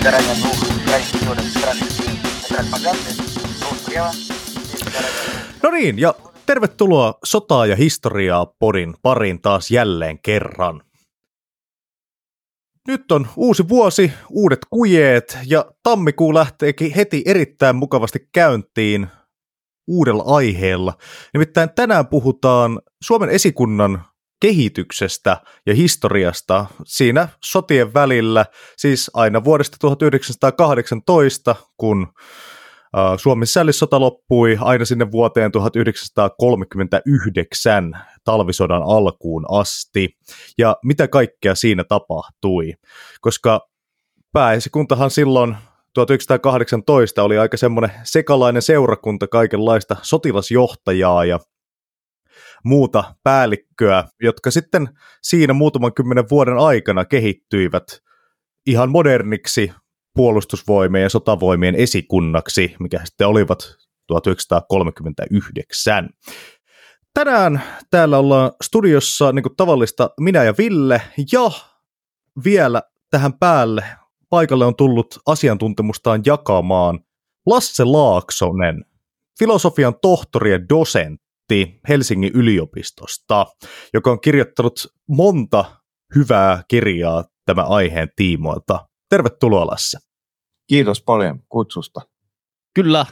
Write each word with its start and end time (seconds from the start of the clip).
загорания 0.00 0.34
двух 0.34 0.86
крайних 0.86 1.12
периодов 1.12 1.44
странных 1.44 1.88
пропаганды, 2.48 3.10
ну, 3.60 3.76
слева, 3.84 4.10
и 4.72 4.76
загорание 4.76 5.16
No 5.62 5.70
niin, 5.70 5.98
ja 5.98 6.14
tervetuloa 6.46 7.14
Sotaa 7.24 7.66
ja 7.66 7.76
historiaa 7.76 8.46
podin 8.58 8.94
pariin 9.02 9.42
taas 9.42 9.70
jälleen 9.70 10.18
kerran. 10.18 10.82
Nyt 12.88 13.12
on 13.12 13.28
uusi 13.36 13.68
vuosi, 13.68 14.12
uudet 14.30 14.60
kujeet 14.70 15.38
ja 15.46 15.64
tammikuu 15.82 16.34
lähteekin 16.34 16.94
heti 16.94 17.22
erittäin 17.26 17.76
mukavasti 17.76 18.28
käyntiin 18.32 19.06
uudella 19.88 20.22
aiheella. 20.26 20.94
Nimittäin 21.32 21.70
tänään 21.74 22.06
puhutaan 22.06 22.80
Suomen 23.04 23.28
esikunnan 23.28 24.04
kehityksestä 24.41 25.37
ja 25.65 25.75
historiasta 25.75 26.65
siinä 26.85 27.27
sotien 27.43 27.93
välillä, 27.93 28.45
siis 28.77 29.11
aina 29.13 29.43
vuodesta 29.43 29.77
1918, 29.79 31.55
kun 31.77 32.07
Suomen 33.17 33.47
sällissota 33.47 33.99
loppui 33.99 34.57
aina 34.61 34.85
sinne 34.85 35.11
vuoteen 35.11 35.51
1939 35.51 37.97
talvisodan 38.23 38.83
alkuun 38.83 39.45
asti. 39.49 40.17
Ja 40.57 40.77
mitä 40.83 41.07
kaikkea 41.07 41.55
siinä 41.55 41.83
tapahtui? 41.83 42.73
Koska 43.21 43.67
pääesikuntahan 44.33 45.11
silloin 45.11 45.55
1918 45.93 47.23
oli 47.23 47.37
aika 47.37 47.57
semmoinen 47.57 47.91
sekalainen 48.03 48.61
seurakunta 48.61 49.27
kaikenlaista 49.27 49.95
sotilasjohtajaa 50.01 51.25
ja 51.25 51.39
muuta 52.63 53.15
päällikköä, 53.23 54.03
jotka 54.21 54.51
sitten 54.51 54.89
siinä 55.21 55.53
muutaman 55.53 55.93
kymmenen 55.93 56.25
vuoden 56.31 56.57
aikana 56.57 57.05
kehittyivät 57.05 57.83
ihan 58.65 58.91
moderniksi 58.91 59.71
puolustusvoimien 60.15 61.03
ja 61.03 61.09
sotavoimien 61.09 61.75
esikunnaksi, 61.75 62.75
mikä 62.79 63.05
sitten 63.05 63.27
olivat 63.27 63.75
1939. 64.07 66.09
Tänään 67.13 67.63
täällä 67.89 68.17
ollaan 68.17 68.51
studiossa 68.63 69.31
niin 69.31 69.43
kuin 69.43 69.55
tavallista 69.57 70.09
minä 70.19 70.43
ja 70.43 70.53
Ville, 70.57 71.01
ja 71.31 71.51
vielä 72.43 72.81
tähän 73.09 73.33
päälle 73.33 73.83
paikalle 74.29 74.65
on 74.65 74.75
tullut 74.75 75.19
asiantuntemustaan 75.25 76.21
jakamaan 76.25 76.99
Lasse 77.45 77.83
Laaksonen, 77.83 78.85
filosofian 79.39 79.95
tohtori 80.01 80.51
ja 80.51 80.59
dosentti 81.51 81.79
Helsingin 81.89 82.31
yliopistosta, 82.33 83.45
joka 83.93 84.11
on 84.11 84.21
kirjoittanut 84.21 84.87
monta 85.07 85.65
hyvää 86.15 86.63
kirjaa 86.67 87.23
tämän 87.45 87.65
aiheen 87.67 88.09
tiimoilta. 88.15 88.87
Tervetuloa 89.09 89.67
Lasse. 89.67 89.97
Kiitos 90.67 91.03
paljon 91.03 91.39
kutsusta. 91.49 92.01
Kyllä, 92.73 93.05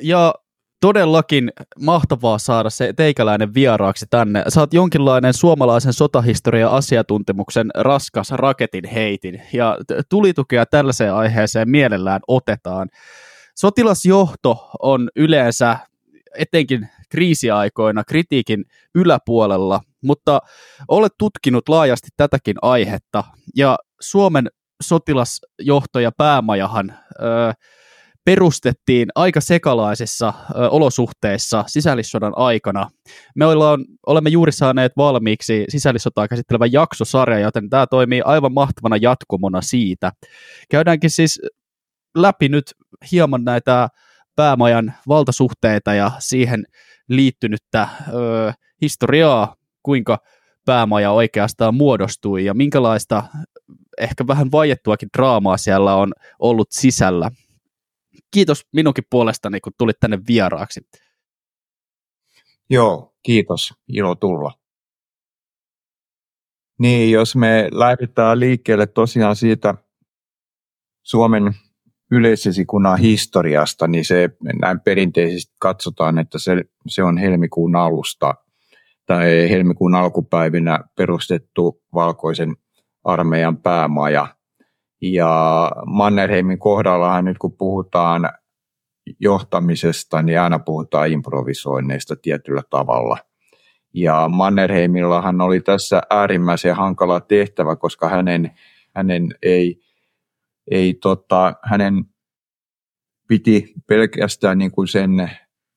ja 0.00 0.34
todellakin 0.80 1.52
mahtavaa 1.80 2.38
saada 2.38 2.70
se 2.70 2.92
teikäläinen 2.92 3.54
vieraaksi 3.54 4.06
tänne. 4.10 4.44
Saat 4.48 4.74
jonkinlainen 4.74 5.34
suomalaisen 5.34 5.92
sotahistoria 5.92 6.68
asiantuntemuksen 6.68 7.70
raskas 7.74 8.30
raketin 8.30 8.84
heitin, 8.84 9.42
ja 9.52 9.78
tulitukea 10.08 10.66
tällaiseen 10.66 11.14
aiheeseen 11.14 11.70
mielellään 11.70 12.20
otetaan. 12.28 12.88
Sotilasjohto 13.54 14.70
on 14.82 15.08
yleensä 15.16 15.78
etenkin 16.38 16.88
kriisiaikoina 17.08 18.04
kritiikin 18.04 18.64
yläpuolella, 18.94 19.80
mutta 20.04 20.40
olet 20.88 21.12
tutkinut 21.18 21.68
laajasti 21.68 22.08
tätäkin 22.16 22.56
aihetta, 22.62 23.24
ja 23.56 23.76
Suomen 24.00 24.48
sotilasjohto 24.82 26.00
ja 26.00 26.12
päämajahan 26.16 26.90
ö, 26.90 27.24
perustettiin 28.24 29.08
aika 29.14 29.40
sekalaisissa 29.40 30.28
ö, 30.28 30.68
olosuhteissa 30.68 31.64
sisällissodan 31.66 32.32
aikana. 32.36 32.90
Me 33.34 33.46
ollaan, 33.46 33.84
olemme 34.06 34.30
juuri 34.30 34.52
saaneet 34.52 34.92
valmiiksi 34.96 35.64
sisällissotaa 35.68 36.28
käsittelevän 36.28 36.72
jaksosarja, 36.72 37.38
joten 37.38 37.70
tämä 37.70 37.86
toimii 37.86 38.22
aivan 38.24 38.52
mahtavana 38.52 38.96
jatkumona 38.96 39.60
siitä. 39.62 40.12
Käydäänkin 40.70 41.10
siis 41.10 41.40
läpi 42.16 42.48
nyt 42.48 42.64
hieman 43.12 43.44
näitä 43.44 43.88
päämajan 44.36 44.94
valtasuhteita 45.08 45.94
ja 45.94 46.10
siihen 46.18 46.64
liittynyttä 47.08 47.88
ö, 48.08 48.52
historiaa, 48.82 49.56
kuinka 49.82 50.18
päämaja 50.64 51.10
oikeastaan 51.10 51.74
muodostui 51.74 52.44
ja 52.44 52.54
minkälaista 52.54 53.22
ehkä 54.00 54.26
vähän 54.26 54.52
vaiettuakin 54.52 55.08
draamaa 55.16 55.56
siellä 55.56 55.94
on 55.94 56.12
ollut 56.38 56.68
sisällä. 56.70 57.30
Kiitos 58.30 58.66
minunkin 58.72 59.04
puolestani, 59.10 59.60
kun 59.60 59.72
tulit 59.78 60.00
tänne 60.00 60.18
vieraaksi. 60.28 60.80
Joo, 62.70 63.14
kiitos. 63.22 63.74
Ilo 63.88 64.14
tulla. 64.14 64.58
Niin, 66.78 67.12
jos 67.12 67.36
me 67.36 67.68
lähdetään 67.72 68.40
liikkeelle 68.40 68.86
tosiaan 68.86 69.36
siitä 69.36 69.74
Suomen 71.02 71.54
yleisesikunnan 72.10 72.98
historiasta, 72.98 73.86
niin 73.86 74.04
se 74.04 74.30
näin 74.60 74.80
perinteisesti 74.80 75.54
katsotaan, 75.60 76.18
että 76.18 76.38
se, 76.38 76.64
se 76.86 77.02
on 77.02 77.18
helmikuun 77.18 77.76
alusta 77.76 78.34
tai 79.06 79.50
helmikuun 79.50 79.94
alkupäivinä 79.94 80.78
perustettu 80.96 81.82
valkoisen 81.94 82.56
armeijan 83.04 83.56
päämaja. 83.56 84.26
Ja 85.02 85.72
Mannerheimin 85.86 86.58
kohdallahan 86.58 87.24
nyt 87.24 87.38
kun 87.38 87.56
puhutaan 87.56 88.30
johtamisesta, 89.20 90.22
niin 90.22 90.40
aina 90.40 90.58
puhutaan 90.58 91.12
improvisoinneista 91.12 92.16
tietyllä 92.16 92.62
tavalla. 92.70 93.18
Ja 93.94 94.28
Mannerheimillahan 94.28 95.40
oli 95.40 95.60
tässä 95.60 96.02
äärimmäisen 96.10 96.76
hankala 96.76 97.20
tehtävä, 97.20 97.76
koska 97.76 98.08
hänen, 98.08 98.50
hänen 98.94 99.28
ei, 99.42 99.80
ei 100.70 100.94
tota, 100.94 101.54
hänen 101.64 102.04
piti 103.28 103.74
pelkästään 103.86 104.58
niin 104.58 104.70
kuin 104.70 104.88
sen 104.88 105.30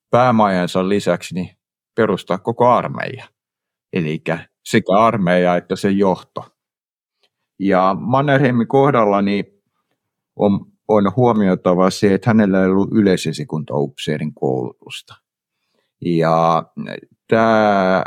päämajansa 0.09 0.90
lisäksi 0.90 1.35
niin 1.35 1.50
perustaa 1.96 2.38
koko 2.38 2.68
armeija. 2.68 3.28
Eli 3.94 4.24
sekä 4.66 4.94
armeija 4.97 5.56
että 5.56 5.75
sen 5.75 5.97
johto. 5.97 6.46
Ja 7.59 7.96
Mannerheimin 8.00 8.68
kohdalla 8.68 9.22
niin 9.22 9.46
on, 10.35 10.66
on 10.88 11.16
huomioitava 11.16 11.90
se, 11.90 12.13
että 12.13 12.29
hänellä 12.29 12.62
ei 12.62 12.69
ollut 12.69 12.90
yleisesikuntaupseerin 12.94 14.34
koulutusta. 14.34 15.16
Ja 16.02 16.63
tämä 17.28 18.03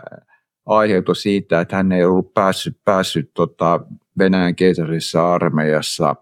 aiheutui 0.66 1.16
siitä, 1.16 1.60
että 1.60 1.76
hän 1.76 1.92
ei 1.92 2.04
ollut 2.04 2.34
päässyt, 2.34 2.80
päässyt 2.84 3.30
tota 3.34 3.80
Venäjän 4.18 4.56
keisarisessa 4.56 5.34
armeijassa 5.34 6.16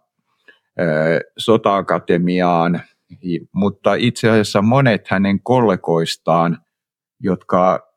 sota-akatemiaan, 1.39 2.83
mutta 3.55 3.95
itse 3.95 4.31
asiassa 4.31 4.63
monet 4.63 5.09
hänen 5.09 5.43
kollegoistaan, 5.43 6.59
jotka 7.21 7.93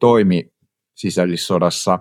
toimi 0.00 0.52
sisällissodassa 0.94 1.98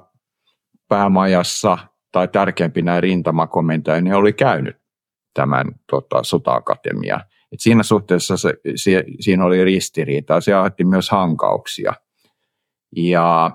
päämajassa 0.87 1.77
tai 2.11 2.27
tärkeimpinä 2.27 3.01
rintamakomentajia, 3.01 4.01
ne 4.01 4.15
oli 4.15 4.33
käynyt 4.33 4.77
tämän 5.33 5.65
tota, 5.89 6.23
sota-akatemia. 6.23 7.19
Et 7.51 7.59
siinä 7.59 7.83
suhteessa 7.83 8.37
se, 8.37 8.53
se, 8.75 9.03
siinä 9.19 9.45
oli 9.45 9.63
ristiriita, 9.63 10.41
se 10.41 10.53
aiheutti 10.53 10.85
myös 10.85 11.09
hankauksia. 11.09 11.93
Ja 12.95 13.51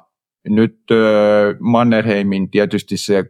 nyt 0.48 0.80
äh, 0.90 1.56
Mannerheimin 1.60 2.50
tietysti 2.50 2.96
se 2.96 3.24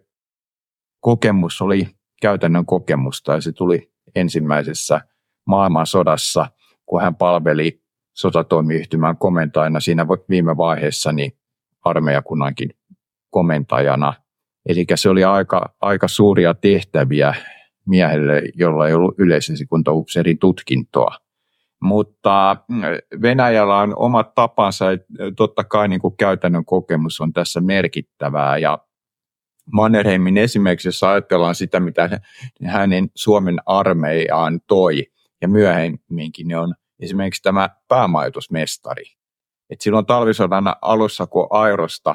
kokemus 1.01 1.63
oli 1.63 1.96
käytännön 2.23 2.67
kokemusta 2.67 3.33
ja 3.33 3.41
se 3.41 3.53
tuli 3.53 3.93
ensimmäisessä 4.15 5.01
maailmansodassa, 5.47 6.47
kun 6.87 7.03
hän 7.03 7.17
palveli 7.17 7.83
sotatoimiyhtymän 8.15 9.17
komentajana 9.17 9.81
siinä 9.81 10.07
viime 10.29 10.57
vaiheessa 10.57 11.13
niin 11.13 11.33
armeijakunnankin 11.85 12.71
komentajana– 13.31 14.15
Eli 14.67 14.87
se 14.95 15.09
oli 15.09 15.25
aika, 15.25 15.75
aika 15.81 16.09
suuria 16.09 16.55
tehtäviä 16.55 17.35
miehelle, 17.87 18.43
jolla 18.55 18.89
ei 18.89 18.95
ollut 18.95 19.15
yleisesikuntaupseerin 19.19 20.39
tutkintoa. 20.39 21.17
Mutta 21.83 22.57
mm, 22.69 22.81
Venäjällä 23.23 23.77
on 23.77 23.93
omat 23.97 24.35
tapansa, 24.35 24.85
totta 25.37 25.65
kai 25.65 25.89
niin 25.89 26.01
kuin 26.01 26.17
käytännön 26.17 26.65
kokemus 26.65 27.21
on 27.21 27.33
tässä 27.33 27.61
merkittävää 27.61 28.59
ja 28.59 28.79
Mannerheimin 29.73 30.37
esimerkiksi, 30.37 30.89
jos 30.89 31.03
ajatellaan 31.03 31.55
sitä, 31.55 31.81
mitä 31.81 32.21
hänen 32.65 33.09
Suomen 33.15 33.57
armeijaan 33.67 34.61
toi, 34.67 35.07
ja 35.43 35.49
myöhemminkin 35.49 36.57
on 36.57 36.75
esimerkiksi 37.01 37.43
tämä 37.43 37.69
päämajoitusmestari. 37.89 39.05
Et 39.71 39.81
silloin 39.81 40.07
talvisodan 40.07 40.75
alussa, 40.83 41.27
kun 41.27 41.47
Airosta 41.51 42.15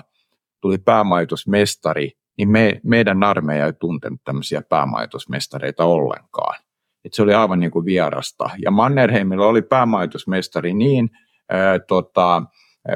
tuli 0.62 0.78
päämajoitusmestari, 0.78 2.12
niin 2.38 2.50
me, 2.50 2.82
meidän 2.84 3.24
armeija 3.24 3.66
ei 3.66 3.74
tuntenut 3.74 4.22
tämmöisiä 4.24 4.62
päämajoitusmestareita 4.62 5.86
ollenkaan. 5.86 6.60
Et 7.06 7.14
se 7.14 7.22
oli 7.22 7.34
aivan 7.34 7.60
niin 7.60 7.72
kuin 7.72 7.86
vierasta. 7.86 8.50
Ja 8.64 8.72
Mannerheimilla 8.72 9.48
oli 9.48 9.62
päämajoitusmestari 9.62 10.74
niin 10.74 11.10
ää, 11.50 11.80
tota, 11.80 12.44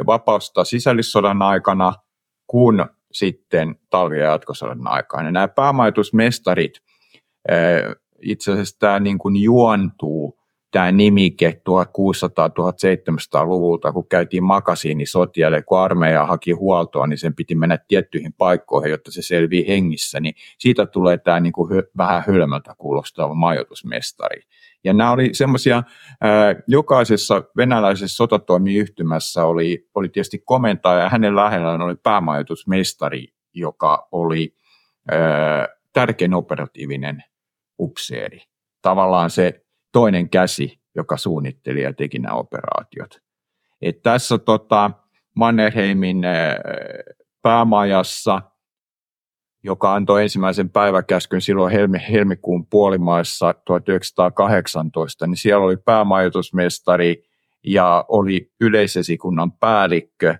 vapausta 0.06 0.64
sisällissodan 0.64 1.42
aikana 1.42 1.94
kuin 2.48 2.86
sitten 3.16 3.76
talvi- 3.90 4.20
ja 4.20 4.26
jatkosodan 4.26 4.88
aikana. 4.88 5.32
Nämä 5.32 5.48
päämajoitusmestarit, 5.48 6.74
itse 8.22 8.52
asiassa 8.52 8.80
tämä 8.80 9.00
niin 9.00 9.18
kuin 9.18 9.36
juontuu 9.36 10.40
tämä 10.72 10.92
nimike 10.92 11.62
1600-1700-luvulta, 11.70 13.92
kun 13.92 14.08
käytiin 14.08 14.44
makasiinisotia, 14.44 15.48
eli 15.48 15.62
kun 15.62 15.80
armeija 15.80 16.26
haki 16.26 16.52
huoltoa, 16.52 17.08
niin 17.08 17.18
sen 17.18 17.36
piti 17.36 17.56
mennä 17.56 17.78
tiettyihin 17.88 18.34
paikkoihin, 18.34 18.92
jotta 18.92 19.12
se 19.12 19.22
selvii 19.22 19.68
hengissä, 19.68 20.20
niin 20.20 20.36
siitä 20.60 20.86
tulee 20.86 21.18
tämä 21.18 21.40
niin 21.40 21.54
kuin 21.54 21.84
vähän 21.98 22.24
hölmöltä 22.28 22.76
kuulostava 22.78 23.34
majoitusmestari. 23.34 24.42
Ja 24.86 24.94
nämä 24.94 25.12
oli 25.12 25.30
semmoisia, 25.34 25.84
jokaisessa 26.68 27.44
venäläisessä 27.58 28.16
sotatoimiyhtymässä 28.16 29.46
oli, 29.46 29.90
oli 29.96 30.10
tietysti 30.10 30.40
komentaja 30.46 31.00
ja 31.00 31.10
hänen 31.10 31.36
lähellään 31.36 31.82
oli 31.82 31.96
päämajoitusmestari, 31.96 33.28
joka 33.54 34.08
oli 34.12 34.56
ää, 35.12 35.68
tärkein 35.94 36.34
operatiivinen 36.34 37.24
upseeri. 37.80 38.42
Tavallaan 38.82 39.30
se 39.30 39.66
toinen 39.92 40.30
käsi, 40.30 40.80
joka 40.96 41.18
suunnitteli 41.18 41.82
ja 41.82 41.94
teki 41.94 42.20
nämä 42.20 42.36
operaatiot. 42.36 43.22
Et 43.82 44.02
tässä 44.02 44.38
tota, 44.38 44.92
Mannerheimin 45.36 46.22
päämajassa, 47.42 48.42
joka 49.66 49.94
antoi 49.94 50.24
ensimmäisen 50.24 50.70
päiväkäskyn 50.70 51.42
silloin 51.42 51.72
helmi, 51.72 51.98
helmikuun 52.12 52.66
puolimaissa 52.66 53.54
1918, 53.54 55.28
niin 55.28 55.38
siellä 55.38 55.66
oli 55.66 55.78
päämajoitusmestari 55.78 57.24
ja 57.64 58.06
oli 58.08 58.52
yleisesikunnan 58.62 59.52
päällikkö, 59.52 60.36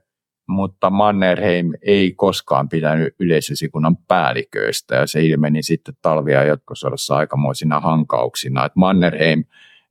mutta 0.48 0.90
Mannerheim 0.90 1.72
ei 1.82 2.12
koskaan 2.12 2.70
pitänyt 2.70 3.16
yleisesikunnan 3.20 3.98
päälliköistä 3.98 4.96
ja 4.96 5.08
se 5.08 5.26
ilmeni 5.26 5.64
sitten 5.64 5.98
talvia 6.02 6.44
jatkosodassa 6.44 7.16
aikamoisina 7.16 7.80
hankauksina. 7.80 8.66
Että 8.66 8.80
Mannerheim 8.80 9.44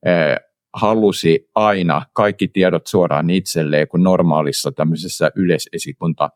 eh, 0.06 0.36
halusi 0.74 1.50
aina 1.54 2.02
kaikki 2.12 2.48
tiedot 2.48 2.86
suoraan 2.86 3.30
itselleen, 3.30 3.88
kun 3.88 4.02
normaalissa 4.02 4.72
tämmöisessä 4.72 5.30
yleisesikunta 5.36 6.30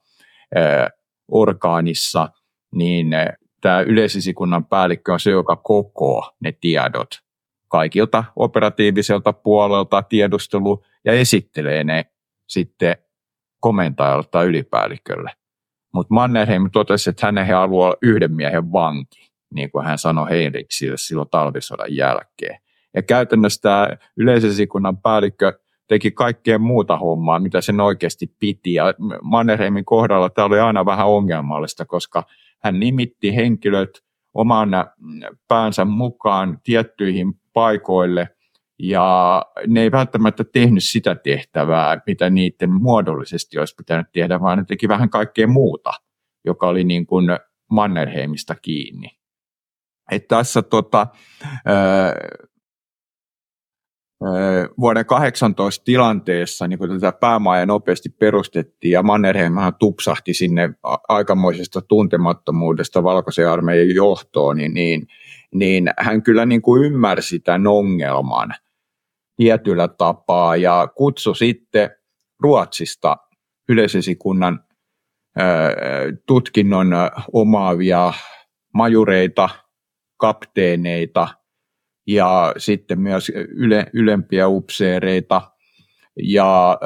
eh, 0.56 0.88
orgaanissa, 1.28 2.28
niin 2.74 3.12
eh, 3.12 3.26
tämä 3.60 3.80
yleisesikunnan 3.80 4.64
päällikkö 4.64 5.12
on 5.12 5.20
se, 5.20 5.30
joka 5.30 5.56
kokoo 5.56 6.32
ne 6.40 6.52
tiedot 6.52 7.10
kaikilta 7.68 8.24
operatiiviselta 8.36 9.32
puolelta 9.32 10.02
tiedustelu 10.02 10.84
ja 11.04 11.12
esittelee 11.12 11.84
ne 11.84 12.04
sitten 12.48 12.96
komentajalle 13.60 14.24
tai 14.30 14.46
ylipäällikölle. 14.46 15.30
Mutta 15.94 16.14
Mannerheim 16.14 16.70
totesi, 16.72 17.10
että 17.10 17.26
hänen 17.26 17.46
haluaa 17.46 17.94
yhden 18.02 18.32
miehen 18.32 18.72
vanki, 18.72 19.30
niin 19.54 19.70
kuin 19.70 19.84
hän 19.84 19.98
sanoi 19.98 20.30
Heinrichsille 20.30 20.96
silloin 20.96 21.28
talvisodan 21.30 21.96
jälkeen. 21.96 22.60
Ja 22.94 23.02
käytännössä 23.02 23.62
tämä 23.62 23.88
yleisesikunnan 24.16 24.96
päällikkö 24.98 25.58
teki 25.88 26.10
kaikkea 26.10 26.58
muuta 26.58 26.96
hommaa, 26.96 27.38
mitä 27.38 27.60
sen 27.60 27.80
oikeasti 27.80 28.34
piti. 28.38 28.74
Ja 28.74 28.94
Mannerheimin 29.22 29.84
kohdalla 29.84 30.30
tämä 30.30 30.46
oli 30.46 30.60
aina 30.60 30.86
vähän 30.86 31.06
ongelmallista, 31.06 31.84
koska 31.84 32.24
hän 32.62 32.80
nimitti 32.80 33.36
henkilöt 33.36 33.90
oman 34.34 34.70
päänsä 35.48 35.84
mukaan 35.84 36.58
tiettyihin 36.64 37.34
paikoille– 37.52 38.28
ja 38.78 39.42
ne 39.66 39.82
ei 39.82 39.92
välttämättä 39.92 40.44
tehnyt 40.44 40.84
sitä 40.84 41.14
tehtävää, 41.14 42.00
mitä 42.06 42.30
niiden 42.30 42.70
muodollisesti 42.70 43.58
olisi 43.58 43.74
pitänyt 43.74 44.06
tehdä, 44.12 44.40
vaan 44.40 44.58
ne 44.58 44.64
teki 44.64 44.88
vähän 44.88 45.10
kaikkea 45.10 45.46
muuta, 45.46 45.90
joka 46.44 46.68
oli 46.68 46.84
niin 46.84 47.06
kuin 47.06 47.26
Mannerheimista 47.70 48.54
kiinni. 48.54 49.08
Et 50.10 50.28
tässä 50.28 50.62
tota, 50.62 51.06
vuoden 54.80 55.06
18 55.06 55.84
tilanteessa 55.84 56.68
niin 56.68 56.78
kun 56.78 56.88
tätä 56.88 57.12
päämaja 57.12 57.66
nopeasti 57.66 58.08
perustettiin 58.08 58.92
ja 58.92 59.02
Mannerheimhan 59.02 59.74
tupsahti 59.78 60.34
sinne 60.34 60.70
aikamoisesta 61.08 61.82
tuntemattomuudesta 61.82 63.02
valkoisen 63.02 63.50
armeijan 63.50 63.94
johtoon, 63.94 64.56
niin, 64.56 64.74
niin, 64.74 65.06
niin 65.54 65.90
hän 65.98 66.22
kyllä 66.22 66.46
niin 66.46 66.62
kuin 66.62 66.84
ymmärsi 66.84 67.40
tämän 67.40 67.66
ongelman– 67.66 68.54
tietyllä 69.38 69.88
tapaa 69.88 70.56
ja 70.56 70.88
kutsu 70.96 71.34
sitten 71.34 71.90
Ruotsista 72.42 73.16
yleisesikunnan 73.68 74.64
tutkinnon 76.26 76.88
omaavia 77.32 78.12
majureita, 78.74 79.48
kapteeneita 80.16 81.28
ja 82.08 82.54
sitten 82.56 83.00
myös 83.00 83.32
yle, 83.48 83.86
ylempiä 83.92 84.48
upseereita. 84.48 85.50
Ja 86.22 86.78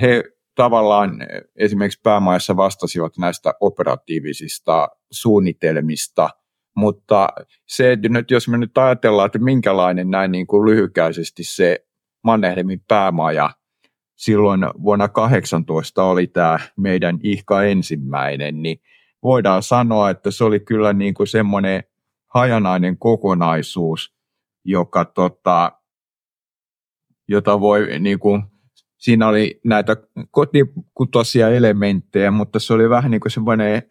he 0.00 0.24
tavallaan 0.54 1.18
esimerkiksi 1.56 2.00
päämaissa 2.02 2.56
vastasivat 2.56 3.18
näistä 3.18 3.54
operatiivisista 3.60 4.88
suunnitelmista– 5.10 6.30
mutta 6.76 7.28
se, 7.68 7.92
että 7.92 8.08
nyt 8.08 8.30
jos 8.30 8.48
me 8.48 8.58
nyt 8.58 8.78
ajatellaan, 8.78 9.26
että 9.26 9.38
minkälainen 9.38 10.10
näin 10.10 10.32
niin 10.32 10.46
kuin 10.46 10.70
lyhykäisesti 10.70 11.44
se 11.44 11.86
Mannerheimin 12.24 12.80
päämaja 12.88 13.50
silloin 14.16 14.60
vuonna 14.82 15.08
18 15.08 16.04
oli 16.04 16.26
tämä 16.26 16.58
meidän 16.76 17.18
ihka 17.22 17.62
ensimmäinen, 17.62 18.62
niin 18.62 18.80
voidaan 19.22 19.62
sanoa, 19.62 20.10
että 20.10 20.30
se 20.30 20.44
oli 20.44 20.60
kyllä 20.60 20.92
niin 20.92 21.14
kuin 21.14 21.26
semmoinen 21.26 21.84
hajanainen 22.34 22.98
kokonaisuus, 22.98 24.14
joka 24.64 25.04
tota, 25.04 25.72
jota 27.28 27.60
voi 27.60 27.98
niin 27.98 28.18
kuin, 28.18 28.42
siinä 28.98 29.28
oli 29.28 29.60
näitä 29.64 29.96
kotikutoisia 30.30 31.48
elementtejä, 31.48 32.30
mutta 32.30 32.58
se 32.58 32.72
oli 32.72 32.90
vähän 32.90 33.10
niin 33.10 33.20
kuin 33.20 33.32
semmoinen 33.32 33.82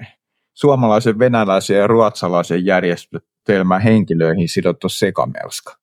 suomalaisen, 0.53 1.19
venäläisen 1.19 1.77
ja 1.77 1.87
ruotsalaisen 1.87 2.65
järjestelmän 2.65 3.81
henkilöihin 3.81 4.49
sidottu 4.49 4.89
sekamelska. 4.89 5.75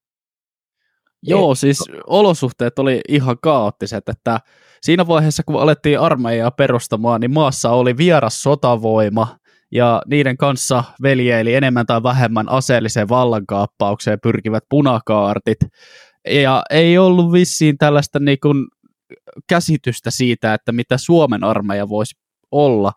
Joo, 1.23 1.53
Et... 1.53 1.59
siis 1.59 1.85
olosuhteet 2.07 2.79
oli 2.79 3.01
ihan 3.09 3.37
kaoottiset, 3.43 4.09
että 4.09 4.41
siinä 4.83 5.07
vaiheessa, 5.07 5.43
kun 5.43 5.63
alettiin 5.63 6.01
armeijaa 6.01 6.51
perustamaan, 6.51 7.21
niin 7.21 7.31
maassa 7.31 7.71
oli 7.71 7.97
vieras 7.97 8.43
sotavoima, 8.43 9.39
ja 9.71 10.03
niiden 10.07 10.37
kanssa 10.37 10.85
veljeili 11.03 11.55
enemmän 11.55 11.87
tai 11.87 12.03
vähemmän 12.03 12.49
aseelliseen 12.49 13.09
vallankaappaukseen 13.09 14.19
pyrkivät 14.23 14.65
punakaartit, 14.71 15.59
ja 16.29 16.63
ei 16.71 16.99
ollut 16.99 17.33
vissiin 17.33 17.79
tällaista 17.79 18.19
niin 18.19 18.41
kuin 18.43 18.67
käsitystä 19.49 20.11
siitä, 20.11 20.55
että 20.55 20.73
mitä 20.73 20.99
Suomen 20.99 21.45
armeija 21.45 21.89
voisi 21.89 22.17
olla 22.51 22.93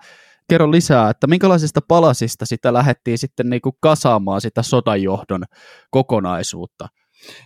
kerro 0.49 0.71
lisää, 0.71 1.09
että 1.09 1.27
minkälaisista 1.27 1.79
palasista 1.87 2.45
sitä 2.45 2.73
lähdettiin 2.73 3.17
sitten 3.17 3.49
niin 3.49 3.61
kuin 3.61 3.75
kasaamaan 3.79 4.41
sitä 4.41 4.63
sotajohdon 4.63 5.43
kokonaisuutta? 5.91 6.87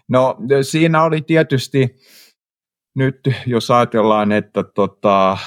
No 0.09 0.37
siinä 0.61 1.03
oli 1.03 1.21
tietysti 1.21 1.95
nyt, 2.95 3.19
jos 3.45 3.71
ajatellaan, 3.71 4.31
että 4.31 4.63
tota, 4.75 5.37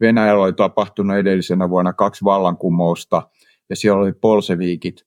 Venäjällä 0.00 0.44
oli 0.44 0.52
tapahtunut 0.52 1.16
edellisenä 1.16 1.70
vuonna 1.70 1.92
kaksi 1.92 2.24
vallankumousta 2.24 3.28
ja 3.70 3.76
siellä 3.76 4.00
oli 4.00 4.12
polseviikit 4.12 5.06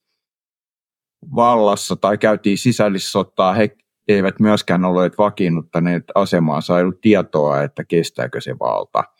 vallassa 1.35 1.95
tai 1.95 2.17
käytiin 2.17 2.57
sisällissotaa, 2.57 3.53
he 3.53 3.77
eivät 4.07 4.39
myöskään 4.39 4.85
olleet 4.85 5.17
vakiinnuttaneet 5.17 6.03
asemaansa, 6.15 6.77
ei 6.77 6.83
ollut 6.83 7.01
tietoa, 7.01 7.63
että 7.63 7.83
kestääkö 7.83 8.41
se 8.41 8.59
valta– 8.59 9.03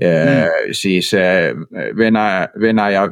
Mm. 0.00 0.72
Siis 0.72 1.12
Venäjä, 1.96 2.48
Venäjä 2.60 3.02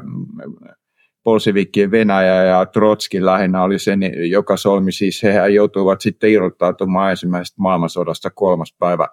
Bolshevikien 1.25 1.91
Venäjä 1.91 2.45
ja 2.45 2.67
Trotski 2.67 3.25
lähinnä 3.25 3.63
oli 3.63 3.79
sen, 3.79 4.01
joka 4.31 4.57
solmi, 4.57 4.93
siis 4.93 5.23
he 5.23 5.49
joutuivat 5.49 6.01
sitten 6.01 6.31
irrottautumaan 6.31 7.11
ensimmäisestä 7.11 7.63
maailmansodasta 7.63 8.31
kolmas 8.31 8.75
päivä 8.79 9.09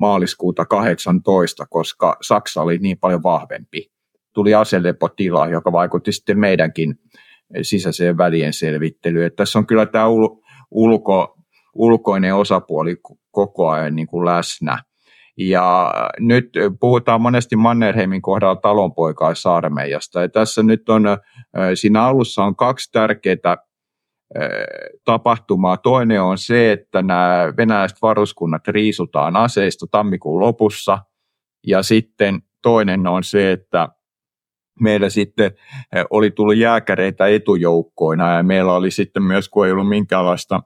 maaliskuuta 0.00 0.66
18, 0.66 1.66
koska 1.70 2.16
Saksa 2.22 2.62
oli 2.62 2.78
niin 2.78 2.98
paljon 2.98 3.22
vahvempi. 3.22 3.86
Tuli 4.34 4.54
aselepotila, 4.54 5.48
joka 5.48 5.72
vaikutti 5.72 6.12
sitten 6.12 6.38
meidänkin 6.38 6.94
sisäiseen 7.62 8.16
välien 8.16 8.52
selvittelyyn. 8.52 9.26
Että 9.26 9.36
tässä 9.36 9.58
on 9.58 9.66
kyllä 9.66 9.86
tämä 9.86 10.06
ulko, 10.70 11.36
ulkoinen 11.74 12.34
osapuoli 12.34 12.96
koko 13.30 13.68
ajan 13.68 13.96
niin 13.96 14.06
kuin 14.06 14.24
läsnä. 14.24 14.78
Ja 15.36 15.94
nyt 16.18 16.48
puhutaan 16.80 17.20
monesti 17.20 17.56
Mannerheimin 17.56 18.22
kohdalla 18.22 18.56
talonpoikaisarmeijasta. 18.56 20.20
Ja 20.20 20.28
tässä 20.28 20.62
nyt 20.62 20.88
on, 20.88 21.04
siinä 21.74 22.04
alussa 22.04 22.44
on 22.44 22.56
kaksi 22.56 22.92
tärkeää 22.92 23.56
tapahtumaa. 25.04 25.76
Toinen 25.76 26.22
on 26.22 26.38
se, 26.38 26.72
että 26.72 27.02
nämä 27.02 27.52
venäläiset 27.56 28.02
varuskunnat 28.02 28.68
riisutaan 28.68 29.36
aseista 29.36 29.86
tammikuun 29.90 30.40
lopussa. 30.40 30.98
Ja 31.66 31.82
sitten 31.82 32.42
toinen 32.62 33.06
on 33.06 33.24
se, 33.24 33.52
että 33.52 33.88
meillä 34.80 35.08
sitten 35.08 35.50
oli 36.10 36.30
tullut 36.30 36.56
jääkäreitä 36.56 37.26
etujoukkoina 37.26 38.36
ja 38.36 38.42
meillä 38.42 38.72
oli 38.72 38.90
sitten 38.90 39.22
myös, 39.22 39.48
kun 39.48 39.66
ei 39.66 39.72
ollut 39.72 39.88
minkäänlaista 39.88 40.62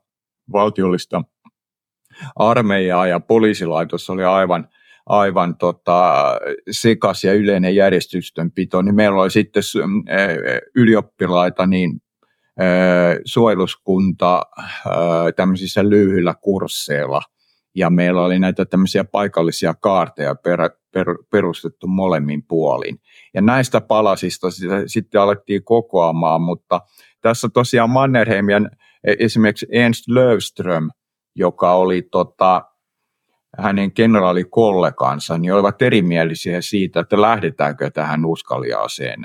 valtiollista 0.52 1.22
armeijaa 2.36 3.06
ja 3.06 3.20
poliisilaitos 3.20 4.10
oli 4.10 4.24
aivan, 4.24 4.68
aivan 5.06 5.56
tota, 5.56 6.24
sekas 6.70 7.24
ja 7.24 7.32
yleinen 7.32 7.74
järjestystönpito, 7.74 8.82
niin 8.82 8.94
meillä 8.94 9.22
oli 9.22 9.30
sitten 9.30 9.62
ylioppilaita 10.74 11.66
niin 11.66 12.00
suojeluskunta 13.24 14.42
tämmöisissä 15.36 15.88
lyhyillä 15.88 16.34
kursseilla 16.40 17.22
ja 17.74 17.90
meillä 17.90 18.22
oli 18.22 18.38
näitä 18.38 18.64
tämmöisiä 18.64 19.04
paikallisia 19.04 19.74
kaarteja 19.74 20.34
per, 20.34 20.60
per, 20.92 21.06
perustettu 21.30 21.86
molemmin 21.86 22.42
puolin. 22.42 23.00
Ja 23.34 23.42
näistä 23.42 23.80
palasista 23.80 24.48
sitten 24.86 25.20
alettiin 25.20 25.64
kokoamaan, 25.64 26.42
mutta 26.42 26.80
tässä 27.20 27.48
tosiaan 27.48 27.90
Mannerheim 27.90 28.48
ja 28.48 28.60
esimerkiksi 29.18 29.66
Ernst 29.72 30.08
Löfström, 30.08 30.90
joka 31.36 31.74
oli 31.74 32.02
tota, 32.02 32.62
hänen 33.58 33.92
kenraalikollegansa, 33.92 35.38
niin 35.38 35.54
olivat 35.54 35.82
erimielisiä 35.82 36.60
siitä, 36.60 37.00
että 37.00 37.20
lähdetäänkö 37.20 37.90
tähän 37.90 38.24
uskaliaaseen 38.24 39.22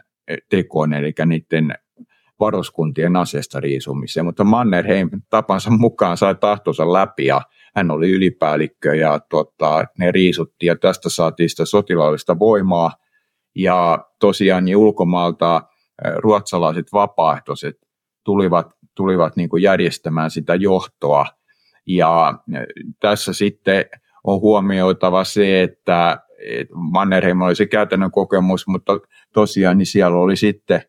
tekoon, 0.50 0.93
eli 0.93 1.13
niiden 1.25 1.75
varuskuntien 2.39 3.15
aseesta 3.15 3.60
riisumiseen, 3.60 4.25
mutta 4.25 4.43
Mannerheim 4.43 5.10
tapansa 5.29 5.69
mukaan 5.69 6.17
sai 6.17 6.36
tahtonsa 6.36 6.93
läpi 6.93 7.25
ja 7.25 7.41
hän 7.75 7.91
oli 7.91 8.12
ylipäällikkö 8.12 8.96
ja 8.96 9.19
tota, 9.19 9.86
ne 9.98 10.12
riisuttiin 10.12 10.67
ja 10.67 10.75
tästä 10.75 11.10
saatiin 11.10 11.50
sitä 11.50 11.65
sotilaallista 11.65 12.39
voimaa. 12.39 12.91
Ja 13.55 14.05
tosiaan 14.19 14.65
niin 14.65 14.77
ulkomaalta 14.77 15.62
ruotsalaiset 16.15 16.86
vapaaehtoiset 16.93 17.75
tulivat, 18.24 18.67
tulivat 18.96 19.36
niin 19.36 19.50
kuin 19.50 19.63
järjestämään 19.63 20.31
sitä 20.31 20.55
johtoa. 20.55 21.25
Ja 21.88 22.34
tässä 23.00 23.34
sitten 23.34 23.86
on 24.24 24.41
huomioitava 24.41 25.24
se, 25.24 25.63
että 25.63 26.19
Mannerheim 26.74 27.41
oli 27.41 27.55
se 27.55 27.65
käytännön 27.65 28.12
kokemus, 28.12 28.67
mutta 28.67 29.00
tosiaan 29.34 29.77
niin 29.77 29.86
siellä 29.86 30.17
oli 30.17 30.36
sitten 30.36 30.81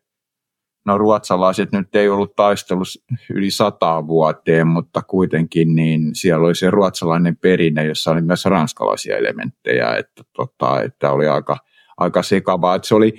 no 0.85 0.97
ruotsalaiset 0.97 1.71
nyt 1.71 1.95
ei 1.95 2.09
ollut 2.09 2.35
taistelussa 2.35 3.03
yli 3.33 3.51
sata 3.51 4.07
vuoteen, 4.07 4.67
mutta 4.67 5.01
kuitenkin 5.01 5.75
niin 5.75 6.01
siellä 6.13 6.45
oli 6.45 6.55
se 6.55 6.71
ruotsalainen 6.71 7.37
perinne, 7.37 7.85
jossa 7.85 8.11
oli 8.11 8.21
myös 8.21 8.45
ranskalaisia 8.45 9.17
elementtejä, 9.17 9.95
että, 9.95 10.23
tota, 10.35 10.81
että 10.81 11.11
oli 11.11 11.27
aika, 11.27 11.57
aika 11.97 12.23
sekavaa. 12.23 12.75
Että 12.75 12.87
se 12.87 12.95
oli, 12.95 13.13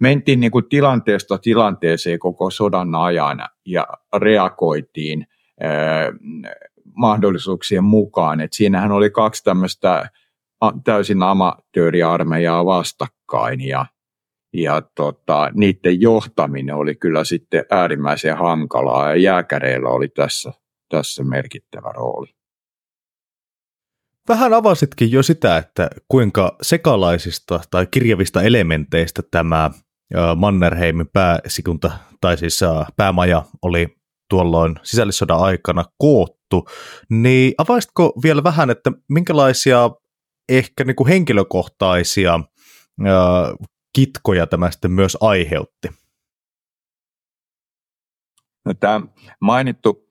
mentiin 0.00 0.40
niin 0.40 0.52
kuin 0.52 0.68
tilanteesta 0.68 1.38
tilanteeseen 1.38 2.18
koko 2.18 2.50
sodan 2.50 2.94
ajan 2.94 3.38
ja 3.66 3.86
reagoitiin 4.16 5.26
ää, 5.60 6.12
mahdollisuuksien 6.96 7.84
mukaan. 7.84 8.40
Et 8.40 8.52
siinähän 8.52 8.92
oli 8.92 9.10
kaksi 9.10 9.44
tämmöistä 9.44 10.08
täysin 10.84 11.22
amatööriarmeijaa 11.22 12.64
vastakkain 12.64 13.60
ja 13.60 13.86
ja 14.54 14.82
tota, 14.94 15.50
niiden 15.54 16.00
johtaminen 16.00 16.74
oli 16.74 16.94
kyllä 16.94 17.24
sitten 17.24 17.64
äärimmäisen 17.70 18.36
hankalaa 18.36 19.10
ja 19.10 19.16
jääkäreillä 19.16 19.88
oli 19.88 20.08
tässä, 20.08 20.52
tässä 20.88 21.24
merkittävä 21.24 21.92
rooli. 21.92 22.34
Vähän 24.28 24.54
avasitkin 24.54 25.12
jo 25.12 25.22
sitä, 25.22 25.56
että 25.56 25.90
kuinka 26.08 26.56
sekalaisista 26.62 27.60
tai 27.70 27.86
kirjavista 27.90 28.42
elementeistä 28.42 29.22
tämä 29.30 29.70
Mannerheimin 30.36 31.08
pääsikunta, 31.12 31.90
tai 32.20 32.36
siis 32.36 32.60
päämaja 32.96 33.42
oli 33.62 33.96
tuolloin 34.30 34.74
sisällissodan 34.82 35.40
aikana 35.40 35.84
koottu, 35.98 36.68
niin 37.10 37.54
avaisitko 37.58 38.12
vielä 38.22 38.44
vähän, 38.44 38.70
että 38.70 38.92
minkälaisia 39.08 39.90
ehkä 40.48 40.84
niin 40.84 40.96
kuin 40.96 41.08
henkilökohtaisia 41.08 42.40
kitkoja 43.94 44.46
tämä 44.46 44.70
sitten 44.70 44.90
myös 44.90 45.16
aiheutti? 45.20 45.88
No, 48.64 48.74
tämä 48.74 49.00
mainittu 49.40 50.10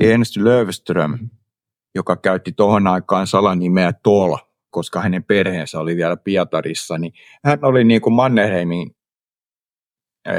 Ernst 0.00 0.36
Löfström, 0.36 1.18
joka 1.94 2.16
käytti 2.16 2.52
tuohon 2.52 2.86
aikaan 2.86 3.26
salanimeä 3.26 3.92
Tol, 3.92 4.36
koska 4.70 5.00
hänen 5.00 5.24
perheensä 5.24 5.80
oli 5.80 5.96
vielä 5.96 6.16
Pietarissa, 6.16 6.98
niin 6.98 7.12
hän 7.44 7.58
oli 7.62 7.84
niin 7.84 8.00
kuin 8.00 8.14
Mannerheimin 8.14 8.96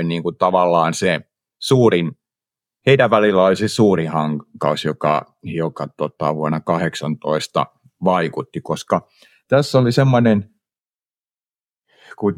niin 0.03 0.23
kuin 0.23 0.37
tavallaan 0.37 0.93
se 0.93 1.21
suurin, 1.59 2.11
heidän 2.85 3.09
välillä 3.09 3.45
oli 3.45 3.55
se 3.55 3.67
suuri 3.67 4.05
hankaus, 4.05 4.85
joka, 4.85 5.35
joka 5.43 5.87
tota, 5.87 6.35
vuonna 6.35 6.59
18 6.59 7.65
vaikutti, 8.03 8.61
koska 8.61 9.07
tässä 9.47 9.79
oli 9.79 9.91
semmoinen 9.91 10.54
kun 12.17 12.35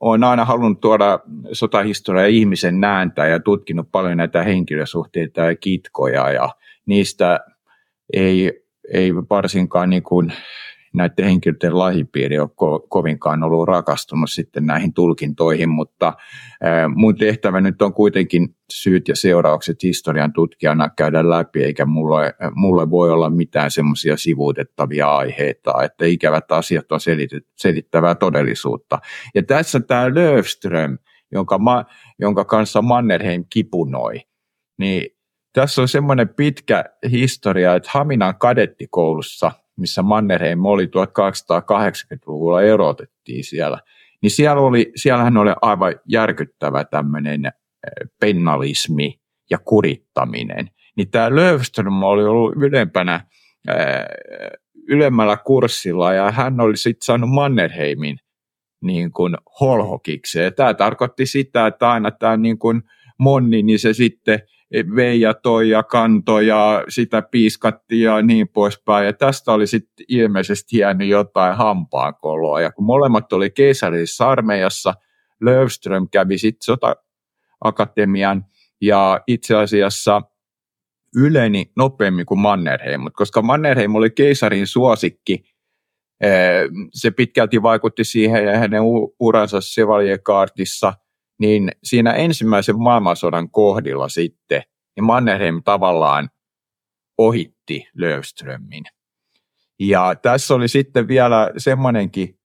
olen 0.00 0.24
aina 0.24 0.44
halunnut 0.44 0.80
tuoda 0.80 1.20
sotahistoriaa 1.52 2.26
ihmisen 2.26 2.80
nääntä 2.80 3.26
ja 3.26 3.40
tutkinut 3.40 3.88
paljon 3.92 4.16
näitä 4.16 4.42
henkilösuhteita 4.42 5.40
ja 5.40 5.56
kitkoja 5.56 6.30
ja 6.30 6.48
niistä 6.86 7.40
ei, 8.12 8.62
ei 8.92 9.14
varsinkaan 9.14 9.90
niin 9.90 10.02
kuin 10.02 10.32
näiden 10.94 11.24
henkilöiden 11.24 11.78
lahipiiri 11.78 12.38
ole 12.38 12.48
ko- 12.48 12.86
kovinkaan 12.88 13.42
ollut 13.42 13.68
rakastunut 13.68 14.30
sitten 14.30 14.66
näihin 14.66 14.94
tulkintoihin, 14.94 15.68
mutta 15.68 16.12
ää, 16.62 16.88
mun 16.88 17.16
tehtävä 17.16 17.60
nyt 17.60 17.82
on 17.82 17.94
kuitenkin 17.94 18.56
syyt 18.72 19.08
ja 19.08 19.16
seuraukset 19.16 19.82
historian 19.82 20.32
tutkijana 20.32 20.90
käydä 20.96 21.30
läpi, 21.30 21.64
eikä 21.64 21.86
mulle, 21.86 22.34
mulle 22.54 22.90
voi 22.90 23.10
olla 23.10 23.30
mitään 23.30 23.70
semmoisia 23.70 24.16
sivuutettavia 24.16 25.16
aiheita, 25.16 25.82
että 25.82 26.04
ikävät 26.04 26.52
asiat 26.52 26.92
on 26.92 27.00
selit- 27.00 27.46
selittävää 27.56 28.14
todellisuutta. 28.14 28.98
Ja 29.34 29.42
tässä 29.42 29.80
tämä 29.80 30.14
Löfström, 30.14 30.98
jonka, 31.32 31.58
ma, 31.58 31.84
jonka 32.18 32.44
kanssa 32.44 32.82
Mannerheim 32.82 33.44
kipunoi, 33.50 34.20
niin 34.78 35.16
tässä 35.52 35.82
on 35.82 35.88
semmoinen 35.88 36.28
pitkä 36.28 36.84
historia, 37.10 37.74
että 37.74 37.90
Haminan 37.92 38.38
kadettikoulussa– 38.38 39.52
missä 39.80 40.02
Mannerheim 40.02 40.64
oli 40.64 40.86
1280-luvulla 40.86 42.62
erotettiin 42.62 43.44
siellä, 43.44 43.78
niin 44.22 44.30
siellä 44.30 44.62
oli, 44.62 44.92
siellähän 44.96 45.36
oli 45.36 45.50
aivan 45.62 45.94
järkyttävä 46.08 46.84
tämmöinen 46.84 47.46
eh, 47.46 47.52
pennalismi 48.20 49.20
ja 49.50 49.58
kurittaminen. 49.58 50.70
Niin 50.96 51.10
tämä 51.10 51.36
Löfström 51.36 52.02
oli 52.02 52.24
ollut 52.24 52.56
ylempänä, 52.56 53.26
eh, 53.68 53.76
ylemmällä 54.88 55.36
kurssilla 55.36 56.12
ja 56.12 56.30
hän 56.30 56.60
oli 56.60 56.76
sitten 56.76 57.06
saanut 57.06 57.30
Mannerheimin 57.30 58.18
niin 58.82 59.12
kuin 59.12 59.36
holhokiksi. 59.60 60.38
Ja 60.38 60.50
tämä 60.50 60.74
tarkoitti 60.74 61.26
sitä, 61.26 61.66
että 61.66 61.90
aina 61.90 62.10
tämä 62.10 62.36
niin 62.36 62.58
kuin 62.58 62.82
Monni, 63.18 63.62
niin 63.62 63.78
se 63.78 63.92
sitten 63.92 64.40
vei 64.72 65.20
ja 65.20 65.34
toi 65.34 65.68
ja 65.68 65.82
kantoi 65.82 66.46
ja 66.46 66.84
sitä 66.88 67.22
piiskattiin 67.22 68.02
ja 68.02 68.22
niin 68.22 68.48
poispäin. 68.48 69.06
Ja 69.06 69.12
tästä 69.12 69.52
oli 69.52 69.66
sitten 69.66 70.06
ilmeisesti 70.08 70.78
jäänyt 70.78 71.08
jotain 71.08 71.56
hampaankoloa. 71.56 72.60
Ja 72.60 72.72
kun 72.72 72.84
molemmat 72.84 73.32
oli 73.32 73.50
keisarillisessa 73.50 74.28
armeijassa, 74.28 74.94
Löfström 75.40 76.08
kävi 76.12 76.38
sitten 76.38 76.64
sota-akatemian 76.64 78.44
ja 78.80 79.20
itse 79.26 79.56
asiassa 79.56 80.22
yleni 81.16 81.72
nopeammin 81.76 82.26
kuin 82.26 82.40
Mannerheim, 82.40 83.00
mutta 83.00 83.16
koska 83.16 83.42
Mannerheim 83.42 83.94
oli 83.94 84.10
keisarin 84.10 84.66
suosikki, 84.66 85.44
eh, 86.20 86.68
se 86.92 87.10
pitkälti 87.10 87.62
vaikutti 87.62 88.04
siihen 88.04 88.44
ja 88.44 88.58
hänen 88.58 88.82
uransa 89.20 89.58
Chevalier-kaartissa– 89.58 90.92
niin 91.40 91.72
siinä 91.84 92.12
ensimmäisen 92.12 92.78
maailmansodan 92.78 93.50
kohdilla 93.50 94.08
sitten, 94.08 94.62
niin 94.96 95.04
Mannerheim 95.04 95.62
tavallaan 95.64 96.30
ohitti 97.18 97.88
Löfströmin. 97.94 98.84
Ja 99.80 100.14
tässä 100.22 100.54
oli 100.54 100.68
sitten 100.68 101.08
vielä 101.08 101.50
semmoinenkin, 101.56 102.38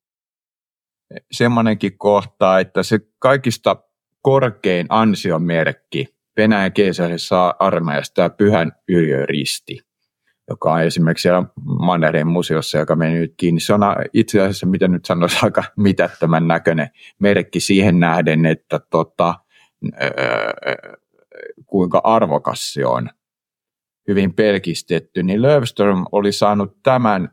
semmoinenkin 1.32 1.98
kohta, 1.98 2.60
että 2.60 2.84
se 2.84 3.00
kaikista 3.20 3.84
korkein 4.22 4.86
ansiomerkki 4.90 6.16
Venäjän 6.38 6.74
keisarisessa 6.74 7.56
armeijasta 7.60 8.14
tämä 8.14 8.30
pyhän 8.30 8.72
risti 9.26 9.80
joka 10.50 10.74
on 10.74 10.84
esimerkiksi 10.84 11.22
siellä 11.22 11.44
Mannerheim 11.80 12.28
museossa, 12.28 12.78
joka 12.78 12.96
meni 12.96 13.20
nyt 13.20 13.34
kiinni. 13.38 13.60
Se 13.60 13.74
on 13.74 13.82
itse 14.14 14.42
asiassa, 14.42 14.66
miten 14.66 14.92
nyt 14.92 15.06
sanoisi, 15.06 15.38
aika 15.44 15.64
mitättömän 15.78 16.48
näköinen 16.48 16.90
merkki 17.20 17.60
siihen 17.60 18.00
nähden, 18.00 18.46
että 18.46 18.80
tota, 18.90 19.36
kuinka 21.66 22.02
arvokas 22.04 22.74
se 22.74 22.86
on, 22.86 23.10
hyvin 24.08 24.34
pelkistetty, 24.34 25.24
niin 25.24 25.42
Löfström 25.42 26.06
oli 26.12 26.32
saanut 26.32 26.84
tämän 26.84 27.30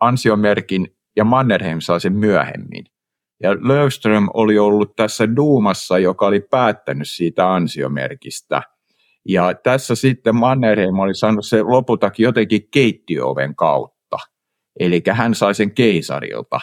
ansiomerkin 0.00 0.96
ja 1.16 1.24
Mannerheim 1.24 1.80
sai 1.80 2.00
sen 2.00 2.12
myöhemmin. 2.12 2.84
Ja 3.42 3.54
Löfström 3.54 4.28
oli 4.34 4.58
ollut 4.58 4.96
tässä 4.96 5.36
Duumassa, 5.36 5.98
joka 5.98 6.26
oli 6.26 6.40
päättänyt 6.40 7.08
siitä 7.08 7.52
ansiomerkistä. 7.52 8.62
Ja 9.28 9.54
tässä 9.54 9.94
sitten 9.94 10.36
Mannerheim 10.36 10.98
oli 10.98 11.14
saanut 11.14 11.46
se 11.46 11.62
lopultakin 11.62 12.24
jotenkin 12.24 12.68
keittiöoven 12.70 13.56
kautta. 13.56 14.16
Eli 14.80 15.02
hän 15.10 15.34
sai 15.34 15.54
sen 15.54 15.74
keisarilta. 15.74 16.60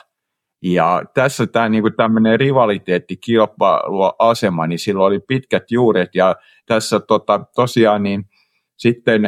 Ja 0.64 1.04
tässä 1.14 1.48
tämä 1.48 1.70
niinku 1.70 1.90
tämmöinen 1.92 2.40
rivaliteetti, 2.40 3.18
kilpailuasema, 3.18 4.68
niin 4.68 4.80
sillä 4.80 5.04
oli 5.04 5.20
pitkät 5.20 5.64
juuret. 5.72 6.16
Ja 6.16 6.36
tässä 6.66 7.00
tota, 7.00 7.46
tosiaan 7.56 8.04
niin 8.04 8.24
sitten 8.78 9.22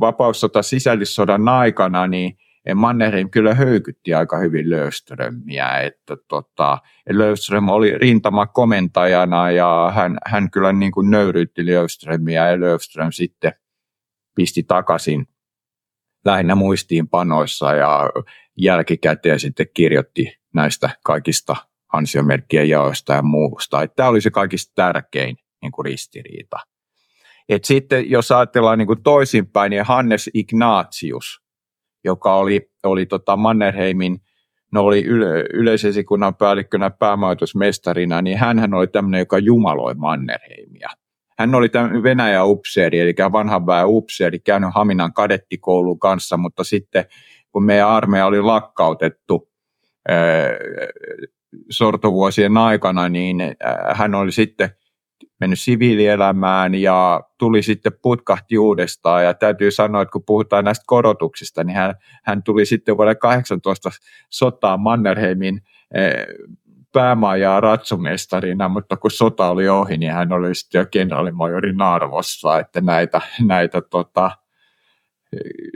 vapaussota 0.00 0.62
sisällissodan 0.62 1.48
aikana, 1.48 2.06
niin 2.06 2.38
Mannerheim 2.74 3.30
kyllä 3.30 3.54
höykytti 3.54 4.14
aika 4.14 4.38
hyvin 4.38 4.70
Löfströmiä, 4.70 5.80
että 5.80 6.16
tota, 6.28 6.78
Löfström 7.10 7.68
oli 7.68 7.98
rintamakomentajana 7.98 9.50
ja 9.50 9.92
hän, 9.94 10.18
hän 10.26 10.50
kyllä 10.50 10.72
niin 10.72 10.92
kuin 10.92 11.10
nöyryytti 11.10 11.66
Löfströmiä 11.66 12.50
ja 12.50 12.60
Löfström 12.60 13.12
sitten 13.12 13.52
pisti 14.34 14.62
takaisin 14.62 15.26
lähinnä 16.24 16.54
muistiinpanoissa 16.54 17.74
ja 17.74 18.10
jälkikäteen 18.56 19.40
sitten 19.40 19.66
kirjoitti 19.74 20.38
näistä 20.54 20.90
kaikista 21.04 21.56
ansiomerkkien 21.92 22.68
jaoista 22.68 23.12
ja 23.12 23.22
muusta. 23.22 23.86
Tämä 23.86 24.08
oli 24.08 24.20
se 24.20 24.30
kaikista 24.30 24.72
tärkein 24.74 25.36
niin 25.62 25.72
kuin 25.72 25.84
ristiriita. 25.84 26.56
Et 27.48 27.64
sitten 27.64 28.10
jos 28.10 28.32
ajatellaan 28.32 28.78
niin 28.78 28.86
kuin 28.86 29.02
toisinpäin, 29.02 29.70
niin 29.70 29.84
Hannes 29.84 30.30
Ignatius, 30.34 31.45
joka 32.06 32.34
oli, 32.34 32.70
oli 32.84 33.06
tota 33.06 33.36
Mannerheimin, 33.36 34.18
no 34.72 34.82
oli 34.82 35.04
yle, 35.04 35.44
yleisesikunnan 35.52 36.34
päällikkönä 36.34 36.90
päämajoitusmestarina, 36.90 38.22
niin 38.22 38.38
hän 38.38 38.74
oli 38.74 38.86
tämmöinen, 38.86 39.18
joka 39.18 39.38
jumaloi 39.38 39.94
Mannerheimia. 39.94 40.88
Hän 41.38 41.54
oli 41.54 41.68
tämä 41.68 42.02
Venäjä 42.02 42.44
upseeri, 42.44 43.00
eli 43.00 43.14
vanhan 43.32 43.66
väen 43.66 43.86
upseeri, 43.88 44.38
käynyt 44.38 44.70
Haminan 44.74 45.12
kadettikoulun 45.12 45.98
kanssa, 45.98 46.36
mutta 46.36 46.64
sitten 46.64 47.04
kun 47.52 47.64
meidän 47.64 47.88
armeija 47.88 48.26
oli 48.26 48.40
lakkautettu 48.40 49.48
ää, 50.08 50.16
sortovuosien 51.70 52.56
aikana, 52.56 53.08
niin 53.08 53.40
ää, 53.40 53.94
hän 53.94 54.14
oli 54.14 54.32
sitten– 54.32 54.70
mennyt 55.40 55.60
siviilielämään 55.60 56.74
ja 56.74 57.20
tuli 57.38 57.62
sitten 57.62 57.92
putkahti 58.02 58.58
uudestaan. 58.58 59.24
Ja 59.24 59.34
täytyy 59.34 59.70
sanoa, 59.70 60.02
että 60.02 60.12
kun 60.12 60.24
puhutaan 60.26 60.64
näistä 60.64 60.84
korotuksista, 60.86 61.64
niin 61.64 61.76
hän, 61.76 61.94
hän 62.24 62.42
tuli 62.42 62.66
sitten 62.66 62.96
vuonna 62.96 63.14
18 63.14 63.90
sotaan 64.30 64.80
Mannerheimin 64.80 65.60
eh, 65.94 66.26
päämajaa 66.92 67.60
ratsumestarina, 67.60 68.68
mutta 68.68 68.96
kun 68.96 69.10
sota 69.10 69.50
oli 69.50 69.68
ohi, 69.68 69.96
niin 69.96 70.12
hän 70.12 70.32
oli 70.32 70.54
sitten 70.54 70.78
jo 70.78 70.86
kenraalimajorin 70.90 71.82
arvossa, 71.82 72.58
että 72.58 72.80
näitä, 72.80 73.20
näitä 73.40 73.80
tota, 73.80 74.30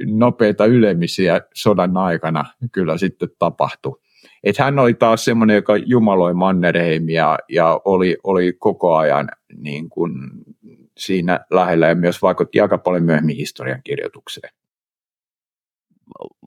nopeita 0.07 0.67
ylemisiä 0.67 1.41
sodan 1.55 1.97
aikana 1.97 2.45
kyllä 2.73 2.99
sitten 2.99 3.29
tapahtui. 3.39 4.01
Et 4.45 4.59
hän 4.59 4.79
oli 4.79 4.95
taas 4.95 5.25
semmoinen, 5.25 5.57
joka 5.57 5.77
jumaloi 5.77 6.35
Mannerheimia 6.35 7.39
ja 7.49 7.81
oli, 7.85 8.17
oli 8.25 8.53
koko 8.53 8.97
ajan 8.97 9.29
niin 9.57 9.89
kuin 9.89 10.13
siinä 10.99 11.41
lähellä 11.51 11.89
ja 11.89 11.95
myös 11.95 12.23
vaikutti 12.23 12.61
aika 12.61 12.79
paljon 12.79 13.03
myöhemmin 13.03 13.37
historian 13.37 13.81
kirjoitukseen. 13.85 14.53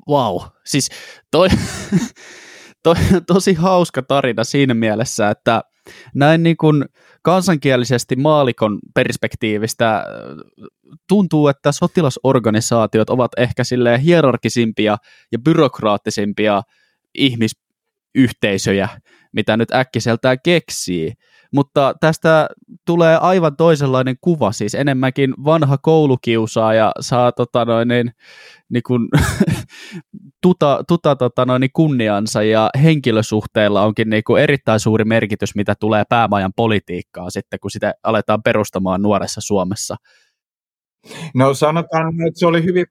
Wow, 0.09 0.41
siis 0.65 0.89
toi, 1.31 1.47
toi 2.83 2.95
tosi 3.27 3.53
hauska 3.53 4.01
tarina 4.01 4.43
siinä 4.43 4.73
mielessä, 4.73 5.29
että 5.29 5.61
näin 6.15 6.43
niin 6.43 6.57
kuin 6.57 6.85
kansankielisesti 7.21 8.15
maalikon 8.15 8.79
perspektiivistä 8.95 10.05
tuntuu, 11.07 11.47
että 11.47 11.71
sotilasorganisaatiot 11.71 13.09
ovat 13.09 13.31
ehkä 13.37 13.63
silleen 13.63 13.99
hierarkisimpia 13.99 14.97
ja 15.31 15.39
byrokraattisimpia 15.39 16.61
ihmisyhteisöjä, 18.15 18.89
mitä 19.33 19.57
nyt 19.57 19.71
äkkiseltään 19.71 20.37
keksii. 20.43 21.13
Mutta 21.53 21.93
tästä 21.99 22.49
tulee 22.85 23.17
aivan 23.17 23.55
toisenlainen 23.55 24.15
kuva, 24.21 24.51
siis 24.51 24.75
enemmänkin 24.75 25.33
vanha 25.45 25.77
koulukiusaaja 25.77 26.91
saa 26.99 27.31
tota 27.31 27.65
noin, 27.65 27.87
niin, 27.87 28.11
niin 28.69 28.83
kuin, 28.87 29.07
tuta, 30.43 30.83
tuta 30.87 31.15
tota 31.15 31.45
noin, 31.45 31.69
kunniansa 31.73 32.43
ja 32.43 32.69
henkilösuhteilla 32.83 33.81
onkin 33.83 34.09
niin 34.09 34.23
kuin 34.23 34.43
erittäin 34.43 34.79
suuri 34.79 35.05
merkitys, 35.05 35.55
mitä 35.55 35.75
tulee 35.79 36.03
päämajan 36.09 36.53
politiikkaa 36.55 37.29
sitten, 37.29 37.59
kun 37.59 37.71
sitä 37.71 37.93
aletaan 38.03 38.43
perustamaan 38.43 39.01
nuoressa 39.01 39.41
Suomessa. 39.41 39.95
No 41.35 41.53
sanotaan, 41.53 42.07
että 42.27 42.39
se 42.39 42.47
oli 42.47 42.63
hyvin 42.63 42.85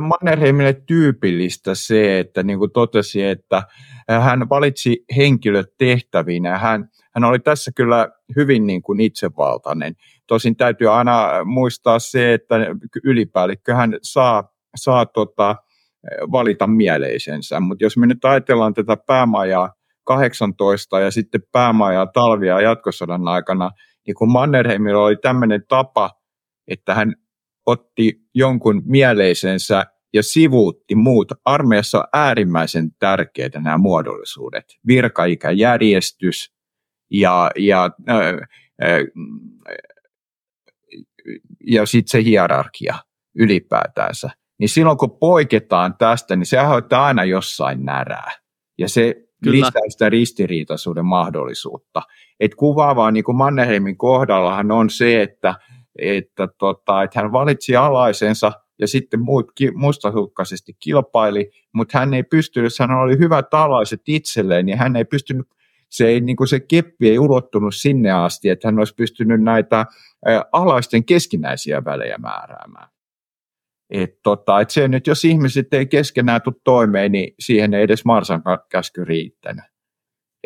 Mannerheimille 0.00 0.72
tyypillistä 0.72 1.74
se, 1.74 2.18
että 2.18 2.42
niin 2.42 2.58
kuin 2.58 2.70
totesi, 2.70 3.22
että 3.22 3.62
hän 4.08 4.48
valitsi 4.48 5.04
henkilöt 5.16 5.66
ja 6.44 6.58
hän, 6.58 6.88
hän 7.14 7.24
oli 7.24 7.38
tässä 7.38 7.70
kyllä 7.76 8.08
hyvin 8.36 8.66
niin 8.66 8.82
kuin 8.82 9.00
itsevaltainen. 9.00 9.94
Tosin 10.26 10.56
täytyy 10.56 10.92
aina 10.92 11.44
muistaa 11.44 11.98
se, 11.98 12.34
että 12.34 12.54
ylipäällikkö 13.04 13.74
hän 13.74 13.98
saa, 14.02 14.44
saa 14.76 15.06
tota, 15.06 15.56
valita 16.32 16.66
mieleisensä, 16.66 17.60
mutta 17.60 17.84
jos 17.84 17.96
me 17.96 18.06
nyt 18.06 18.24
ajatellaan 18.24 18.74
tätä 18.74 18.96
päämajaa 18.96 19.72
18 20.04 21.00
ja 21.00 21.10
sitten 21.10 21.42
päämajaa 21.52 22.06
talvia 22.06 22.60
jatkosodan 22.60 23.28
aikana, 23.28 23.70
niin 24.06 24.14
kun 24.14 24.32
Mannerheimilla 24.32 25.04
oli 25.04 25.16
tämmöinen 25.16 25.64
tapa, 25.68 26.10
että 26.68 26.94
hän 26.94 27.14
otti 27.66 28.20
jonkun 28.34 28.82
mieleisensä 28.84 29.84
ja 30.14 30.22
sivuutti 30.22 30.94
muut. 30.94 31.32
Armeijassa 31.44 31.98
on 31.98 32.04
äärimmäisen 32.12 32.90
tärkeitä 32.98 33.60
nämä 33.60 33.78
muodollisuudet. 33.78 34.64
Virkaikäjärjestys 34.86 36.52
ja, 37.10 37.50
ja, 37.58 37.90
äh, 38.10 38.98
ja 41.66 41.86
sitten 41.86 42.10
se 42.10 42.24
hierarkia 42.24 42.94
ylipäätänsä. 43.36 44.30
Niin 44.58 44.68
silloin 44.68 44.98
kun 44.98 45.18
poiketaan 45.18 45.94
tästä, 45.98 46.36
niin 46.36 46.46
se 46.46 46.58
aiheuttaa 46.58 47.06
aina 47.06 47.24
jossain 47.24 47.84
närää. 47.84 48.32
Ja 48.78 48.88
se 48.88 49.14
Kyllä. 49.44 49.56
lisää 49.56 49.82
sitä 49.88 50.08
ristiriitaisuuden 50.08 51.06
mahdollisuutta. 51.06 52.02
Et 52.40 52.54
kuvaavaa 52.54 53.10
niin 53.10 53.24
kuin 53.24 53.36
Mannerheimin 53.36 53.96
kohdallahan 53.96 54.70
on 54.70 54.90
se, 54.90 55.22
että– 55.22 55.54
että, 55.98 56.48
tota, 56.58 57.02
että 57.02 57.20
hän 57.20 57.32
valitsi 57.32 57.76
alaisensa 57.76 58.52
ja 58.78 58.88
sitten 58.88 59.20
muut 59.20 59.52
ki, 59.54 59.70
mustahukkaisesti 59.70 60.72
kilpaili, 60.78 61.50
mutta 61.74 61.98
hän 61.98 62.14
ei 62.14 62.22
pystynyt, 62.22 62.72
hän 62.80 62.90
oli 62.90 63.18
hyvät 63.18 63.54
alaiset 63.54 64.00
itselleen 64.08 64.68
ja 64.68 64.76
hän 64.76 64.96
ei 64.96 65.04
pystynyt, 65.04 65.46
se, 65.88 66.06
ei, 66.06 66.20
niin 66.20 66.36
kuin 66.36 66.48
se 66.48 66.60
keppi 66.60 67.10
ei 67.10 67.18
ulottunut 67.18 67.74
sinne 67.74 68.10
asti, 68.10 68.48
että 68.48 68.68
hän 68.68 68.78
olisi 68.78 68.94
pystynyt 68.94 69.42
näitä 69.42 69.86
alaisten 70.52 71.04
keskinäisiä 71.04 71.84
välejä 71.84 72.18
määräämään. 72.18 72.88
Et 73.90 74.22
tota, 74.22 74.60
et 74.60 74.70
se 74.70 74.88
nyt, 74.88 75.06
jos 75.06 75.24
ihmiset 75.24 75.74
ei 75.74 75.86
keskenään 75.86 76.42
tule 76.42 76.54
toimeen, 76.64 77.12
niin 77.12 77.34
siihen 77.38 77.74
ei 77.74 77.82
edes 77.82 78.04
Marsan 78.04 78.42
käsky 78.70 79.04
riittänyt. 79.04 79.71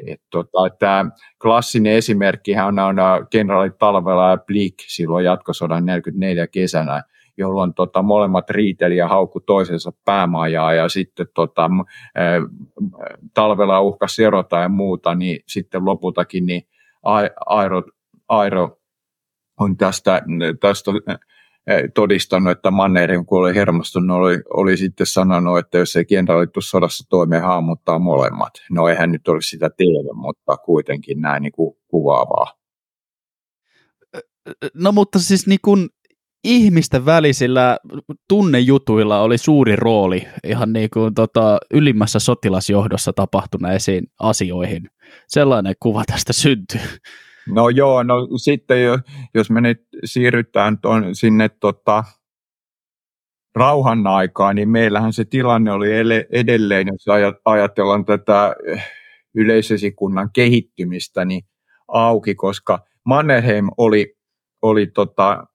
Et 0.06 0.20
tota, 0.30 0.58
tämä 0.78 1.10
klassinen 1.42 1.92
esimerkki 1.92 2.54
on, 2.58 2.78
on 2.78 2.96
kenraali 3.30 3.70
Talvela 3.78 4.30
ja 4.30 4.36
Blik 4.36 4.74
silloin 4.86 5.24
jatkosodan 5.24 5.86
44 5.86 6.46
kesänä, 6.46 7.02
jolloin 7.36 7.74
tota, 7.74 8.02
molemmat 8.02 8.50
riiteli 8.50 8.96
ja 8.96 9.08
haukku 9.08 9.40
toisensa 9.40 9.92
päämajaa 10.04 10.74
ja 10.74 10.88
sitten 10.88 11.26
tota, 11.34 11.70
ää, 12.14 12.40
Talvela 13.34 13.80
uhkasi 13.80 14.24
erota 14.24 14.58
ja 14.58 14.68
muuta, 14.68 15.14
niin 15.14 15.40
sitten 15.46 15.84
lopultakin 15.84 16.46
niin 16.46 16.62
Airo, 17.46 17.82
Airo 18.28 18.78
on 19.60 19.76
tästä, 19.76 20.22
tästä 20.60 20.90
todistanut, 21.94 22.50
että 22.50 22.70
Mannerheim, 22.70 23.26
kun 23.26 23.38
oli 23.38 23.54
hermostunut, 23.54 24.16
oli, 24.16 24.38
oli 24.54 24.76
sitten 24.76 25.06
sanonut, 25.06 25.58
että 25.58 25.78
jos 25.78 25.96
ei 25.96 26.04
kenraali 26.04 26.46
sodassa 26.58 27.04
toimeen 27.08 27.42
haamuttaa 27.42 27.98
molemmat. 27.98 28.52
No 28.70 28.88
eihän 28.88 29.12
nyt 29.12 29.28
olisi 29.28 29.48
sitä 29.48 29.70
tiedä, 29.76 30.12
mutta 30.14 30.56
kuitenkin 30.56 31.20
näin 31.20 31.42
niin 31.42 31.52
kuin 31.52 31.76
kuvaavaa. 31.88 32.52
No 34.74 34.92
mutta 34.92 35.18
siis 35.18 35.46
niin 35.46 35.58
kuin 35.64 35.88
ihmisten 36.44 37.06
välisillä 37.06 37.78
tunnejutuilla 38.28 39.20
oli 39.20 39.38
suuri 39.38 39.76
rooli 39.76 40.28
ihan 40.44 40.72
niin 40.72 40.90
kuin 40.90 41.14
tota, 41.14 41.58
ylimmässä 41.70 42.18
sotilasjohdossa 42.18 43.12
tapahtuneisiin 43.12 44.06
asioihin. 44.20 44.90
Sellainen 45.28 45.74
kuva 45.80 46.04
tästä 46.06 46.32
syntyy. 46.32 46.80
No 47.52 47.68
joo, 47.68 48.02
no 48.02 48.14
sitten 48.36 48.78
jos 49.34 49.50
me 49.50 49.60
nyt 49.60 49.86
siirrytään 50.04 50.78
ton, 50.78 51.14
sinne 51.14 51.48
tota, 51.48 52.04
rauhan 53.54 54.06
aikaan, 54.06 54.56
niin 54.56 54.68
meillähän 54.68 55.12
se 55.12 55.24
tilanne 55.24 55.72
oli 55.72 55.88
edelleen, 56.32 56.86
jos 56.86 57.04
ajatellaan 57.44 58.04
tätä 58.04 58.56
eh, 58.66 58.84
yleisesikunnan 59.34 60.30
kehittymistä, 60.32 61.24
niin 61.24 61.42
auki, 61.88 62.34
koska 62.34 62.78
Mannerheim 63.04 63.68
oli, 63.76 64.16
oli 64.62 64.86
tota, 64.86 65.46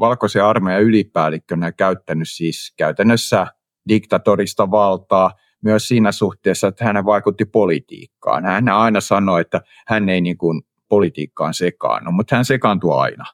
valkoisen 0.00 0.44
armeijan 0.44 0.82
ylipäällikkönä 0.82 1.72
käyttänyt 1.72 2.28
siis 2.30 2.74
käytännössä 2.76 3.46
diktatorista 3.88 4.70
valtaa 4.70 5.30
myös 5.64 5.88
siinä 5.88 6.12
suhteessa, 6.12 6.68
että 6.68 6.84
hän 6.84 7.04
vaikutti 7.04 7.44
politiikkaan. 7.44 8.44
Hän 8.44 8.68
aina 8.68 9.00
sanoi, 9.00 9.40
että 9.40 9.60
hän 9.86 10.08
ei 10.08 10.20
niin 10.20 10.38
kuin 10.38 10.62
politiikkaan 10.88 11.54
sekaannu, 11.54 12.12
mutta 12.12 12.36
hän 12.36 12.44
sekaantui 12.44 12.94
aina. 12.94 13.24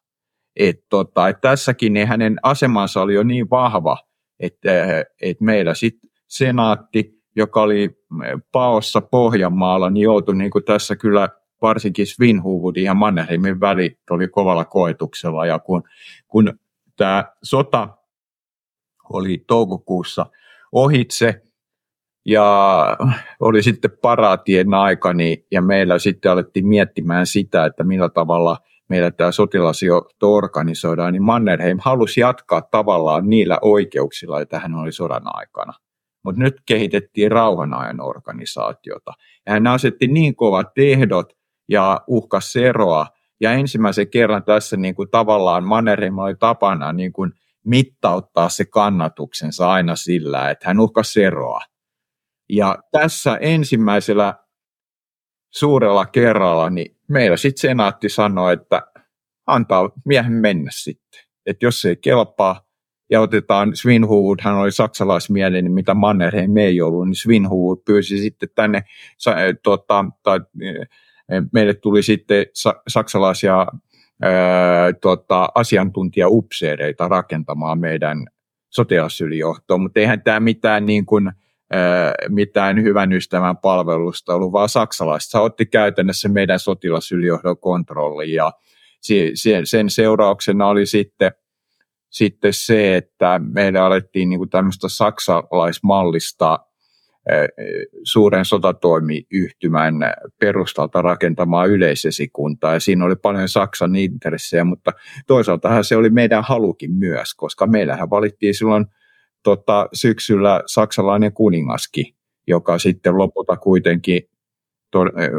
Et 0.57 0.81
tota, 0.89 1.29
et 1.29 1.41
tässäkin 1.41 1.93
niin 1.93 2.09
hänen 2.09 2.37
asemansa 2.43 3.03
oli 3.03 3.15
jo 3.15 3.23
niin 3.23 3.51
vahva, 3.51 3.99
että 4.41 4.71
et 5.23 5.41
meillä 5.41 5.75
sitten 5.75 6.11
senaatti, 6.29 7.23
joka 7.37 7.63
oli 7.63 7.91
paossa 8.53 9.01
Pohjanmaalla, 9.01 9.91
niin 9.91 10.05
joutui 10.05 10.37
niin 10.37 10.51
kuin 10.51 10.65
tässä 10.65 10.97
kyllä 10.97 11.29
varsinkin 11.63 12.07
Svinhuvudin 12.07 12.85
ja 12.85 12.95
Mannerheimin 12.95 13.61
väli 13.61 13.99
oli 14.11 14.29
kovalla 14.29 14.65
koetuksella. 14.65 15.47
Ja 15.47 15.59
kun, 15.59 15.83
kun 16.29 16.59
tämä 16.97 17.25
sota 17.43 17.89
oli 19.13 19.45
toukokuussa 19.47 20.27
ohitse 20.73 21.43
ja 22.27 22.87
oli 23.41 23.63
sitten 23.63 23.91
paraatien 24.03 24.75
aika, 24.75 25.13
niin, 25.13 25.47
ja 25.51 25.63
meillä 25.63 25.99
sitten 25.99 26.33
alettiin 26.33 26.67
miettimään 26.67 27.27
sitä, 27.27 27.65
että 27.65 27.85
millä 27.85 28.09
tavalla 28.09 28.57
meillä 28.89 29.11
tämä 29.11 29.33
sotilasjohto 29.33 30.35
organisoidaan, 30.35 31.13
niin 31.13 31.23
Mannerheim 31.23 31.79
halusi 31.81 32.21
jatkaa 32.21 32.63
tavallaan 32.63 33.29
niillä 33.29 33.59
oikeuksilla, 33.63 34.39
joita 34.39 34.59
hän 34.59 34.75
oli 34.75 34.93
sodan 34.93 35.23
aikana. 35.25 35.73
Mutta 36.25 36.41
nyt 36.43 36.55
kehitettiin 36.67 37.33
rauhanajan 37.33 38.01
organisaatiota. 38.01 39.13
Ja 39.47 39.53
hän 39.53 39.67
asetti 39.67 40.07
niin 40.07 40.37
kovat 40.37 40.79
ehdot, 40.79 41.33
ja 41.69 42.01
uhkas 42.07 42.57
eroa. 42.57 43.07
Ja 43.41 43.53
ensimmäisen 43.53 44.11
kerran 44.11 44.45
tässä 44.45 44.77
niin 44.77 44.95
kuin 44.95 45.11
tavallaan 45.11 45.65
Mannerheim 45.65 46.19
oli 46.19 46.35
tapana 46.35 46.93
niin 46.93 47.13
kuin 47.13 47.33
mittauttaa 47.65 48.49
se 48.49 48.65
kannatuksensa 48.65 49.73
aina 49.73 49.97
sillä, 49.97 50.51
että 50.51 50.69
hän 50.69 50.81
uhkasi 50.81 51.23
eroa. 51.23 51.61
Ja 52.53 52.79
tässä 52.91 53.37
ensimmäisellä 53.41 54.35
suurella 55.51 56.07
kerralla, 56.07 56.71
niin 56.71 56.97
meillä 57.09 57.37
sitten 57.37 57.61
senaatti 57.61 58.09
sanoi, 58.09 58.53
että 58.53 58.83
antaa 59.47 59.91
miehen 60.05 60.33
mennä 60.33 60.71
sitten. 60.75 61.21
Että 61.47 61.67
jos 61.67 61.81
se 61.81 61.89
ei 61.89 61.97
kelpaa, 61.97 62.67
ja 63.11 63.21
otetaan 63.21 63.77
Svinhuvud, 63.77 64.39
hän 64.41 64.55
oli 64.55 64.73
saksalaismielinen, 64.73 65.73
mitä 65.73 65.95
Mannerheim 65.95 66.57
ei 66.57 66.81
ollut, 66.81 67.07
niin 67.07 67.15
Svinhuvud 67.15 67.79
pyysi 67.87 68.19
sitten 68.19 68.49
tänne 68.55 68.83
tota, 69.63 70.05
tai, 70.23 70.41
meille 71.53 71.75
tuli 71.75 72.03
sitten 72.03 72.47
saksalaisia 72.89 73.67
ää, 74.23 74.93
tota, 74.93 75.49
asiantuntijaupseereita 75.55 77.09
rakentamaan 77.09 77.79
meidän 77.79 78.27
sotilasylijohtoon, 78.71 79.81
mutta 79.81 80.01
eihän 80.01 80.23
tämä 80.23 80.41
mitään, 80.41 80.87
niin 80.87 81.07
kuin, 81.07 81.33
mitään 82.29 82.83
hyvän 82.83 83.13
ystävän 83.13 83.57
palvelusta 83.57 84.35
ollut, 84.35 84.53
vaan 84.53 84.69
saksalaiset. 84.69 85.31
Se 85.31 85.39
otti 85.39 85.67
käytännössä 85.67 86.29
meidän 86.29 86.59
sotilasylijohdon 86.59 87.59
kontrolli 87.59 88.33
ja 88.33 88.53
sen 89.65 89.91
seurauksena 89.91 90.67
oli 90.67 90.87
sitten, 90.87 91.33
sitten 92.11 92.53
se, 92.53 92.97
että 92.97 93.41
meillä 93.55 93.85
alettiin 93.85 94.29
niin 94.29 94.51
tämmöistä 94.51 94.89
saksalaismallista 94.89 96.59
suuren 98.05 98.45
sotatoimiyhtymän 98.45 99.95
perustalta 100.41 101.03
rakentamaan 101.03 101.71
yleisesikuntaa, 101.71 102.73
ja 102.73 102.81
siinä 102.81 103.05
oli 103.05 103.17
paljon 103.17 103.49
Saksan 103.49 103.97
intressejä, 103.97 104.65
mutta 104.65 104.93
toisaalta 105.27 105.83
se 105.83 105.97
oli 105.97 106.11
meidän 106.11 106.45
halukin 106.45 106.93
myös, 106.93 107.35
koska 107.35 107.67
meillähän 107.67 108.11
valittiin 108.11 108.55
silloin 108.55 108.87
tota, 109.43 109.89
syksyllä 109.93 110.63
saksalainen 110.67 111.33
kuningaskin, 111.33 112.15
joka 112.47 112.79
sitten 112.79 113.19
lopulta 113.19 113.57
kuitenkin, 113.57 114.23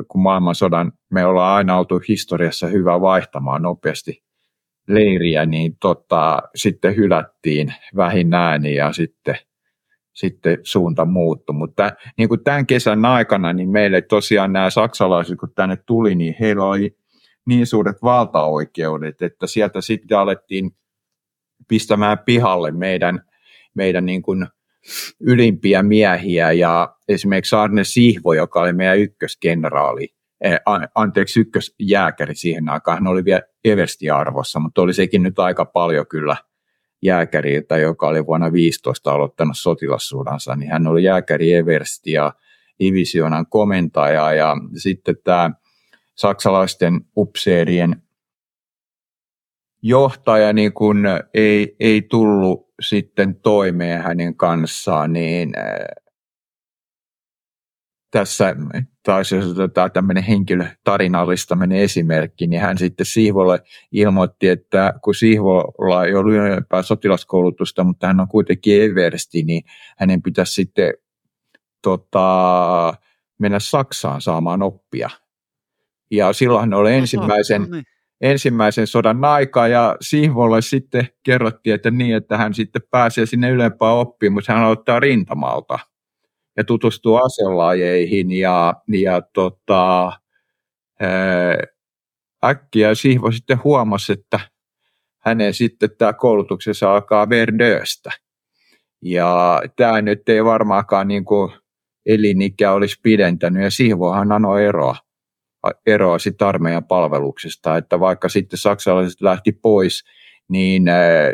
kun 0.08 0.22
maailmansodan, 0.22 0.92
me 1.10 1.26
ollaan 1.26 1.56
aina 1.56 1.78
oltu 1.78 2.02
historiassa 2.08 2.68
hyvä 2.68 3.02
vaihtamaan 3.02 3.62
nopeasti 3.62 4.24
leiriä, 4.88 5.46
niin 5.46 5.78
tota, 5.82 6.42
sitten 6.56 6.96
hylättiin 6.96 7.74
vähin 7.96 8.34
ääni 8.34 8.76
ja 8.76 8.94
sitten– 8.94 9.38
sitten 10.14 10.58
suunta 10.64 11.06
muuttui. 11.06 11.56
Mutta 11.56 11.92
niin 12.18 12.30
kuin 12.30 12.44
tämän 12.44 12.66
kesän 12.66 13.06
aikana, 13.06 13.54
niin 13.54 13.70
meille 13.70 14.02
tosiaan 14.02 14.54
nämä 14.54 14.70
saksalaiset, 14.70 15.40
kun 15.40 15.54
tänne 15.56 15.78
tuli, 15.86 16.16
niin 16.16 16.36
heillä 16.40 16.66
oli 16.66 16.98
niin 17.46 17.68
suuret 17.68 18.04
valtaoikeudet, 18.04 19.22
että 19.22 19.48
sieltä 19.48 19.82
sitten 19.82 20.18
alettiin 20.18 20.72
pistämään 21.68 22.20
pihalle 22.20 22.72
meidän, 22.72 23.22
meidän 23.74 24.06
niin 24.06 24.22
kuin 24.22 24.48
ylimpiä 25.20 25.84
miehiä 25.84 26.52
ja 26.52 26.96
esimerkiksi 27.08 27.56
Arne 27.56 27.84
Sihvo, 27.84 28.34
joka 28.34 28.62
oli 28.62 28.74
meidän 28.74 29.00
ykkösgeneraali, 29.00 30.08
eh, 30.42 30.60
anteeksi 30.96 31.40
ykkösjääkäri 31.40 32.36
siihen 32.36 32.70
aikaan, 32.70 32.98
hän 32.98 33.08
oli 33.08 33.26
vielä 33.26 33.42
Eversti-arvossa, 33.66 34.60
mutta 34.60 34.82
oli 34.82 34.94
sekin 34.94 35.24
nyt 35.24 35.40
aika 35.40 35.66
paljon 35.66 36.08
kyllä– 36.08 36.36
jääkäriltä, 37.04 37.78
joka 37.78 38.08
oli 38.08 38.26
vuonna 38.26 38.52
15 38.52 39.12
aloittanut 39.12 39.58
sotilassuudansa, 39.58 40.56
niin 40.56 40.72
hän 40.72 40.88
oli 40.88 41.04
jääkäri 41.04 41.54
Eversti 41.54 42.12
ja 42.12 42.34
divisionan 42.80 43.46
komentaja 43.48 44.34
ja 44.34 44.58
sitten 44.76 45.16
tämä 45.24 45.52
saksalaisten 46.16 47.02
upseerien 47.18 48.02
johtaja 49.82 50.54
niin 50.54 50.74
kun 50.74 51.06
ei, 51.34 51.76
ei 51.80 52.02
tullut 52.02 52.73
sitten 52.82 53.36
toimeen 53.36 54.02
hänen 54.02 54.36
kanssaan, 54.36 55.14
niin 55.14 55.54
tässä 58.12 58.56
taisi 59.04 59.36
jos 59.36 59.46
otetaan 59.46 59.92
tämmöinen 59.92 60.24
henkilö 60.24 60.66
tarinallistaminen 60.84 61.78
esimerkki, 61.78 62.48
niin 62.48 62.62
hän 62.62 62.78
sitten 62.78 63.06
Sihvolle 63.06 63.60
ilmoitti, 63.92 64.48
että 64.48 64.94
kun 65.04 65.16
Sihvolla 65.16 66.06
ei 66.06 66.16
ollut 66.16 66.34
ylempää 66.34 66.82
sotilaskoulutusta, 66.82 67.84
mutta 67.84 68.08
hän 68.08 68.20
on 68.20 68.28
kuitenkin 68.28 68.82
eversti, 68.82 69.44
niin 69.44 69.64
hänen 69.98 70.22
pitäisi 70.22 70.54
sitten 70.54 70.94
tota, 71.82 72.94
mennä 73.38 73.60
Saksaan 73.60 74.22
saamaan 74.22 74.64
oppia. 74.64 75.10
Ja 76.12 76.34
silloin 76.34 76.60
hän 76.60 76.74
oli 76.74 76.94
ensimmäisen, 76.94 77.62
no 77.62 77.68
niin. 77.72 77.84
Ensimmäisen 78.24 78.88
sodan 78.88 79.26
aika 79.26 79.68
ja 79.68 79.96
Sihvolle 80.02 80.62
sitten 80.62 81.08
kerrottiin, 81.24 81.76
että 81.76 81.92
niin, 81.92 82.16
että 82.16 82.38
hän 82.38 82.54
sitten 82.54 82.82
pääsee 82.92 83.26
sinne 83.26 83.50
ylempään 83.50 83.94
oppiin, 83.94 84.34
mutta 84.34 84.54
hän 84.54 84.64
aloittaa 84.64 85.00
rintamalta– 85.00 85.80
ja 86.58 86.64
tutustua 86.64 87.20
aselajeihin 87.20 88.32
ja, 88.32 88.74
ja 88.88 89.22
tota, 89.34 90.12
ää, 91.00 91.58
äkkiä 92.46 92.96
Sihvo 92.96 93.32
sitten 93.32 93.64
huomasi, 93.64 94.14
että 94.14 94.40
hänen 95.20 95.54
sitten 95.54 95.90
tämä 95.98 96.14
koulutuksensa 96.14 96.94
alkaa 96.94 97.30
Verdöstä. 97.30 98.12
Ja 99.02 99.62
tämä 99.76 100.02
nyt 100.02 100.30
ei 100.30 100.46
varmaankaan 100.46 101.08
niin 101.08 101.26
kuin 101.26 101.52
elinikä 102.06 102.72
olisi 102.72 103.00
pidentänyt 103.04 103.64
ja 103.64 103.72
Sihvohan 103.72 104.32
anoi 104.32 104.66
eroa, 104.66 104.96
eroa 105.86 106.20
sitten 106.20 106.48
armeijan 106.48 106.86
palveluksesta, 106.86 107.78
että 107.78 108.00
vaikka 108.00 108.30
sitten 108.30 108.60
saksalaiset 108.60 109.22
lähti 109.22 109.52
pois, 109.52 110.04
niin 110.50 110.84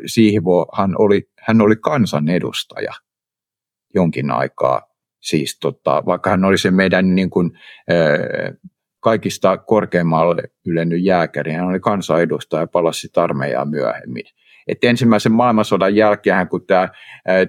Sihvohan 0.05 0.95
oli, 0.97 1.29
hän 1.39 1.61
oli 1.61 1.75
kansanedustaja 1.75 2.91
jonkin 3.95 4.31
aikaa 4.31 4.89
Siis 5.21 5.59
tota, 5.59 6.03
vaikka 6.05 6.29
hän 6.29 6.45
oli 6.45 6.57
se 6.57 6.71
meidän 6.71 7.15
niin 7.15 7.29
kuin, 7.29 7.51
kaikista 8.99 9.57
korkeimmalle 9.57 10.43
ylennyt 10.65 11.03
jääkäri, 11.03 11.53
hän 11.53 11.67
oli 11.67 11.79
kansanedustaja 11.79 12.63
ja 12.63 12.67
palasi 12.67 13.07
armeijaa 13.15 13.65
myöhemmin. 13.65 14.23
Et 14.67 14.83
ensimmäisen 14.83 15.31
maailmansodan 15.31 15.95
jälkeen, 15.95 16.49
kun 16.49 16.65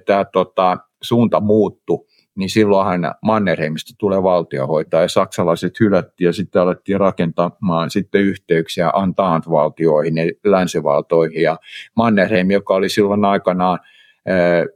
tämä 0.05 0.25
tota, 0.33 0.77
suunta 1.01 1.39
muuttui, 1.39 2.05
niin 2.41 2.49
silloinhan 2.49 3.15
Mannerheimista 3.23 3.93
tulee 3.97 4.23
valtiohoitaja. 4.23 5.01
Ja 5.01 5.07
saksalaiset 5.07 5.79
hylättiin 5.79 6.25
ja 6.25 6.33
sitten 6.33 6.61
alettiin 6.61 6.99
rakentamaan 6.99 7.89
sitten 7.89 8.21
yhteyksiä 8.21 8.91
Antant-valtioihin 8.93 10.17
ja 10.17 10.23
länsivaltoihin. 10.43 11.41
Ja 11.41 11.57
Mannerheim, 11.95 12.51
joka 12.51 12.73
oli 12.73 12.89
silloin 12.89 13.25
aikanaan 13.25 13.79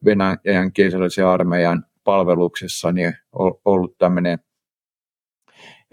Venäjän 0.05 0.73
keisarallisen 0.73 1.27
armeijan 1.27 1.85
palveluksessa, 2.03 2.91
niin 2.91 3.13
ollut 3.65 3.97
tämmöinen 3.97 4.39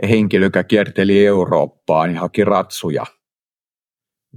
henkilö, 0.09 0.47
joka 0.47 0.65
kierteli 0.65 1.27
Eurooppaa, 1.27 2.07
niin 2.07 2.19
haki 2.19 2.45
ratsuja 2.45 3.05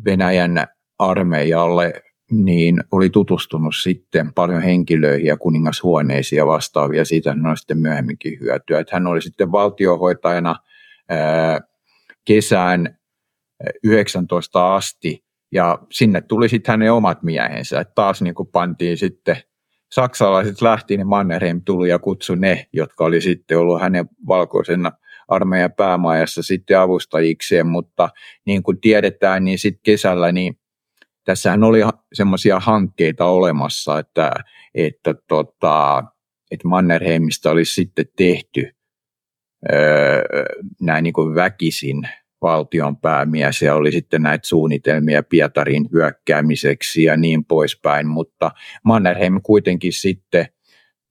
Venäjän 0.06 0.68
armeijalle, 1.00 1.94
niin 2.32 2.84
oli 2.92 3.10
tutustunut 3.10 3.76
sitten 3.82 4.34
paljon 4.34 4.62
henkilöihin 4.62 5.26
ja 5.26 5.38
kuningashuoneisiin 5.38 6.38
ja 6.38 6.46
vastaavia. 6.46 7.06
Siitä 7.06 7.30
hän 7.30 7.46
on 7.46 7.58
sitten 7.58 7.78
myöhemminkin 7.78 8.40
hyötyä. 8.40 8.80
Että 8.80 8.96
hän 8.96 9.08
oli 9.08 9.22
sitten 9.22 9.52
valtiohoitajana 9.52 10.56
ää, 11.10 11.62
kesään 12.26 12.98
19 13.84 14.76
asti 14.76 15.26
ja 15.52 15.80
sinne 15.92 16.22
tuli 16.22 16.50
sitten 16.50 16.74
hänen 16.74 16.94
omat 16.94 17.24
miehensä. 17.24 17.80
Että 17.80 17.92
taas 17.96 18.22
niin 18.22 18.36
kuin 18.36 18.50
pantiin 18.52 18.98
sitten 18.98 19.38
saksalaiset 19.92 20.62
lähti, 20.62 20.98
niin 20.98 21.08
Mannerheim 21.08 21.62
tuli 21.66 21.90
ja 21.90 22.00
kutsui 22.00 22.38
ne, 22.38 22.68
jotka 22.74 23.06
oli 23.06 23.22
sitten 23.22 23.60
ollut 23.60 23.82
hänen 23.82 24.10
valkoisena 24.28 24.92
armeijan 25.28 25.74
päämajassa 25.74 26.44
sitten 26.44 26.80
avustajikseen, 26.80 27.68
mutta 27.68 28.10
niin 28.46 28.64
kuin 28.64 28.82
tiedetään, 28.82 29.44
niin 29.44 29.60
sitten 29.60 29.82
kesällä 29.84 30.32
niin 30.32 30.60
tässähän 31.26 31.64
oli 31.64 31.80
semmoisia 32.14 32.60
hankkeita 32.60 33.26
olemassa, 33.26 34.00
että, 34.00 34.32
että, 34.76 35.16
tota, 35.28 36.04
että 36.52 36.68
Mannerheimista 36.68 37.52
olisi 37.52 37.74
sitten 37.74 38.06
tehty 38.18 38.76
öö, 39.74 40.24
näin 40.82 41.04
niin 41.04 41.14
kuin 41.14 41.36
väkisin 41.36 42.10
valtion 42.42 42.98
päämies 42.98 43.62
ja 43.62 43.76
oli 43.76 43.92
sitten 43.92 44.22
näitä 44.22 44.48
suunnitelmia 44.48 45.24
Pietarin 45.24 45.86
hyökkäämiseksi 45.94 47.04
ja 47.04 47.18
niin 47.18 47.46
poispäin, 47.46 48.08
mutta 48.08 48.52
Mannerheim 48.84 49.42
kuitenkin 49.44 49.94
sitten 49.94 50.46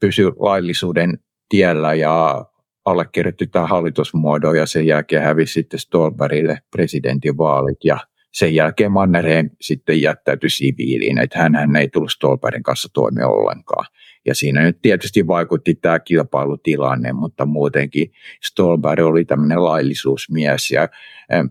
pysyi 0.01 0.27
laillisuuden 0.39 1.19
tiellä 1.49 1.95
ja 1.95 2.45
allekirjoitti 2.85 3.47
tämän 3.47 3.69
hallitusmuodon 3.69 4.57
ja 4.57 4.67
sen 4.67 4.87
jälkeen 4.87 5.23
hävisi 5.23 5.53
sitten 5.53 5.81
Stolbergille 5.81 6.59
presidentinvaalit 6.71 7.79
ja 7.85 7.99
sen 8.35 8.55
jälkeen 8.55 8.93
Mannerheim 8.93 9.51
sitten 9.61 10.01
jättäytyi 10.01 10.51
siviiliin, 10.51 11.19
että 11.19 11.39
hän 11.39 11.77
ei 11.77 11.89
tullut 11.89 12.13
Stolbergin 12.13 12.63
kanssa 12.63 12.89
toimia 12.93 13.29
ollenkaan. 13.29 13.87
Ja 14.27 14.35
siinä 14.35 14.63
nyt 14.63 14.79
tietysti 14.83 15.27
vaikutti 15.27 15.75
tämä 15.75 15.99
kilpailutilanne, 15.99 17.13
mutta 17.13 17.47
muutenkin 17.47 18.13
Stolberg 18.43 19.05
oli 19.05 19.25
tämmöinen 19.25 19.65
laillisuusmies 19.65 20.71
ja 20.71 20.89
äm, 21.35 21.49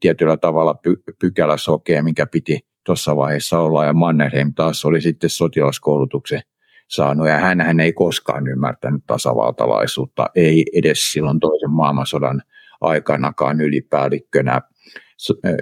tietyllä 0.00 0.36
tavalla 0.36 0.78
py- 0.88 1.14
pykälä 1.20 1.56
sokea, 1.56 2.02
mikä 2.02 2.26
piti 2.26 2.60
tuossa 2.86 3.16
vaiheessa 3.16 3.58
olla. 3.58 3.84
Ja 3.84 3.92
Mannerheim 3.92 4.54
taas 4.54 4.84
oli 4.84 5.00
sitten 5.00 5.30
sotilaskoulutuksen 5.30 6.40
saanut 6.88 7.28
ja 7.28 7.36
hän 7.36 7.80
ei 7.80 7.92
koskaan 7.92 8.48
ymmärtänyt 8.48 9.02
tasavaltalaisuutta, 9.06 10.26
ei 10.34 10.64
edes 10.74 11.12
silloin 11.12 11.40
toisen 11.40 11.70
maailmansodan 11.70 12.42
aikanakaan 12.80 13.60
ylipäällikkönä 13.60 14.60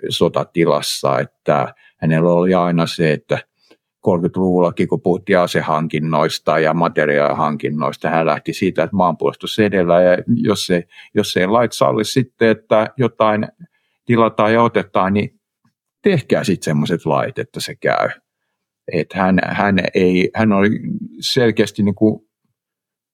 sotatilassa, 0.08 1.18
että 1.18 1.74
hänellä 1.96 2.32
oli 2.32 2.54
aina 2.54 2.86
se, 2.86 3.12
että 3.12 3.38
30-luvullakin, 4.08 4.88
kun 4.88 5.00
puhuttiin 5.00 5.38
asehankinnoista 5.38 6.58
ja 6.58 6.74
materiaalihankinnoista, 6.74 8.10
hän 8.10 8.26
lähti 8.26 8.52
siitä, 8.52 8.82
että 8.82 8.96
maanpuolustus 8.96 9.58
edellä, 9.58 10.02
ja 10.02 10.18
jos, 10.26 10.66
se, 10.66 10.84
jos 11.14 11.36
ei 11.36 11.46
lait 11.46 11.72
salli 11.72 12.04
sitten, 12.04 12.48
että 12.48 12.86
jotain 12.96 13.48
tilataan 14.04 14.52
ja 14.52 14.62
otetaan, 14.62 15.12
niin 15.14 15.40
tehkää 16.02 16.44
sitten 16.44 16.64
semmoiset 16.64 17.06
lait, 17.06 17.38
että 17.38 17.60
se 17.60 17.74
käy. 17.74 18.08
Et 18.92 19.12
hän, 19.12 19.38
hän, 19.44 19.76
ei, 19.94 20.30
hän 20.34 20.52
oli 20.52 20.70
selkeästi 21.20 21.82
niin 21.82 21.94
kuin 21.94 22.28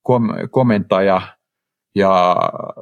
kom, 0.02 0.28
komentaja 0.50 1.22
ja 1.94 2.36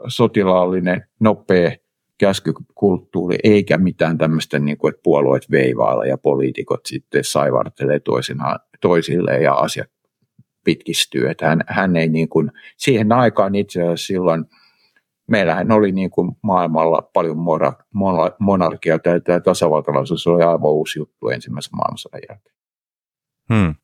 sotilaallinen, 0.08 1.04
nopea 1.20 1.70
käskykulttuuri, 2.18 3.37
eikä 3.44 3.78
mitään 3.78 4.18
tämmöistä, 4.18 4.59
niin 4.59 4.78
kuin, 4.78 4.90
että 4.90 5.02
puolueet 5.02 5.50
veivailla 5.50 6.07
ja 6.07 6.18
poliitikot 6.18 6.87
sitten 6.87 7.24
saivartelee 7.24 8.00
toisinaan, 8.00 8.59
toisilleen 8.81 9.42
ja 9.42 9.54
asiat 9.54 9.90
pitkistyy. 10.64 11.31
Että 11.31 11.48
hän, 11.48 11.61
hän 11.66 11.96
ei 11.96 12.09
niin 12.09 12.28
kuin, 12.28 12.52
siihen 12.76 13.12
aikaan 13.12 13.54
itse 13.54 13.83
asiassa 13.83 14.07
silloin, 14.07 14.44
meillähän 15.31 15.72
oli 15.72 15.92
niin 15.92 16.11
kuin 16.11 16.33
maailmalla 16.42 17.11
paljon 17.14 17.38
mora, 17.38 17.72
mona, 17.94 18.31
monarkiaa, 18.38 18.98
ja 19.04 19.20
tämä 19.20 19.40
tasavaltalaisuus 19.40 20.26
oli 20.26 20.42
aivan 20.42 20.70
uusi 20.70 20.98
juttu 20.98 21.28
ensimmäisen 21.28 21.76
maailmansodan 21.76 22.20
jälkeen. 22.28 22.57
Hmm. 23.54 23.74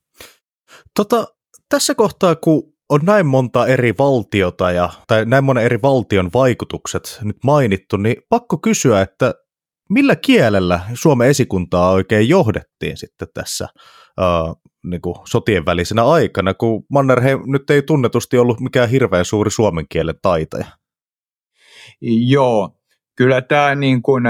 Tota, 0.96 1.26
tässä 1.68 1.94
kohtaa, 1.94 2.34
kun 2.36 2.73
on 2.88 3.00
näin 3.02 3.26
monta 3.26 3.66
eri 3.66 3.94
valtiota 3.98 4.70
ja, 4.70 4.90
tai 5.06 5.24
näin 5.24 5.44
monen 5.44 5.64
eri 5.64 5.82
valtion 5.82 6.30
vaikutukset 6.34 7.18
nyt 7.22 7.36
mainittu, 7.44 7.96
niin 7.96 8.16
pakko 8.28 8.58
kysyä, 8.58 9.00
että 9.00 9.34
millä 9.90 10.16
kielellä 10.16 10.80
Suomen 10.94 11.28
esikuntaa 11.28 11.90
oikein 11.90 12.28
johdettiin 12.28 12.96
sitten 12.96 13.28
tässä 13.34 13.68
uh, 14.20 14.62
niin 14.84 15.00
kuin 15.00 15.16
sotien 15.28 15.66
välisenä 15.66 16.04
aikana, 16.04 16.54
kun 16.54 16.84
Mannerheim 16.90 17.40
nyt 17.46 17.70
ei 17.70 17.82
tunnetusti 17.82 18.38
ollut 18.38 18.60
mikään 18.60 18.88
hirveän 18.88 19.24
suuri 19.24 19.50
suomen 19.50 19.86
kielen 19.88 20.14
taitaja? 20.22 20.66
Joo, 22.00 22.78
kyllä 23.16 23.42
tämä 23.42 23.74
niin 23.74 24.02
kuin, 24.02 24.24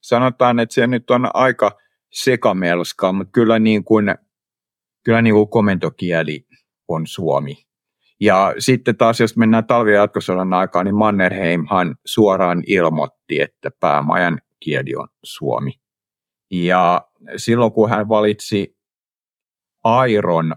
sanotaan, 0.00 0.58
että 0.58 0.74
se 0.74 0.86
nyt 0.86 1.10
on 1.10 1.28
aika 1.34 1.78
sekamelskaa, 2.12 3.12
mutta 3.12 3.30
kyllä, 3.32 3.58
niin 3.58 3.84
kuin, 3.84 4.14
kyllä 5.04 5.22
niin 5.22 5.34
kuin 5.34 5.48
komentokieli 5.48 6.46
on 6.88 7.06
suomi. 7.06 7.71
Ja 8.22 8.54
sitten 8.58 8.96
taas, 8.96 9.20
jos 9.20 9.36
mennään 9.36 9.66
talvi- 9.66 9.90
ja 9.92 9.96
jatkosodan 9.96 10.52
aikaan, 10.52 10.84
niin 10.86 10.94
Mannerheimhan 10.94 11.96
suoraan 12.06 12.62
ilmoitti, 12.66 13.40
että 13.40 13.70
päämajan 13.80 14.40
kieli 14.60 14.94
on 14.96 15.08
suomi. 15.24 15.72
Ja 16.50 17.06
silloin, 17.36 17.72
kun 17.72 17.90
hän 17.90 18.08
valitsi 18.08 18.76
Airon 19.84 20.54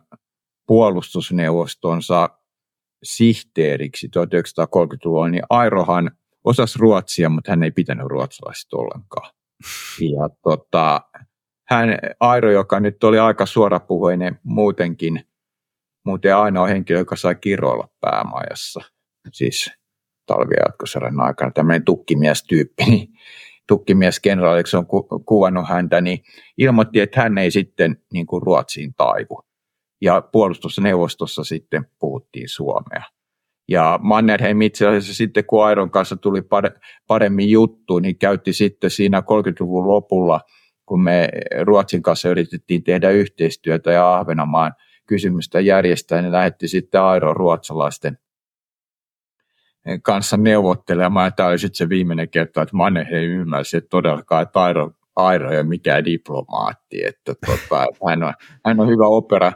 puolustusneuvostonsa 0.68 2.30
sihteeriksi 3.04 4.08
1930-luvulla, 4.08 5.28
niin 5.28 5.44
Airohan 5.50 6.12
osasi 6.44 6.80
ruotsia, 6.80 7.30
mutta 7.30 7.52
hän 7.52 7.64
ei 7.64 7.72
pitänyt 7.72 8.08
ruotsalaisista 8.08 8.78
ollenkaan. 8.78 9.32
Ja 10.00 10.30
tota, 10.44 11.02
hän, 11.70 11.90
Airo, 12.20 12.52
joka 12.52 12.80
nyt 12.80 13.04
oli 13.04 13.20
aika 13.20 13.46
suorapuheinen 13.46 14.40
muutenkin, 14.44 15.28
muuten 16.06 16.36
ainoa 16.36 16.68
henkilö, 16.68 17.00
joka 17.00 17.16
sai 17.16 17.36
kiroilla 17.36 17.90
päämajassa, 18.02 18.82
siis 19.32 19.72
talvijatkosarjan 20.26 21.20
aikana, 21.20 21.52
tämmöinen 21.52 21.86
tukkimies-tyyppi, 21.86 22.84
niin 22.86 23.08
tukkimies 23.68 24.20
kenraali, 24.20 24.68
se 24.68 24.78
on 24.78 24.88
ku, 24.88 25.08
kuvannut 25.26 25.70
häntä, 25.70 26.02
niin 26.02 26.20
ilmoitti, 26.58 27.00
että 27.00 27.22
hän 27.22 27.38
ei 27.38 27.52
sitten 27.52 27.98
niin 28.14 28.26
kuin 28.26 28.44
Ruotsiin 28.44 28.94
taivu. 28.94 29.42
Ja 30.02 30.22
puolustusneuvostossa 30.32 31.44
sitten 31.44 31.86
puhuttiin 32.00 32.50
suomea. 32.50 33.04
Ja 33.68 34.00
Mannerheim 34.02 34.62
itse 34.62 34.88
asiassa 34.88 35.14
sitten, 35.14 35.46
kun 35.46 35.66
Airon 35.66 35.92
kanssa 35.92 36.16
tuli 36.16 36.42
paremmin 37.08 37.50
juttu, 37.50 38.00
niin 38.00 38.18
käytti 38.18 38.54
sitten 38.54 38.90
siinä 38.90 39.20
30-luvun 39.20 39.88
lopulla, 39.88 40.42
kun 40.86 41.04
me 41.04 41.30
Ruotsin 41.62 42.02
kanssa 42.02 42.30
yritettiin 42.30 42.84
tehdä 42.84 43.10
yhteistyötä 43.10 43.92
ja 43.92 44.16
Ahvenanmaan 44.16 44.74
kysymystä 45.08 45.60
järjestää, 45.60 46.22
niin 46.22 46.32
lähetti 46.32 46.68
sitten 46.68 47.02
Airo 47.02 47.34
ruotsalaisten 47.34 48.18
kanssa 50.04 50.38
neuvottelemaan. 50.38 51.34
Tämä 51.36 51.50
oli 51.50 51.60
sitten 51.60 51.78
se 51.78 51.90
viimeinen 51.90 52.30
kerta, 52.30 52.62
että 52.62 52.76
Mannerheim 52.76 53.32
ymmärsi, 53.32 53.78
että 53.78 53.90
todellakaan, 53.90 54.44
että 54.44 54.64
Airo, 54.64 54.92
Airo 55.16 55.52
ei 55.52 55.58
ole 55.58 55.64
mikään 55.64 56.06
diplomaatti. 56.06 57.06
Että 57.06 57.34
tota, 57.46 57.86
hän, 58.10 58.24
on, 58.24 58.34
hän 58.66 58.80
on 58.80 58.88
hyvä 58.88 59.08
opera, 59.08 59.52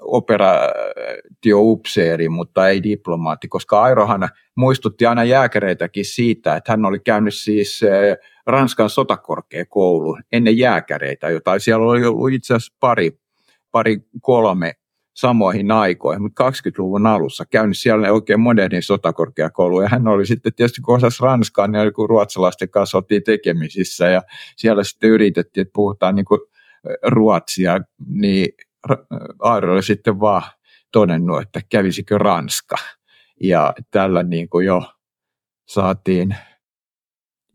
operaatioupseeri, 0.00 2.28
mutta 2.28 2.68
ei 2.68 2.82
diplomaatti, 2.82 3.48
koska 3.48 3.82
Airohan 3.82 4.28
muistutti 4.54 5.06
aina 5.06 5.24
jääkäreitäkin 5.24 6.04
siitä, 6.04 6.56
että 6.56 6.72
hän 6.72 6.84
oli 6.84 6.98
käynyt 6.98 7.34
siis 7.34 7.82
eh, 7.82 8.16
Ranskan 8.46 8.90
sotakorkeakoulu 8.90 10.18
ennen 10.32 10.58
jääkäreitä, 10.58 11.30
jota 11.30 11.58
siellä 11.58 11.86
oli 11.86 12.04
ollut 12.04 12.32
itse 12.32 12.54
asiassa 12.54 12.76
pari, 12.80 13.20
pari 13.70 13.98
kolme 14.20 14.74
samoihin 15.20 15.70
aikoihin, 15.70 16.22
mutta 16.22 16.50
20-luvun 16.50 17.06
alussa 17.06 17.44
käynyt 17.46 17.78
siellä 17.78 18.12
oikein 18.12 18.40
modernin 18.40 18.82
sotakorkeakoulu, 18.82 19.80
ja 19.80 19.88
hän 19.88 20.08
oli 20.08 20.26
sitten 20.26 20.54
tietysti, 20.54 20.80
kun 20.80 20.96
osasi 20.96 21.22
ranskaa, 21.22 21.66
niin 21.66 21.82
oli 21.82 21.92
kuin 21.92 22.08
ruotsalaisten 22.08 22.70
kanssa 22.70 22.98
oltiin 22.98 23.22
tekemisissä, 23.22 24.08
ja 24.08 24.22
siellä 24.56 24.84
sitten 24.84 25.10
yritettiin, 25.10 25.62
että 25.62 25.72
puhutaan 25.74 26.14
niin 26.14 26.24
kuin 26.24 26.40
ruotsia, 27.06 27.80
niin 28.06 28.48
Airo 29.38 29.72
oli 29.72 29.82
sitten 29.82 30.20
vaan 30.20 30.42
todennut, 30.92 31.42
että 31.42 31.60
kävisikö 31.68 32.18
Ranska. 32.18 32.76
Ja 33.42 33.74
tällä 33.90 34.22
niin 34.22 34.48
kuin 34.48 34.66
jo 34.66 34.92
saatiin 35.68 36.36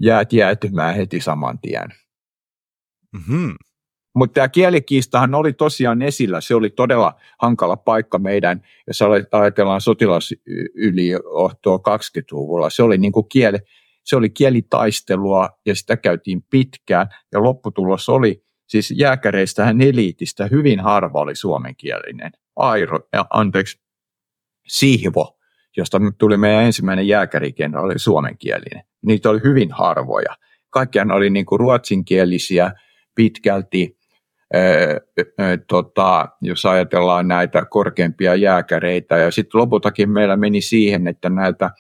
jäät 0.02 0.34
jäätymään 0.34 0.96
heti 0.96 1.22
saman 1.22 1.60
tien. 1.60 1.90
Mm-hmm. 3.14 3.56
Mutta 4.16 4.34
tämä 4.34 4.48
kielikiistahan 4.48 5.36
oli 5.36 5.54
tosiaan 5.54 6.02
esillä. 6.02 6.42
Se 6.42 6.56
oli 6.56 6.70
todella 6.70 7.14
hankala 7.42 7.78
paikka 7.78 8.20
meidän, 8.20 8.62
jos 8.88 9.00
ajatellaan 9.32 9.82
sotilasyliohtoa 9.82 11.78
20-luvulla. 11.78 12.70
Se 12.70 12.84
oli, 12.84 12.98
niin 12.98 13.12
kuin 13.12 13.30
kieli, 13.30 13.58
se 14.04 14.16
oli 14.16 14.30
kielitaistelua 14.30 15.50
ja 15.66 15.76
sitä 15.76 15.98
käytiin 15.98 16.44
pitkään. 16.50 17.08
Ja 17.32 17.44
lopputulos 17.44 18.10
oli, 18.10 18.44
siis 18.68 18.94
jääkäreistähän 18.98 19.82
eliitistä 19.82 20.48
hyvin 20.52 20.80
harva 20.80 21.20
oli 21.20 21.36
suomenkielinen. 21.36 22.32
Airo, 22.56 23.00
anteeksi, 23.30 23.84
Sihvo, 24.68 25.38
josta 25.78 26.00
tuli 26.18 26.38
meidän 26.38 26.64
ensimmäinen 26.64 27.08
jääkärikenra, 27.08 27.82
oli 27.82 28.00
suomenkielinen. 28.00 28.84
Niitä 29.06 29.30
oli 29.30 29.40
hyvin 29.44 29.72
harvoja. 29.72 30.38
Kaikkiaan 30.70 31.12
oli 31.12 31.30
niin 31.30 31.46
kuin 31.46 31.60
ruotsinkielisiä 31.60 32.72
pitkälti 33.16 33.98
tota, 35.68 36.28
jos 36.42 36.66
ajatellaan 36.66 37.28
näitä 37.28 37.66
korkeampia 37.70 38.36
jääkäreitä. 38.36 39.18
Ja 39.18 39.32
sitten 39.32 39.62
lopultakin 39.62 40.10
meillä 40.10 40.38
meni 40.38 40.62
siihen, 40.62 41.08
että 41.08 41.30
näiltä 41.30 41.72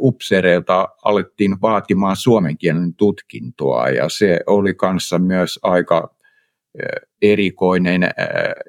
upseereilta 0.00 0.88
alettiin 1.04 1.56
vaatimaan 1.62 2.16
suomen 2.16 2.58
kielen 2.58 2.94
tutkintoa 2.94 3.88
ja 3.88 4.08
se 4.08 4.40
oli 4.46 4.74
kanssa 4.74 5.18
myös 5.18 5.58
aika 5.62 6.16
erikoinen, 7.22 8.10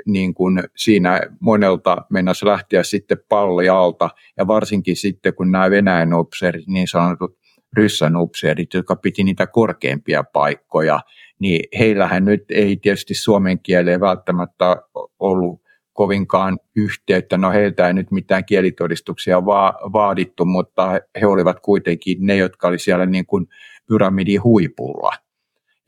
niin 0.05 0.33
kuin 0.33 0.63
siinä 0.75 1.19
monelta 1.39 1.97
mennessä 2.09 2.47
lähteä 2.47 2.83
sitten 2.83 3.17
palli 3.29 3.69
alta, 3.69 4.09
ja 4.37 4.47
varsinkin 4.47 4.95
sitten 4.95 5.33
kun 5.33 5.51
nämä 5.51 5.69
Venäjän 5.69 6.13
upseerit, 6.13 6.67
niin 6.67 6.87
sanotut 6.87 7.37
ryssän 7.77 8.15
upseerit, 8.15 8.73
jotka 8.73 8.95
piti 8.95 9.23
niitä 9.23 9.47
korkeampia 9.47 10.23
paikkoja, 10.23 10.99
niin 11.39 11.63
heillähän 11.79 12.25
nyt 12.25 12.43
ei 12.49 12.77
tietysti 12.77 13.13
suomen 13.13 13.59
kieleen 13.59 13.99
välttämättä 13.99 14.75
ollut 15.19 15.61
kovinkaan 15.93 16.59
yhteyttä. 16.75 17.37
No 17.37 17.51
heiltä 17.51 17.87
ei 17.87 17.93
nyt 17.93 18.11
mitään 18.11 18.45
kielitodistuksia 18.45 19.45
va- 19.45 19.79
vaadittu, 19.93 20.45
mutta 20.45 20.91
he 21.21 21.25
olivat 21.27 21.59
kuitenkin 21.59 22.17
ne, 22.19 22.35
jotka 22.35 22.67
olivat 22.67 22.81
siellä 22.81 23.05
niin 23.05 23.25
kuin 23.25 23.47
pyramidin 23.87 24.43
huipulla. 24.43 25.13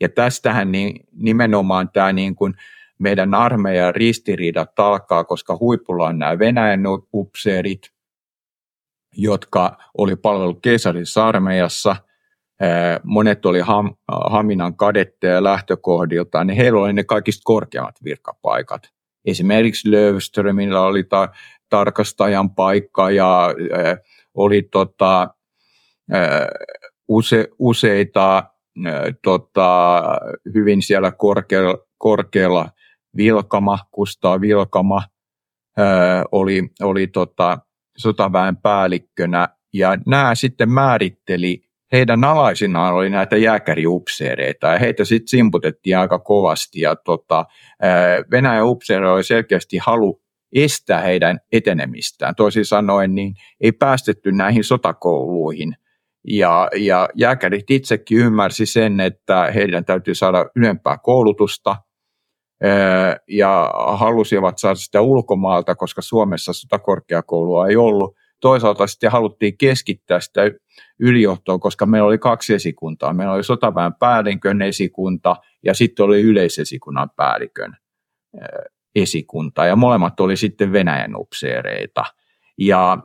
Ja 0.00 0.08
tästähän 0.08 0.72
niin 0.72 1.06
nimenomaan 1.12 1.90
tämä 1.92 2.12
niin 2.12 2.34
kuin 2.34 2.54
meidän 2.98 3.34
armeijan 3.34 3.94
ristiriidat 3.94 4.78
alkaa, 4.78 5.24
koska 5.24 5.56
huipulla 5.60 6.06
on 6.06 6.18
nämä 6.18 6.38
Venäjän 6.38 6.82
upseerit, 7.14 7.90
jotka 9.16 9.78
oli 9.98 10.16
palvellut 10.16 10.62
keisarisessa 10.62 11.28
armeijassa– 11.28 11.96
monet 13.04 13.46
oli 13.46 13.60
Ham, 13.60 13.94
Haminan 14.08 14.76
kadetteja 14.76 15.44
lähtökohdiltaan, 15.44 16.46
niin 16.46 16.56
heillä 16.56 16.80
oli 16.80 16.92
ne 16.92 17.04
kaikista 17.04 17.42
korkeammat 17.44 17.94
virkapaikat. 18.04 18.82
Esimerkiksi 19.24 19.90
Löfströmillä 19.90 20.80
oli 20.80 21.04
ta, 21.04 21.28
tarkastajan 21.68 22.50
paikka 22.50 23.10
ja 23.10 23.46
äh, 23.46 23.98
oli 24.34 24.62
tota, 24.62 25.22
äh, 26.14 26.46
use, 27.08 27.48
useita 27.58 28.36
äh, 28.36 28.94
tota, 29.22 30.02
hyvin 30.54 30.82
siellä 30.82 31.12
korkealla, 31.12 31.78
korkealla 31.98 32.70
Vilkama, 33.16 33.78
Kustaa 33.90 34.40
Vilkama 34.40 35.02
äh, 35.78 36.22
oli, 36.32 36.70
oli 36.82 37.06
tota, 37.06 37.58
sotaväen 37.96 38.56
päällikkönä 38.56 39.48
ja 39.72 39.98
nämä 40.06 40.34
sitten 40.34 40.70
määritteli 40.70 41.62
heidän 41.92 42.24
alaisinaan 42.24 42.94
oli 42.94 43.10
näitä 43.10 43.36
jääkäriupseereita 43.36 44.66
ja 44.66 44.78
heitä 44.78 45.04
sitten 45.04 45.28
simputettiin 45.28 45.98
aika 45.98 46.18
kovasti 46.18 46.80
ja 46.80 46.96
tota, 46.96 47.44
Venäjän 48.30 48.66
upseereilla 48.66 49.14
oli 49.14 49.24
selkeästi 49.24 49.78
halu 49.78 50.22
estää 50.52 51.00
heidän 51.00 51.40
etenemistään. 51.52 52.34
Toisin 52.34 52.64
sanoen 52.64 53.14
niin 53.14 53.34
ei 53.60 53.72
päästetty 53.72 54.32
näihin 54.32 54.64
sotakouluihin 54.64 55.76
ja, 56.26 56.68
ja 56.76 57.08
jääkärit 57.14 57.70
itsekin 57.70 58.18
ymmärsi 58.18 58.66
sen, 58.66 59.00
että 59.00 59.50
heidän 59.54 59.84
täytyy 59.84 60.14
saada 60.14 60.46
ylempää 60.56 60.98
koulutusta 60.98 61.76
ja 63.28 63.70
halusivat 63.92 64.58
saada 64.58 64.74
sitä 64.74 65.00
ulkomaalta, 65.00 65.74
koska 65.74 66.02
Suomessa 66.02 66.52
sotakorkeakoulua 66.52 67.68
ei 67.68 67.76
ollut. 67.76 68.16
Toisaalta 68.40 68.86
sitten 68.86 69.10
haluttiin 69.10 69.58
keskittää 69.58 70.20
sitä 70.20 70.40
ylijohtoon, 71.00 71.60
koska 71.60 71.86
meillä 71.86 72.08
oli 72.08 72.18
kaksi 72.18 72.54
esikuntaa. 72.54 73.12
Meillä 73.12 73.34
oli 73.34 73.44
sotaväen 73.44 73.94
päällikön 73.94 74.62
esikunta 74.62 75.36
ja 75.64 75.74
sitten 75.74 76.04
oli 76.04 76.20
yleisesikunnan 76.20 77.10
päällikön 77.16 77.76
esikunta 78.94 79.66
ja 79.66 79.76
molemmat 79.76 80.20
oli 80.20 80.36
sitten 80.36 80.72
Venäjän 80.72 81.16
upseereita. 81.16 82.04
Ja 82.58 82.98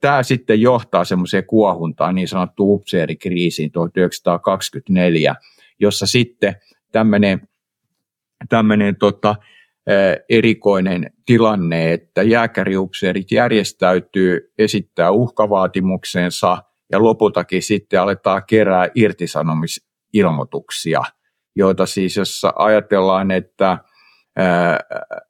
tämä 0.00 0.22
sitten 0.22 0.60
johtaa 0.60 1.04
semmoiseen 1.04 1.46
kuohuntaan, 1.46 2.14
niin 2.14 2.28
sanottu 2.28 2.74
upseerikriisiin 2.74 3.72
1924, 3.72 5.34
jossa 5.80 6.06
sitten 6.06 6.54
tämmöinen 6.92 7.48
tämmöinen 8.48 8.96
tota, 8.96 9.36
erikoinen 10.28 11.10
tilanne, 11.26 11.92
että 11.92 12.22
jääkäriupseerit 12.22 13.32
järjestäytyy, 13.32 14.52
esittää 14.58 15.10
uhkavaatimuksensa 15.10 16.58
ja 16.92 17.02
lopultakin 17.02 17.62
sitten 17.62 18.00
aletaan 18.00 18.42
kerää 18.46 18.88
irtisanomisilmoituksia, 18.94 21.02
joita 21.56 21.86
siis 21.86 22.16
jos 22.16 22.42
ajatellaan, 22.54 23.30
että 23.30 23.78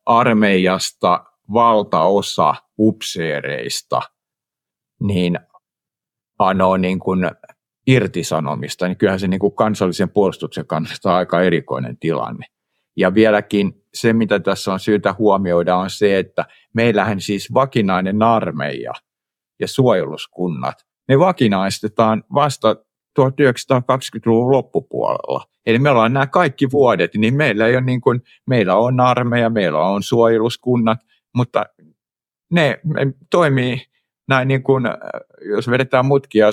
armeijasta 0.07 1.25
valtaosa 1.53 2.55
upseereista 2.79 4.01
niin 5.03 5.38
anoo 6.38 6.77
niin 6.77 6.99
kuin 6.99 7.31
irtisanomista, 7.87 8.87
niin 8.87 8.96
kyllähän 8.96 9.20
se 9.20 9.29
niin 9.29 9.40
kuin 9.40 9.55
kansallisen 9.55 10.11
puolustuksen 10.11 10.66
kannalta 10.66 11.16
aika 11.16 11.42
erikoinen 11.42 11.99
tilanne. 11.99 12.46
Ja 13.00 13.14
vieläkin 13.14 13.72
se, 13.94 14.12
mitä 14.12 14.40
tässä 14.40 14.72
on 14.72 14.80
syytä 14.80 15.14
huomioida, 15.18 15.76
on 15.76 15.90
se, 15.90 16.18
että 16.18 16.44
meillähän 16.74 17.20
siis 17.20 17.54
vakinainen 17.54 18.22
armeija 18.22 18.92
ja 19.60 19.68
suojeluskunnat, 19.68 20.86
ne 21.08 21.18
vakinaistetaan 21.18 22.24
vasta 22.34 22.76
1920-luvun 23.20 24.50
loppupuolella. 24.50 25.46
Eli 25.66 25.78
me 25.78 25.90
ollaan 25.90 26.12
nämä 26.12 26.26
kaikki 26.26 26.70
vuodet, 26.70 27.14
niin 27.14 27.34
meillä, 27.34 27.66
ei 27.66 27.74
ole 27.74 27.80
niin 27.80 28.00
kuin, 28.00 28.22
meillä 28.46 28.76
on 28.76 29.00
armeija, 29.00 29.50
meillä 29.50 29.78
on 29.78 30.02
suojeluskunnat, 30.02 30.98
mutta 31.34 31.66
ne, 32.50 32.80
toimii 33.30 33.82
näin 34.28 34.48
niin 34.48 34.62
kuin, 34.62 34.84
jos 35.48 35.70
vedetään 35.70 36.06
mutkia 36.06 36.48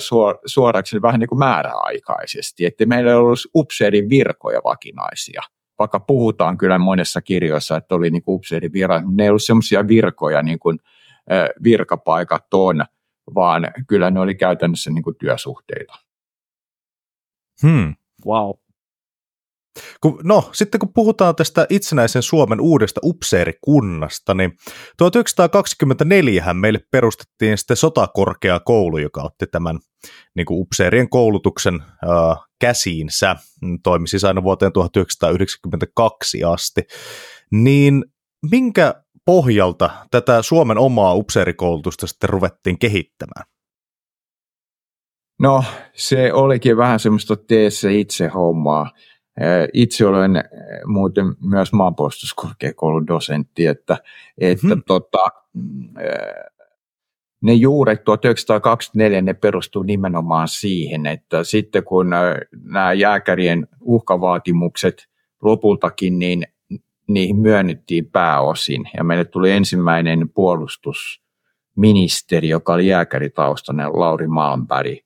suoraksi, 0.46 0.96
niin 0.96 1.02
vähän 1.02 1.20
niin 1.20 1.28
kuin 1.28 1.38
määräaikaisesti, 1.38 2.66
että 2.66 2.86
meillä 2.86 3.10
ei 3.10 3.16
ollut 3.16 3.38
upseerin 3.54 4.08
virkoja 4.08 4.60
vakinaisia– 4.64 5.42
vaikka 5.78 6.00
puhutaan 6.00 6.58
kyllä 6.58 6.78
monessa 6.78 7.22
kirjoissa, 7.22 7.76
että 7.76 7.94
oli 7.94 8.10
niin 8.10 8.22
upseerin 8.26 8.72
vira, 8.72 9.02
ne 9.10 9.22
ei 9.22 9.28
ollut 9.28 9.42
semmoisia 9.42 9.88
virkoja 9.88 10.42
niin 10.42 10.58
kuin 10.58 10.78
virkapaikat 11.62 12.54
on, 12.54 12.84
vaan 13.34 13.70
kyllä 13.88 14.10
ne 14.10 14.20
oli 14.20 14.34
käytännössä 14.34 14.90
niin 14.90 15.02
kuin 15.02 15.16
työsuhteita. 15.16 15.94
Hmm. 17.62 17.94
Wow. 18.26 18.50
Kun, 20.00 20.20
no, 20.24 20.50
sitten 20.52 20.78
kun 20.78 20.92
puhutaan 20.94 21.36
tästä 21.36 21.66
itsenäisen 21.70 22.22
Suomen 22.22 22.60
uudesta 22.60 23.00
upseerikunnasta, 23.04 24.34
niin 24.34 24.52
1924 24.96 26.54
meille 26.54 26.80
perustettiin 26.90 27.58
sitten 27.58 27.76
sotakorkeakoulu, 27.76 28.98
joka 28.98 29.22
otti 29.22 29.46
tämän 29.46 29.78
niin 30.36 30.46
kuin 30.46 30.60
upseerien 30.60 31.10
koulutuksen 31.10 31.74
äh, 31.84 32.36
käsiinsä, 32.60 33.36
toimi 33.82 34.08
siis 34.08 34.24
aina 34.24 34.42
vuoteen 34.42 34.72
1992 34.72 36.44
asti, 36.44 36.82
niin 37.52 38.04
minkä 38.50 38.94
pohjalta 39.26 39.90
tätä 40.10 40.42
Suomen 40.42 40.78
omaa 40.78 41.14
upseerikoulutusta 41.14 42.06
sitten 42.06 42.30
ruvettiin 42.30 42.78
kehittämään? 42.78 43.46
No, 45.40 45.64
se 45.94 46.32
olikin 46.32 46.76
vähän 46.76 47.00
semmoista 47.00 47.36
tee 47.36 47.70
se 47.70 47.94
itse 47.94 48.28
hommaa. 48.28 48.90
Itse 49.74 50.06
olen 50.06 50.44
muuten 50.86 51.26
myös 51.50 51.72
maanpuolustuskorkeakoulun 51.72 53.06
dosentti, 53.06 53.66
että, 53.66 53.96
että 54.38 54.66
hmm. 54.66 54.82
tota, 54.86 55.24
ne 57.42 57.52
juuret 57.52 58.04
1924 58.04 59.22
ne 59.22 59.34
perustuu 59.34 59.82
nimenomaan 59.82 60.48
siihen, 60.48 61.06
että 61.06 61.44
sitten 61.44 61.84
kun 61.84 62.10
nämä 62.64 62.92
jääkärien 62.92 63.68
uhkavaatimukset 63.80 65.08
lopultakin, 65.42 66.18
niin 66.18 66.46
niihin 67.08 67.36
myönnyttiin 67.36 68.10
pääosin 68.10 68.90
ja 68.96 69.04
meille 69.04 69.24
tuli 69.24 69.50
ensimmäinen 69.50 70.30
puolustus 70.34 71.22
ministeri, 71.76 72.48
joka 72.48 72.72
oli 72.72 72.86
jääkäritaustainen 72.86 73.92
Lauri 73.92 74.26
Malmberg, 74.26 74.98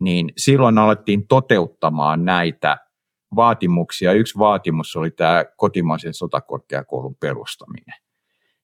niin 0.00 0.32
silloin 0.36 0.78
alettiin 0.78 1.26
toteuttamaan 1.26 2.24
näitä 2.24 2.87
vaatimuksia. 3.36 4.12
Yksi 4.12 4.38
vaatimus 4.38 4.96
oli 4.96 5.10
tämä 5.10 5.44
kotimaisen 5.56 6.14
sotakorkeakoulun 6.14 7.16
perustaminen. 7.16 7.94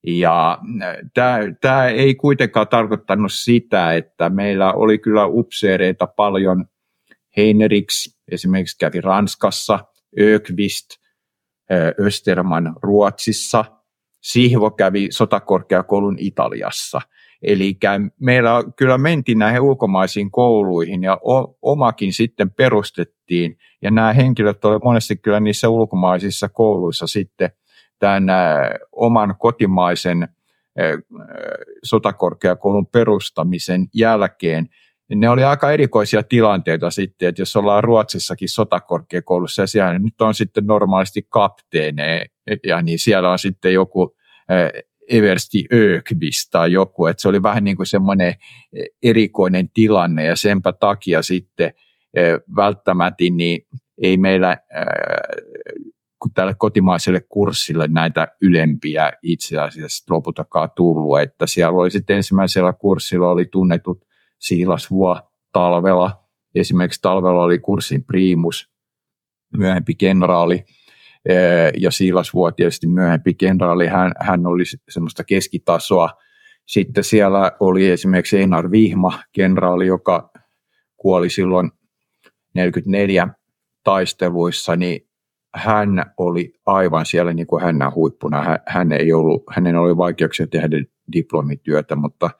Ja 0.06 0.58
tämä, 1.14 1.38
tämä 1.60 1.88
ei 1.88 2.14
kuitenkaan 2.14 2.68
tarkoittanut 2.68 3.32
sitä, 3.32 3.94
että 3.94 4.30
meillä 4.30 4.72
oli 4.72 4.98
kyllä 4.98 5.26
upseereita 5.26 6.06
paljon. 6.06 6.64
Heineriks 7.36 8.18
esimerkiksi 8.32 8.78
kävi 8.78 9.00
Ranskassa, 9.00 9.78
Ökvist, 10.20 10.86
Österman 12.00 12.76
Ruotsissa, 12.82 13.64
Sihvo 14.20 14.70
kävi 14.70 15.08
sotakorkeakoulun 15.10 16.16
Italiassa. 16.18 17.00
Eli 17.46 17.76
meillä 18.20 18.50
kyllä 18.76 18.98
mentiin 18.98 19.38
näihin 19.38 19.60
ulkomaisiin 19.60 20.30
kouluihin 20.30 21.02
ja 21.02 21.18
omakin 21.62 22.12
sitten 22.12 22.50
perustettiin. 22.50 23.58
Ja 23.82 23.90
nämä 23.90 24.12
henkilöt 24.12 24.64
olivat 24.64 24.84
monesti 24.84 25.16
kyllä 25.16 25.40
niissä 25.40 25.68
ulkomaisissa 25.68 26.48
kouluissa 26.48 27.06
sitten– 27.06 27.50
tämän 27.98 28.26
oman 28.92 29.34
kotimaisen 29.38 30.28
sotakorkeakoulun 31.84 32.86
perustamisen 32.86 33.86
jälkeen, 33.94 34.66
ne 35.14 35.28
oli 35.28 35.44
aika 35.44 35.72
erikoisia 35.72 36.22
tilanteita 36.22 36.90
sitten, 36.90 37.28
että 37.28 37.42
jos 37.42 37.56
ollaan 37.56 37.84
Ruotsissakin 37.84 38.48
sotakorkeakoulussa 38.48 39.62
ja 39.62 39.66
siellä 39.66 39.98
nyt 39.98 40.20
on 40.20 40.34
sitten 40.34 40.66
normaalisti 40.66 41.26
kapteeneja, 41.28 42.24
ja 42.66 42.82
niin 42.82 42.98
siellä 42.98 43.30
on 43.30 43.38
sitten 43.38 43.72
joku 43.72 44.16
Eversti 45.08 45.64
Ökvist 45.72 46.50
tai 46.50 46.72
joku, 46.72 47.06
että 47.06 47.20
se 47.20 47.28
oli 47.28 47.42
vähän 47.42 47.64
niin 47.64 47.76
kuin 47.76 47.86
semmoinen 47.86 48.34
erikoinen 49.02 49.68
tilanne 49.74 50.24
ja 50.24 50.36
senpä 50.36 50.72
takia 50.72 51.22
sitten 51.22 51.72
välttämättä 52.56 53.24
niin 53.30 53.66
ei 54.02 54.16
meillä 54.16 54.56
tälle 56.34 56.54
kotimaiselle 56.58 57.20
kurssille 57.28 57.88
näitä 57.88 58.28
ylempiä 58.42 59.12
itse 59.22 59.58
asiassa 59.58 60.14
lopultakaan 60.14 60.68
tullut, 60.76 61.20
että 61.20 61.46
siellä 61.46 61.78
oli 61.78 61.90
sitten 61.90 62.16
ensimmäisellä 62.16 62.72
kurssilla 62.72 63.30
oli 63.30 63.44
tunnetut 63.44 64.04
Siilas 64.38 64.90
Vuo 64.90 65.20
talvella, 65.52 66.24
esimerkiksi 66.54 67.02
talvella 67.02 67.42
oli 67.42 67.58
kurssin 67.58 68.04
priimus, 68.04 68.70
myöhempi 69.56 69.94
kenraali, 69.94 70.64
ja 71.78 71.90
Siilas 71.90 72.34
Vuo 72.34 72.52
tietysti 72.52 72.86
myöhempi 72.86 73.34
kenraali, 73.34 73.86
hän, 73.86 74.12
hän 74.20 74.46
oli 74.46 74.62
semmoista 74.88 75.24
keskitasoa. 75.24 76.10
Sitten 76.66 77.04
siellä 77.04 77.52
oli 77.60 77.90
esimerkiksi 77.90 78.38
Einar 78.38 78.70
Vihma, 78.70 79.18
kenraali, 79.32 79.86
joka 79.86 80.30
kuoli 80.96 81.30
silloin 81.30 81.70
44 82.54 83.28
taisteluissa, 83.84 84.76
niin 84.76 85.08
hän 85.54 86.12
oli 86.18 86.52
aivan 86.66 87.06
siellä 87.06 87.32
niin 87.32 87.46
kuin 87.46 87.62
hännän 87.62 87.94
huippuna. 87.94 88.42
Hän, 88.42 88.58
hän 88.66 88.92
ei 88.92 89.12
ollut, 89.12 89.42
hänen 89.50 89.76
oli 89.76 89.96
vaikeuksia 89.96 90.46
tehdä 90.46 90.76
diplomityötä, 91.12 91.96
mutta, 91.96 92.30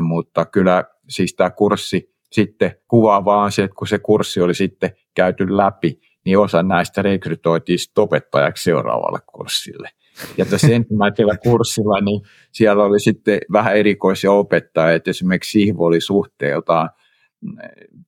mutta 0.00 0.46
kyllä 0.46 0.84
siis 1.08 1.34
tämä 1.34 1.50
kurssi 1.50 2.14
sitten 2.32 2.74
kuvaa 2.88 3.24
vaan 3.24 3.52
se, 3.52 3.62
että 3.62 3.74
kun 3.74 3.88
se 3.88 3.98
kurssi 3.98 4.40
oli 4.40 4.54
sitten 4.54 4.90
käyty 5.14 5.56
läpi, 5.56 6.00
niin 6.24 6.38
osa 6.38 6.62
näistä 6.62 7.02
rekrytoitiin 7.02 7.78
opettajaksi 7.98 8.64
seuraavalle 8.64 9.18
kurssille. 9.26 9.90
Ja 10.36 10.44
tässä 10.44 10.68
ensimmäisellä 10.76 11.36
kurssilla, 11.36 12.00
niin 12.00 12.20
siellä 12.52 12.84
oli 12.84 13.00
sitten 13.00 13.40
vähän 13.52 13.76
erikoisia 13.76 14.32
opettajia, 14.32 14.94
että 14.94 15.10
esimerkiksi 15.10 15.50
Sihvo 15.50 15.84
oli 15.84 16.00
suhteeltaan 16.00 16.90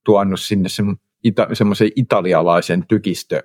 tuonut 0.04 0.40
sinne 0.40 0.68
semmoisen 1.52 1.90
italialaisen 1.96 2.86
tykistö 2.88 3.42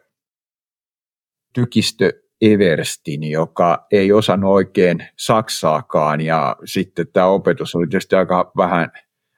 tykistö 1.53 2.11
Everstin, 2.41 3.24
joka 3.24 3.88
ei 3.91 4.11
osannut 4.11 4.51
oikein 4.51 5.07
saksaakaan 5.18 6.22
ja 6.22 6.55
sitten 6.65 7.07
tämä 7.13 7.26
opetus 7.26 7.76
oli 7.76 7.88
tietysti 7.88 8.15
aika 8.15 8.51
vähän 8.57 8.91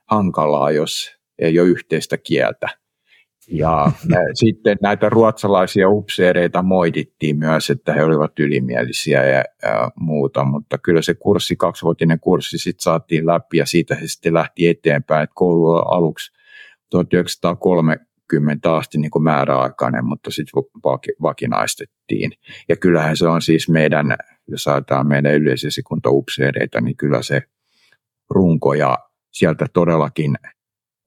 hankalaa, 0.05 0.71
jos 0.71 1.11
ei 1.39 1.59
ole 1.59 1.67
yhteistä 1.67 2.17
kieltä. 2.17 2.67
Ja 3.51 3.91
sitten 4.33 4.77
näitä 4.81 5.09
ruotsalaisia 5.09 5.89
upseereita 5.89 6.63
moitittiin 6.63 7.37
myös, 7.37 7.69
että 7.69 7.93
he 7.93 8.03
olivat 8.03 8.39
ylimielisiä 8.39 9.25
ja, 9.25 9.43
ja 9.63 9.91
muuta, 9.95 10.43
mutta 10.43 10.77
kyllä 10.77 11.01
se 11.01 11.13
kurssi, 11.13 11.55
kaksivuotinen 11.55 12.19
kurssi 12.19 12.57
sitten 12.57 12.83
saatiin 12.83 13.27
läpi 13.27 13.57
ja 13.57 13.65
siitä 13.65 13.95
se 13.95 14.07
sitten 14.07 14.33
lähti 14.33 14.67
eteenpäin, 14.67 15.23
että 15.23 15.33
koulu 15.35 15.75
aluksi 15.75 16.31
1903 16.89 17.97
20 18.29 18.75
asti 18.75 18.97
niin 18.97 19.11
kuin 19.11 19.23
määräaikainen, 19.23 20.05
mutta 20.05 20.31
sitten 20.31 20.63
vakinaistettiin. 21.21 22.31
Ja 22.69 22.75
kyllähän 22.75 23.17
se 23.17 23.27
on 23.27 23.41
siis 23.41 23.69
meidän, 23.69 24.17
jos 24.47 24.67
ajatellaan 24.67 25.07
meidän 25.07 25.33
yleisesikuntaupseereita, 25.33 26.81
niin 26.81 26.97
kyllä 26.97 27.21
se 27.21 27.41
runko 28.29 28.73
ja 28.73 28.97
sieltä 29.31 29.65
todellakin 29.73 30.35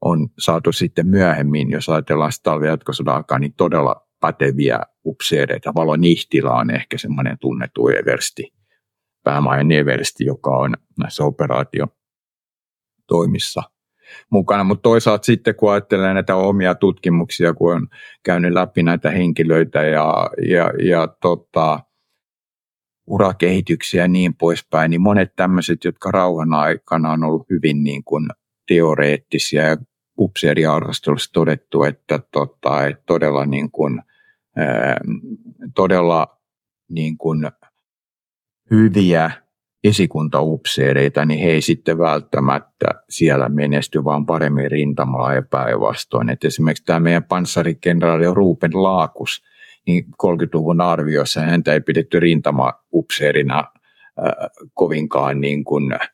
on 0.04 0.28
saatu 0.38 0.72
sitten 0.72 1.06
myöhemmin, 1.06 1.70
jos 1.70 1.88
ajatellaan 1.88 2.32
sitä 2.32 2.42
talvijatkosodan 2.42 3.16
aikaa, 3.16 3.38
niin 3.38 3.54
todella 3.56 4.08
päteviä 4.20 4.80
upseereita. 5.04 5.74
Valo 5.74 5.96
Nihtila 5.96 6.54
on 6.54 6.70
ehkä 6.70 6.98
semmoinen 6.98 7.36
tunnettu 7.40 7.88
eversti, 7.88 8.52
päämajan 9.24 9.72
eversti, 9.72 10.24
joka 10.24 10.50
on 10.50 10.74
näissä 10.98 11.24
operaatiotoimissa 11.24 13.62
mukana, 14.30 14.64
mutta 14.64 14.82
toisaalta 14.82 15.24
sitten 15.24 15.54
kun 15.54 15.72
ajattelee 15.72 16.14
näitä 16.14 16.36
omia 16.36 16.74
tutkimuksia, 16.74 17.54
kun 17.54 17.74
on 17.74 17.88
käynyt 18.24 18.52
läpi 18.52 18.82
näitä 18.82 19.10
henkilöitä 19.10 19.82
ja, 19.82 20.30
ja, 20.48 20.72
ja 20.88 21.08
tota, 21.20 21.80
urakehityksiä 23.06 24.02
ja 24.02 24.08
niin 24.08 24.34
poispäin, 24.34 24.90
niin 24.90 25.00
monet 25.00 25.36
tämmöiset, 25.36 25.84
jotka 25.84 26.10
rauhan 26.10 26.54
aikana 26.54 27.10
on 27.10 27.24
ollut 27.24 27.46
hyvin 27.50 27.82
niin 27.82 28.04
kuin 28.04 28.28
teoreettisia 28.68 29.62
ja 29.62 29.76
upseeriarvostelussa 30.22 31.32
todettu, 31.32 31.84
että, 31.84 32.20
tota, 32.32 32.86
että 32.86 33.02
todella, 33.06 33.46
niin 33.46 33.70
kuin, 33.70 34.02
ää, 34.56 35.00
todella 35.74 36.38
niin 36.88 37.18
kuin 37.18 37.50
hyviä 38.70 39.30
esikuntaupseereita, 39.84 41.24
niin 41.24 41.40
he 41.40 41.50
ei 41.50 41.60
sitten 41.60 41.98
välttämättä 41.98 42.86
siellä 43.08 43.48
menesty, 43.48 44.04
vaan 44.04 44.26
paremmin 44.26 44.70
rintamalla 44.70 45.34
ja 45.34 45.42
päinvastoin. 45.42 46.30
Et 46.30 46.44
esimerkiksi 46.44 46.84
tämä 46.84 47.00
meidän 47.00 47.24
panssarikenraali 47.24 48.24
Ruupen 48.34 48.82
Laakus, 48.82 49.42
niin 49.86 50.04
30-luvun 50.04 50.80
arvioissa 50.80 51.40
häntä 51.40 51.72
ei 51.72 51.80
pidetty 51.80 52.20
rintamaupseerina 52.20 53.58
äh, 53.58 54.32
kovinkaan 54.74 55.40
niin 55.40 55.64
kuin, 55.64 55.92
äh, 55.92 56.10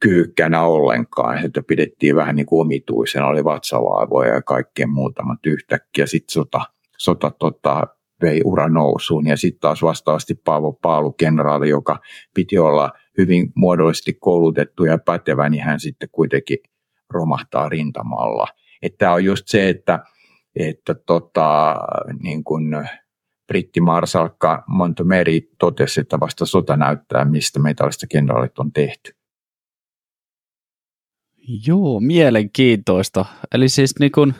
kyykkänä 0.00 0.62
ollenkaan. 0.62 1.44
Että 1.44 1.62
pidettiin 1.62 2.16
vähän 2.16 2.36
niin 2.36 2.46
kuin 2.46 2.60
omituisena, 2.60 3.26
oli 3.26 3.44
vatsavaivoja 3.44 4.34
ja 4.34 4.42
kaikkea 4.42 4.86
muuta, 4.86 5.22
mutta 5.22 5.48
yhtäkkiä 5.48 6.06
sitten 6.06 6.32
sota, 6.32 6.60
sota 6.98 7.30
tota, 7.30 7.86
vei 8.22 8.40
ura 8.44 8.68
nousuun. 8.68 9.26
Ja 9.26 9.36
sitten 9.36 9.60
taas 9.60 9.82
vastaavasti 9.82 10.34
Paavo 10.34 10.72
Paalu, 10.72 11.12
kenraali, 11.12 11.68
joka 11.68 12.00
piti 12.34 12.58
olla 12.58 12.92
hyvin 13.18 13.52
muodollisesti 13.56 14.12
koulutettu 14.12 14.84
ja 14.84 14.98
pätevä, 14.98 15.48
niin 15.48 15.62
hän 15.62 15.80
sitten 15.80 16.08
kuitenkin 16.12 16.58
romahtaa 17.10 17.68
rintamalla. 17.68 18.46
Tämä 18.98 19.12
on 19.12 19.24
just 19.24 19.44
se, 19.46 19.68
että, 19.68 19.98
että 20.56 20.94
tota, 20.94 21.76
niin 22.22 22.44
kun 22.44 22.86
brittimarsalkka 23.46 24.64
Montgomery 24.66 25.40
totesi, 25.58 26.00
että 26.00 26.20
vasta 26.20 26.46
sota 26.46 26.76
näyttää, 26.76 27.24
mistä 27.24 27.60
metallista 27.60 28.06
kenraalit 28.06 28.58
on 28.58 28.72
tehty. 28.72 29.21
Joo, 31.66 32.00
mielenkiintoista. 32.00 33.24
Eli 33.54 33.68
siis 33.68 33.94
niin 34.00 34.12
kun 34.12 34.34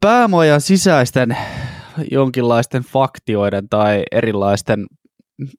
päämajan 0.00 0.60
sisäisten 0.60 1.36
jonkinlaisten 2.10 2.82
faktioiden 2.82 3.68
tai 3.68 4.02
erilaisten 4.12 4.86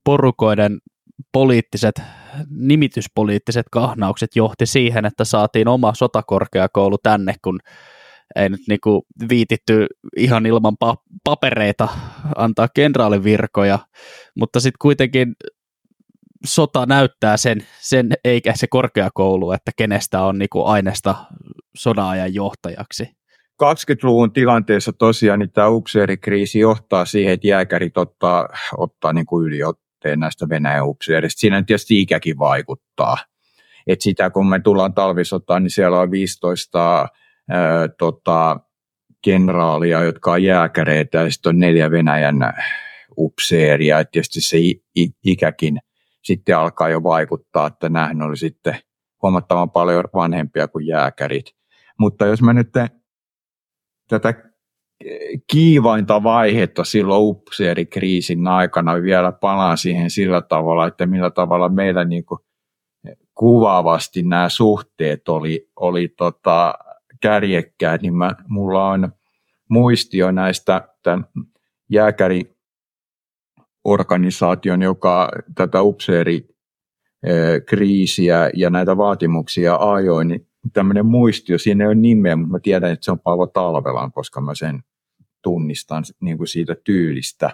porukoiden 0.03 0.79
poliittiset, 1.33 2.01
nimityspoliittiset 2.49 3.65
kahnaukset 3.71 4.35
johti 4.35 4.65
siihen, 4.65 5.05
että 5.05 5.25
saatiin 5.25 5.67
oma 5.67 5.93
sotakorkeakoulu 5.93 6.97
tänne, 6.97 7.35
kun 7.43 7.59
ei 8.35 8.49
nyt 8.49 8.61
niinku 8.67 9.05
viititty 9.29 9.87
ihan 10.17 10.45
ilman 10.45 10.75
pa- 10.85 11.03
papereita 11.23 11.87
antaa 12.35 12.67
kenraalivirkoja, 12.75 13.79
mutta 14.39 14.59
sitten 14.59 14.77
kuitenkin 14.81 15.33
sota 16.45 16.85
näyttää 16.85 17.37
sen, 17.37 17.57
sen, 17.79 18.13
eikä 18.25 18.53
se 18.55 18.67
korkeakoulu, 18.67 19.51
että 19.51 19.71
kenestä 19.77 20.21
on 20.21 20.37
niinku 20.37 20.65
aineesta 20.65 21.15
sodan 21.75 22.33
johtajaksi. 22.33 23.03
20-luvun 23.63 24.33
tilanteessa 24.33 24.93
tosiaan 24.93 25.39
niin 25.39 25.51
tämä 25.51 25.67
upseerikriisi 25.67 26.59
johtaa 26.59 27.05
siihen, 27.05 27.33
että 27.33 27.47
jääkärit 27.47 27.97
ottaa, 27.97 28.49
ottaa 28.77 29.13
niin 29.13 29.25
kuin 29.25 29.47
yliotteen 29.47 30.19
näistä 30.19 30.49
Venäjän 30.49 30.87
upseerista. 30.87 31.39
Siinä 31.39 31.63
tietysti 31.63 32.01
ikäkin 32.01 32.39
vaikuttaa. 32.39 33.17
Et 33.87 34.01
sitä 34.01 34.29
kun 34.29 34.49
me 34.49 34.59
tullaan 34.59 34.93
talvisotaan, 34.93 35.63
niin 35.63 35.71
siellä 35.71 35.99
on 35.99 36.11
15 36.11 37.07
ää, 37.49 37.87
tota, 37.87 38.59
kenraalia, 39.21 40.03
jotka 40.03 40.31
on 40.31 40.43
jääkäreitä 40.43 41.17
ja 41.17 41.31
sitten 41.31 41.49
on 41.49 41.59
neljä 41.59 41.91
Venäjän 41.91 42.53
upseeria. 43.17 43.99
Et 43.99 44.11
tietysti 44.11 44.41
se 44.41 44.57
ikäkin 45.25 45.79
sitten 46.23 46.57
alkaa 46.57 46.89
jo 46.89 47.03
vaikuttaa, 47.03 47.67
että 47.67 47.89
nämähän 47.89 48.21
oli 48.21 48.37
sitten 48.37 48.75
huomattavan 49.21 49.71
paljon 49.71 50.03
vanhempia 50.13 50.67
kuin 50.67 50.87
jääkärit. 50.87 51.45
Mutta 51.99 52.25
jos 52.25 52.41
mä 52.41 52.53
nyt 52.53 52.69
tätä 54.07 54.33
kiivainta 55.51 56.23
vaihetta 56.23 56.83
silloin 56.83 57.23
upseerikriisin 57.23 58.47
aikana 58.47 59.01
vielä 59.01 59.31
palaan 59.31 59.77
siihen 59.77 60.09
sillä 60.09 60.41
tavalla, 60.41 60.87
että 60.87 61.05
millä 61.05 61.31
tavalla 61.31 61.69
meillä 61.69 62.05
niin 62.05 62.25
kuin 62.25 62.39
kuvaavasti 63.33 64.23
nämä 64.23 64.49
suhteet 64.49 65.29
oli, 65.29 65.69
oli 65.75 66.07
tota 66.07 66.73
kärjekkäät, 67.21 68.01
niin 68.01 68.15
mä, 68.15 68.31
mulla 68.47 68.89
on 68.89 69.11
muistio 69.69 70.31
näistä 70.31 70.87
tämän 71.03 71.25
jääkäri 71.89 72.50
organisaation, 73.83 74.81
joka 74.81 75.31
tätä 75.55 75.81
upseeri 75.81 76.47
kriisiä 77.65 78.49
ja 78.55 78.69
näitä 78.69 78.97
vaatimuksia 78.97 79.75
ajoi, 79.75 80.25
niin 80.25 80.47
tämmöinen 80.73 81.05
muistio, 81.05 81.57
siinä 81.57 81.83
ei 81.83 81.87
ole 81.87 81.95
nimeä, 81.95 82.35
mutta 82.35 82.51
mä 82.51 82.59
tiedän, 82.59 82.91
että 82.91 83.05
se 83.05 83.11
on 83.11 83.19
Paavo 83.19 83.47
Talvelan, 83.47 84.11
koska 84.11 84.41
mä 84.41 84.55
sen 84.55 84.83
tunnistan 85.41 86.03
niin 86.21 86.37
kuin 86.37 86.47
siitä 86.47 86.75
tyylistä. 86.83 87.49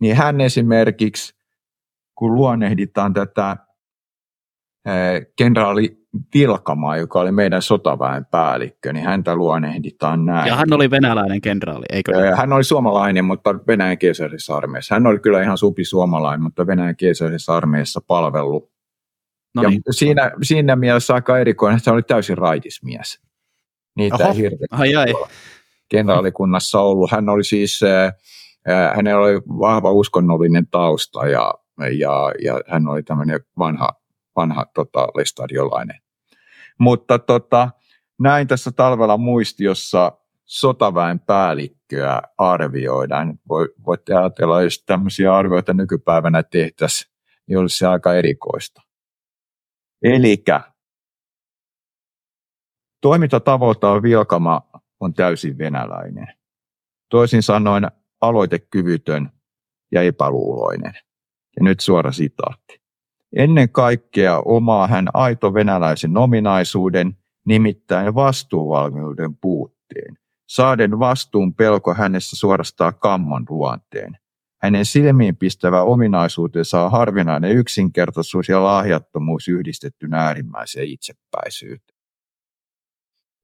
Niin 0.00 0.16
hän 0.16 0.40
esimerkiksi, 0.40 1.34
kun 2.14 2.34
luonnehditaan 2.34 3.14
tätä 3.14 3.56
kenraali 5.36 6.04
Vilkamaa, 6.34 6.96
joka 6.96 7.20
oli 7.20 7.32
meidän 7.32 7.62
sotaväen 7.62 8.26
päällikkö, 8.26 8.92
niin 8.92 9.04
häntä 9.04 9.36
luonnehditaan 9.36 10.24
näin. 10.24 10.48
Ja 10.48 10.56
hän 10.56 10.72
oli 10.72 10.90
venäläinen 10.90 11.40
kenraali, 11.40 11.84
eikö 11.92 12.12
niin? 12.12 12.36
Hän 12.36 12.52
oli 12.52 12.64
suomalainen, 12.64 13.24
mutta 13.24 13.54
Venäjän 13.66 13.98
keisarisessa 13.98 14.56
armeijassa. 14.56 14.94
Hän 14.94 15.06
oli 15.06 15.18
kyllä 15.18 15.42
ihan 15.42 15.58
supi 15.58 15.84
suomalainen, 15.84 16.42
mutta 16.42 16.66
Venäjän 16.66 16.96
keisarisessa 16.96 17.56
armeijassa 17.56 18.00
palvellut. 18.06 18.70
No 19.54 19.62
ja 19.62 19.68
niin. 19.68 19.82
siinä, 19.90 20.30
siinä 20.42 20.76
mielessä 20.76 21.14
aika 21.14 21.38
erikoinen, 21.38 21.76
että 21.76 21.90
hän 21.90 21.94
oli 21.94 22.02
täysin 22.02 22.38
raitismies. 22.38 23.20
Niitä 23.96 24.28
Oho. 24.28 24.34
ai, 24.70 24.94
ai. 24.94 25.14
kenraalikunnassa 25.88 26.80
ollut. 26.80 27.10
Hän 27.10 27.28
oli 27.28 27.44
siis, 27.44 27.80
äh, 27.82 28.96
hänellä 28.96 29.24
oli 29.24 29.40
vahva 29.48 29.92
uskonnollinen 29.92 30.66
tausta 30.70 31.26
ja, 31.26 31.54
ja, 31.98 32.32
ja 32.44 32.60
hän 32.68 32.88
oli 32.88 33.02
tämmöinen 33.02 33.40
vanha 33.58 33.88
vanha 34.36 34.66
tota, 34.74 35.08
lestadiolainen. 35.16 36.00
Mutta 36.78 37.18
tota, 37.18 37.70
näin 38.18 38.48
tässä 38.48 38.72
talvella 38.72 39.16
muistiossa 39.16 40.12
sotaväen 40.44 41.20
päällikköä 41.20 42.22
arvioidaan. 42.38 43.38
voitte 43.86 44.14
ajatella, 44.14 44.62
jos 44.62 44.82
tämmöisiä 44.86 45.36
arvioita 45.36 45.74
nykypäivänä 45.74 46.42
tehtäisiin, 46.42 47.12
niin 47.46 47.58
olisi 47.58 47.78
se 47.78 47.86
aika 47.86 48.14
erikoista. 48.14 48.82
Eli 50.02 50.44
toimintatavoiltaan 53.00 54.02
Vilkama 54.02 54.62
on 55.00 55.14
täysin 55.14 55.58
venäläinen. 55.58 56.26
Toisin 57.10 57.42
sanoen 57.42 57.90
aloitekyvytön 58.20 59.30
ja 59.92 60.02
epäluuloinen. 60.02 60.94
Ja 61.56 61.64
nyt 61.64 61.80
suora 61.80 62.12
sitaatti. 62.12 62.83
Ennen 63.36 63.70
kaikkea 63.70 64.42
omaa 64.44 64.86
hän 64.86 65.08
aito 65.14 65.54
venäläisen 65.54 66.16
ominaisuuden, 66.16 67.16
nimittäin 67.46 68.14
vastuuvalmiuden 68.14 69.36
puutteen. 69.36 70.18
Saaden 70.48 70.98
vastuun 70.98 71.54
pelko 71.54 71.94
hänessä 71.94 72.36
suorastaa 72.36 72.92
kamman 72.92 73.46
luonteen. 73.48 74.18
Hänen 74.62 74.84
silmiin 74.84 75.36
pistävä 75.36 75.82
ominaisuutensa 75.82 76.84
on 76.84 76.90
harvinainen 76.90 77.52
yksinkertaisuus 77.52 78.48
ja 78.48 78.64
lahjattomuus 78.64 79.48
yhdistetty 79.48 80.08
äärimmäiseen 80.12 80.88
itsepäisyyteen. 80.88 81.98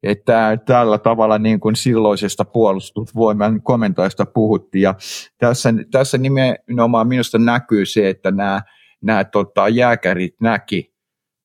Että 0.03 0.59
tällä 0.66 0.99
tavalla 0.99 1.38
niin 1.38 1.61
kuin 1.61 1.76
silloisesta 1.76 2.45
puolustusvoiman 2.45 3.62
komentoista 3.62 4.26
puhuttiin. 4.26 4.82
Ja 4.82 4.95
tässä, 5.38 5.74
tässä 5.91 6.18
nimenomaan 6.18 7.09
minusta 7.09 7.38
näkyy 7.38 7.86
se, 7.86 8.09
että 8.09 8.30
nämä 8.30 8.62
nämä 9.03 9.24
tota, 9.24 9.68
jääkärit 9.68 10.40
näki, 10.40 10.94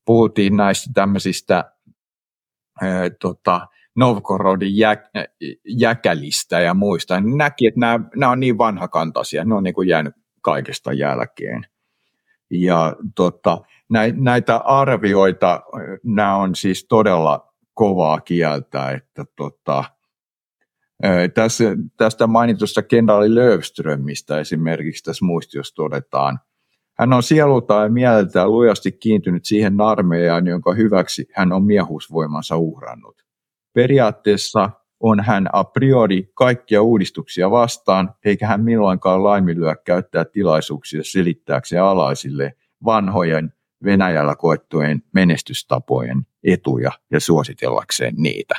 puhuttiin 0.06 0.58
näistä 0.58 0.90
tämmöisistä 0.94 1.72
ää, 2.82 3.10
tota, 3.22 3.68
Novgorodin 3.96 4.78
jä, 4.78 4.98
jäkälistä 5.66 6.60
ja 6.60 6.74
muista, 6.74 7.20
niin 7.20 7.38
näki, 7.38 7.68
että 7.68 7.80
nämä, 7.80 8.00
nämä 8.16 8.32
on 8.32 8.40
niin 8.40 8.58
vanhakantaisia, 8.58 9.46
ne 9.46 9.56
on 9.56 9.64
niin 9.64 9.74
kuin 9.74 9.88
jäänyt 9.88 10.16
kaikesta 10.42 10.94
jälkeen. 10.94 11.66
Ja 12.52 12.96
tota, 13.16 13.62
näitä 14.16 14.58
arvioita, 14.58 15.62
nämä 16.04 16.36
on 16.36 16.56
siis 16.56 16.86
todella 16.90 17.54
kovaa 17.74 18.22
kieltä, 18.22 18.92
että 18.92 19.26
tota, 19.36 19.84
tässä, 21.34 21.64
tästä 21.98 22.28
mainitusta 22.28 22.84
kenraali 22.84 23.36
Löfströmistä 23.36 24.40
esimerkiksi 24.40 25.04
tässä 25.04 25.26
muistiossa 25.26 25.76
todetaan– 25.76 26.40
hän 26.98 27.14
on 27.14 27.24
sielultaan 27.24 27.84
ja 27.84 27.90
mieleltään 27.90 28.52
lujasti 28.52 28.92
kiintynyt 28.92 29.46
siihen 29.46 29.82
armeijaan, 29.82 30.48
jonka 30.48 30.74
hyväksi 30.74 31.28
hän 31.34 31.52
on 31.52 31.64
miehuusvoimansa 31.64 32.58
uhrannut. 32.58 33.26
Periaatteessa 33.74 34.70
on 35.00 35.20
hän 35.20 35.48
a 35.54 35.64
priori 35.64 36.32
kaikkia 36.34 36.82
uudistuksia 36.82 37.52
vastaan, 37.52 38.14
eikä 38.26 38.48
hän 38.48 38.64
milloinkaan 38.64 39.24
laiminlyö 39.24 39.76
käyttää 39.76 40.26
tilaisuuksia 40.26 41.04
selittääkseen 41.04 41.84
alaisille 41.84 42.54
vanhojen 42.86 43.54
Venäjällä 43.84 44.36
koettujen 44.36 45.02
menestystapojen 45.14 46.28
etuja 46.44 46.92
ja 47.12 47.20
suositellakseen 47.20 48.14
niitä. 48.18 48.56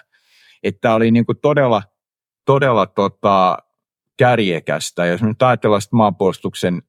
Että 0.63 0.95
oli 0.95 1.11
niin 1.11 1.27
kuin 1.27 1.39
todella, 1.43 1.83
todella 2.45 2.87
tota, 2.87 3.59
kärjekästä. 4.17 5.07
Jos 5.07 5.23
nyt 5.23 5.43
ajatellaan 5.43 5.83
maanpuolustuksen 5.93 6.83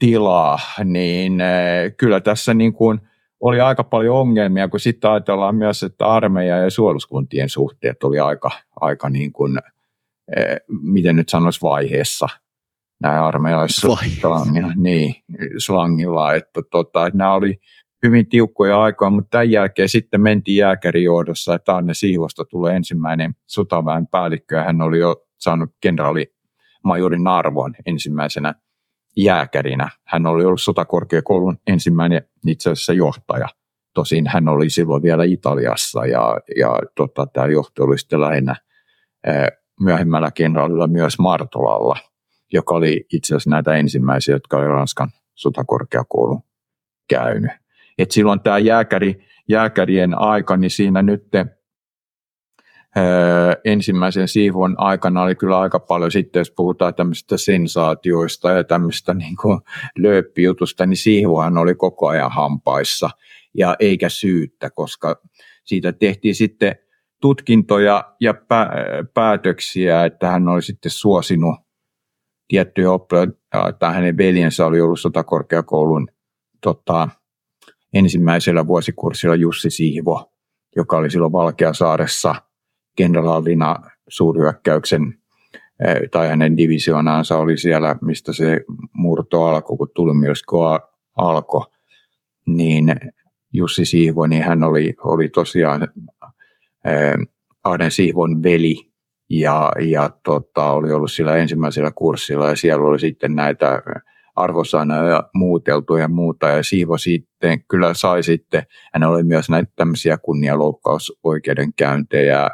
tilaa, 0.00 0.58
niin 0.84 1.40
eh, 1.40 1.92
kyllä 1.96 2.20
tässä 2.20 2.54
niin 2.54 2.72
kuin 2.72 3.00
oli 3.40 3.60
aika 3.60 3.84
paljon 3.84 4.16
ongelmia, 4.16 4.68
kun 4.68 4.80
sitten 4.80 5.10
ajatellaan 5.10 5.54
myös, 5.54 5.82
että 5.82 6.06
armeija 6.06 6.58
ja 6.58 6.70
suojeluskuntien 6.70 7.48
suhteet 7.48 8.04
oli 8.04 8.18
aika, 8.18 8.50
aika 8.80 9.10
niin 9.10 9.32
kuin, 9.32 9.58
eh, 10.36 10.56
miten 10.82 11.16
nyt 11.16 11.28
sanoisi 11.28 11.62
vaiheessa. 11.62 12.28
Nämä 13.02 13.26
armeijalaiset 13.26 13.76
slangilla, 13.76 14.72
niin, 14.76 15.14
slangilla, 15.58 16.34
että, 16.34 16.60
tota, 16.70 17.06
että 17.06 17.18
nämä 17.18 17.34
oli 17.34 17.60
hyvin 18.02 18.28
tiukkoja 18.28 18.82
aikoja, 18.82 19.10
mutta 19.10 19.30
tämän 19.30 19.50
jälkeen 19.50 19.88
sitten 19.88 20.20
mentiin 20.20 20.56
jääkärijohdossa, 20.56 21.54
että 21.54 21.76
Anne 21.76 21.94
Siivosta 21.94 22.44
tulee 22.44 22.76
ensimmäinen 22.76 23.34
sotaväen 23.46 24.06
päällikkö, 24.06 24.56
ja 24.56 24.64
hän 24.64 24.82
oli 24.82 24.98
jo 24.98 25.26
saanut 25.38 25.70
kenraali 25.80 26.32
majorin 26.84 27.26
arvon 27.26 27.74
ensimmäisenä 27.86 28.54
jääkärinä. 29.16 29.88
Hän 30.04 30.26
oli 30.26 30.44
ollut 30.44 30.60
sotakorkeakoulun 30.60 31.58
ensimmäinen 31.66 32.22
itse 32.46 32.70
asiassa 32.70 32.92
johtaja. 32.92 33.48
Tosin 33.94 34.26
hän 34.26 34.48
oli 34.48 34.70
silloin 34.70 35.02
vielä 35.02 35.24
Italiassa 35.24 36.06
ja, 36.06 36.40
ja 36.56 36.78
tota, 36.96 37.26
tämä 37.26 37.46
johto 37.46 37.84
oli 37.84 37.98
sitten 37.98 38.20
lähinnä 38.20 38.56
myöhemmällä 39.80 40.30
kenraalilla 40.30 40.86
myös 40.86 41.18
Martolalla, 41.18 41.96
joka 42.52 42.74
oli 42.74 43.06
itse 43.12 43.34
asiassa 43.34 43.50
näitä 43.50 43.74
ensimmäisiä, 43.74 44.34
jotka 44.34 44.56
oli 44.56 44.66
Ranskan 44.66 45.10
sotakorkeakoulun 45.34 46.42
käynyt. 47.08 47.50
Et 47.98 48.10
silloin 48.10 48.40
tämä 48.40 48.58
jääkäri, 48.58 49.26
jääkärien 49.48 50.18
aika, 50.18 50.56
niin 50.56 50.70
siinä 50.70 51.02
nyt 51.02 51.24
ensimmäisen 53.64 54.28
siivun 54.28 54.74
aikana 54.78 55.22
oli 55.22 55.34
kyllä 55.34 55.58
aika 55.58 55.80
paljon 55.80 56.10
sitten, 56.10 56.40
jos 56.40 56.52
puhutaan 56.56 56.94
tämmöisistä 56.94 57.36
sensaatioista 57.36 58.50
ja 58.50 58.64
tämmöistä 58.64 59.14
niin 59.14 59.36
lööppijutusta, 59.98 60.86
niin 60.86 60.96
siivuhan 60.96 61.58
oli 61.58 61.74
koko 61.74 62.08
ajan 62.08 62.32
hampaissa 62.32 63.10
ja 63.54 63.76
eikä 63.78 64.08
syyttä, 64.08 64.70
koska 64.70 65.22
siitä 65.64 65.92
tehtiin 65.92 66.34
sitten 66.34 66.76
tutkintoja 67.20 68.14
ja 68.20 68.34
päätöksiä, 69.14 70.04
että 70.04 70.28
hän 70.28 70.48
oli 70.48 70.62
sitten 70.62 70.90
suosinut 70.90 71.56
tiettyjä 72.48 72.90
oppilaita, 72.90 73.90
hänen 73.92 74.16
veljensä 74.16 74.66
oli 74.66 74.80
ollut 74.80 75.00
sotakorkeakoulun 75.00 76.08
tota, 76.62 77.08
ensimmäisellä 77.94 78.66
vuosikurssilla 78.66 79.34
Jussi 79.34 79.70
Siivo, 79.70 80.32
joka 80.76 80.96
oli 80.96 81.10
silloin 81.10 81.32
Valkeasaaressa– 81.32 82.34
kenraalina 83.00 83.76
suurhyökkäyksen 84.08 85.14
eh, 85.86 85.96
tai 86.10 86.28
hänen 86.28 86.56
divisionaansa 86.56 87.38
oli 87.38 87.58
siellä, 87.58 87.96
mistä 88.02 88.32
se 88.32 88.60
murto 88.92 89.44
alkoi, 89.44 89.76
kun 89.76 89.88
Tulmiosko 89.94 90.78
alkoi, 91.16 91.66
niin 92.46 92.94
Jussi 93.52 93.84
Siivo, 93.84 94.26
niin 94.26 94.42
hän 94.42 94.64
oli, 94.64 94.94
oli 95.04 95.28
tosiaan 95.28 95.88
Arden 97.64 97.90
Siivon 97.90 98.42
veli 98.42 98.90
ja, 99.30 99.72
ja 99.80 100.10
tota, 100.24 100.72
oli 100.72 100.92
ollut 100.92 101.12
sillä 101.12 101.36
ensimmäisellä 101.36 101.90
kurssilla 101.90 102.48
ja 102.48 102.56
siellä 102.56 102.84
oli 102.84 102.98
sitten 102.98 103.34
näitä 103.34 103.82
arvosanoja 104.36 105.28
muuteltu 105.34 105.96
ja 105.96 106.08
muuta. 106.08 106.48
Ja 106.48 106.62
Siivo 106.62 106.98
sitten 106.98 107.64
kyllä 107.64 107.94
sai 107.94 108.22
sitten, 108.22 108.62
hän 108.94 109.04
oli 109.04 109.22
myös 109.22 109.50
näitä 109.50 109.72
tämmöisiä 109.76 110.18
kunnianloukkausoikeudenkäyntejä 110.18 112.50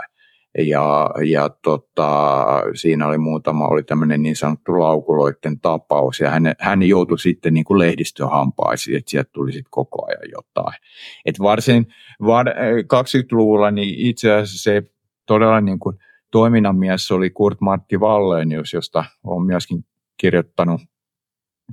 ja, 0.58 1.10
ja 1.24 1.48
tota, 1.48 2.46
siinä 2.74 3.06
oli 3.06 3.18
muutama, 3.18 3.68
oli 3.68 3.82
tämmöinen 3.82 4.22
niin 4.22 4.36
sanottu 4.36 4.80
laukuloiden 4.80 5.60
tapaus, 5.60 6.20
ja 6.20 6.30
hän, 6.30 6.54
hän 6.58 6.82
joutui 6.82 7.18
sitten 7.18 7.54
niin 7.54 7.64
kuin 7.64 7.78
lehdistöhampaisiin, 7.78 8.96
että 8.96 9.10
sieltä 9.10 9.30
tuli 9.32 9.52
sitten 9.52 9.70
koko 9.70 10.06
ajan 10.06 10.30
jotain. 10.32 10.78
Et 11.24 11.40
varsin 11.40 11.86
var, 12.20 12.46
20-luvulla 12.94 13.70
niin 13.70 13.94
itse 14.06 14.32
asiassa 14.32 14.62
se 14.62 14.82
todella 15.26 15.60
niin 15.60 15.78
kuin 15.78 15.98
toiminnan 16.30 16.76
mies 16.76 17.10
oli 17.10 17.30
Kurt 17.30 17.60
Martti 17.60 17.98
Wallenius, 17.98 18.72
josta 18.72 19.04
olen 19.24 19.46
myöskin 19.46 19.84
kirjoittanut 20.16 20.80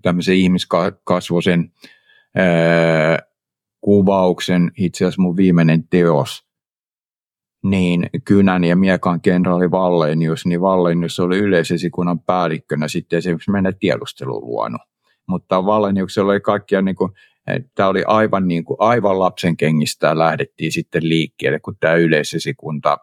tämmöisen 0.01 0.35
ihmiskasvoisen 0.35 1.71
ää, 2.35 3.19
kuvauksen, 3.81 4.71
itse 4.77 5.05
asiassa 5.05 5.21
mun 5.21 5.37
viimeinen 5.37 5.87
teos, 5.87 6.52
niin 7.63 8.09
Kynän 8.25 8.63
ja 8.63 8.75
Miekan 8.75 9.21
kenraali 9.21 9.71
Vallenius, 9.71 10.45
niin 10.45 10.61
Vallenius 10.61 11.19
oli 11.19 11.37
yleisesikunnan 11.37 12.19
päällikkönä 12.19 12.87
sitten 12.87 13.17
esimerkiksi 13.17 13.51
mennä 13.51 13.71
tiedusteluun 13.71 14.45
luonut. 14.45 14.81
Mutta 15.27 15.65
Valleniuksella 15.65 16.31
oli 16.31 16.39
kaikkia, 16.39 16.81
niin 16.81 16.95
kuin, 16.95 17.11
tämä 17.75 17.89
oli 17.89 18.03
aivan, 18.07 18.47
niin 18.47 18.63
kuin, 18.63 18.77
aivan 18.79 19.19
lapsen 19.19 19.57
kengistä 19.57 20.17
lähdettiin 20.17 20.71
sitten 20.71 21.09
liikkeelle, 21.09 21.59
kun 21.59 21.77
tämä 21.79 21.93
yleisesikunta 21.93 22.97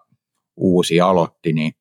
uusi 0.56 1.00
aloitti, 1.00 1.52
niin 1.52 1.72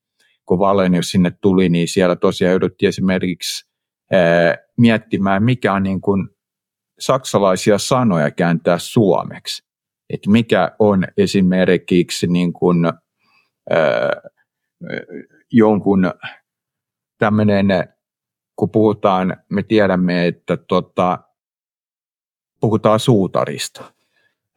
kun 0.45 0.59
Vallenius 0.59 1.11
sinne 1.11 1.31
tuli, 1.41 1.69
niin 1.69 1.87
siellä 1.87 2.15
tosiaan 2.15 2.51
jouduttiin 2.51 2.89
esimerkiksi 2.89 3.69
ää, 4.11 4.57
miettimään, 4.77 5.43
mikä 5.43 5.73
on 5.73 5.83
niin 5.83 6.01
kuin 6.01 6.29
saksalaisia 6.99 7.77
sanoja 7.77 8.31
kääntää 8.31 8.77
suomeksi 8.77 9.68
että 10.09 10.29
mikä 10.29 10.71
on 10.79 11.05
esimerkiksi 11.17 12.27
niin 12.27 12.53
kuin, 12.53 12.85
äh, 12.85 12.93
jonkun 15.51 16.11
tämmöinen, 17.17 17.67
kun 18.55 18.69
puhutaan, 18.69 19.37
me 19.49 19.63
tiedämme, 19.63 20.27
että 20.27 20.57
tota, 20.57 21.19
puhutaan 22.59 22.99
suutarista, 22.99 23.93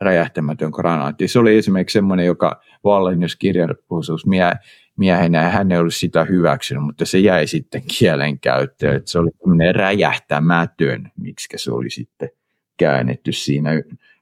räjähtämätön 0.01 0.71
granaatti. 0.71 1.29
Se 1.29 1.39
oli 1.39 1.57
esimerkiksi 1.57 1.93
semmoinen, 1.93 2.27
joka 2.27 2.61
Vallenius 2.85 3.37
kirjallisuusmiehenä, 3.37 4.61
miehenä, 4.97 5.49
hän 5.49 5.73
ei 5.73 5.79
ollut 5.79 5.95
sitä 5.95 6.25
hyväksynyt, 6.25 6.83
mutta 6.85 7.05
se 7.05 7.19
jäi 7.19 7.47
sitten 7.47 7.83
kielen 7.99 8.41
käyttöön. 8.41 8.97
Että 8.97 9.11
se 9.11 9.19
oli 9.19 9.73
räjähtämätön, 9.73 11.11
miksi 11.17 11.49
se 11.57 11.73
oli 11.73 11.91
sitten 11.91 12.31
käännetty 12.77 13.33
siinä 13.33 13.71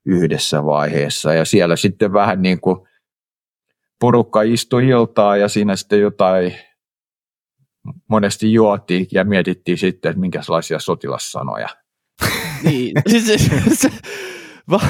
yhdessä 0.06 0.64
vaiheessa. 0.64 1.34
Ja 1.34 1.44
siellä 1.44 1.76
sitten 1.76 2.12
vähän 2.12 2.42
niin 2.42 2.60
kuin 2.60 2.88
porukka 4.00 4.42
istui 4.42 4.88
iltaa 4.88 5.36
ja 5.36 5.48
siinä 5.48 5.76
sitten 5.76 6.00
jotain 6.00 6.54
monesti 8.08 8.52
juotiin 8.52 9.06
ja 9.12 9.24
mietittiin 9.24 9.78
sitten, 9.78 10.10
että 10.10 10.20
minkälaisia 10.20 10.78
sotilassanoja. 10.78 11.68
niin, 12.64 12.92
siis, 13.08 13.50
se, 13.72 13.90
va, 14.70 14.80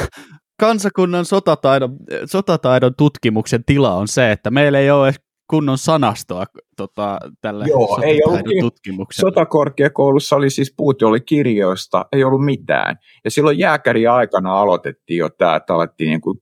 kansakunnan 0.60 1.24
sotataidon, 1.24 1.96
sotataidon 2.24 2.94
tutkimuksen 2.94 3.64
tila 3.64 3.94
on 3.94 4.08
se, 4.08 4.32
että 4.32 4.50
meillä 4.50 4.78
ei 4.78 4.90
ole 4.90 5.14
kunnon 5.50 5.78
sanastoa 5.78 6.44
tota, 6.76 7.18
tälle 7.40 7.64
Joo, 7.68 8.00
ei 8.02 8.20
ollut 8.26 8.40
tutkimukselle. 8.60 9.30
Sotakorkeakoulussa 9.30 10.36
oli 10.36 10.50
siis 10.50 10.74
puute 10.76 11.06
oli 11.06 11.20
kirjoista, 11.20 12.06
ei 12.12 12.24
ollut 12.24 12.44
mitään. 12.44 12.96
Ja 13.24 13.30
silloin 13.30 13.58
jääkäri 13.58 14.06
aikana 14.06 14.60
aloitettiin 14.60 15.18
jo 15.18 15.28
tämä, 15.28 15.56
että 15.56 15.74
alettiin 15.74 16.08
niin 16.08 16.20
kuin 16.20 16.38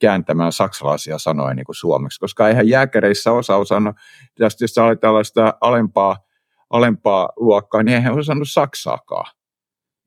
kääntämään 0.00 0.52
saksalaisia 0.52 1.18
sanoja 1.18 1.54
niin 1.54 1.64
kuin 1.64 1.76
suomeksi, 1.76 2.20
koska 2.20 2.48
eihän 2.48 2.68
jääkäreissä 2.68 3.32
osa 3.32 3.56
osannut, 3.56 3.96
tästä 4.38 4.64
jos 4.64 4.78
oli 4.78 4.96
tällaista 4.96 5.54
alempaa, 5.60 6.16
alempaa 6.70 7.28
luokkaa, 7.36 7.82
niin 7.82 7.94
eihän 7.94 8.18
osannut 8.18 8.48
saksaakaan. 8.50 9.32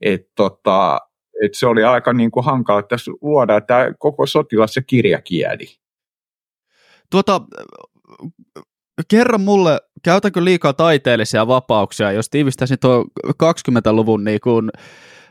Et 0.01 0.21
tota, 0.35 0.99
et 1.45 1.53
se 1.53 1.67
oli 1.67 1.83
aika 1.83 2.13
niin 2.13 2.31
kuin 2.31 2.45
hankala 2.45 2.83
tässä 2.83 3.11
luoda 3.21 3.61
tämä 3.61 3.93
koko 3.99 4.25
sotilas- 4.25 4.75
ja 4.75 4.81
kirjakieli. 4.81 5.65
Tuota, 7.11 7.41
kerro 9.07 9.37
mulle, 9.37 9.79
käytänkö 10.03 10.43
liikaa 10.43 10.73
taiteellisia 10.73 11.47
vapauksia, 11.47 12.11
jos 12.11 12.29
tiivistäisin 12.29 12.77
tuo 12.81 13.05
20-luvun 13.27 14.23
niin 14.23 14.39
kuin 14.43 14.69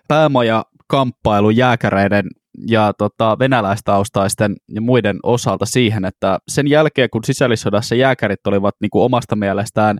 päämaja 0.08 0.64
kamppailu 0.86 1.50
jääkäreiden 1.50 2.26
ja 2.68 2.92
tota, 2.98 3.38
venäläistaustaisten 3.38 4.56
ja 4.68 4.80
muiden 4.80 5.18
osalta 5.22 5.66
siihen, 5.66 6.04
että 6.04 6.38
sen 6.48 6.68
jälkeen 6.68 7.10
kun 7.10 7.24
sisällissodassa 7.24 7.94
jääkärit 7.94 8.46
olivat 8.46 8.74
niin 8.80 8.90
kuin 8.90 9.04
omasta 9.04 9.36
mielestään 9.36 9.98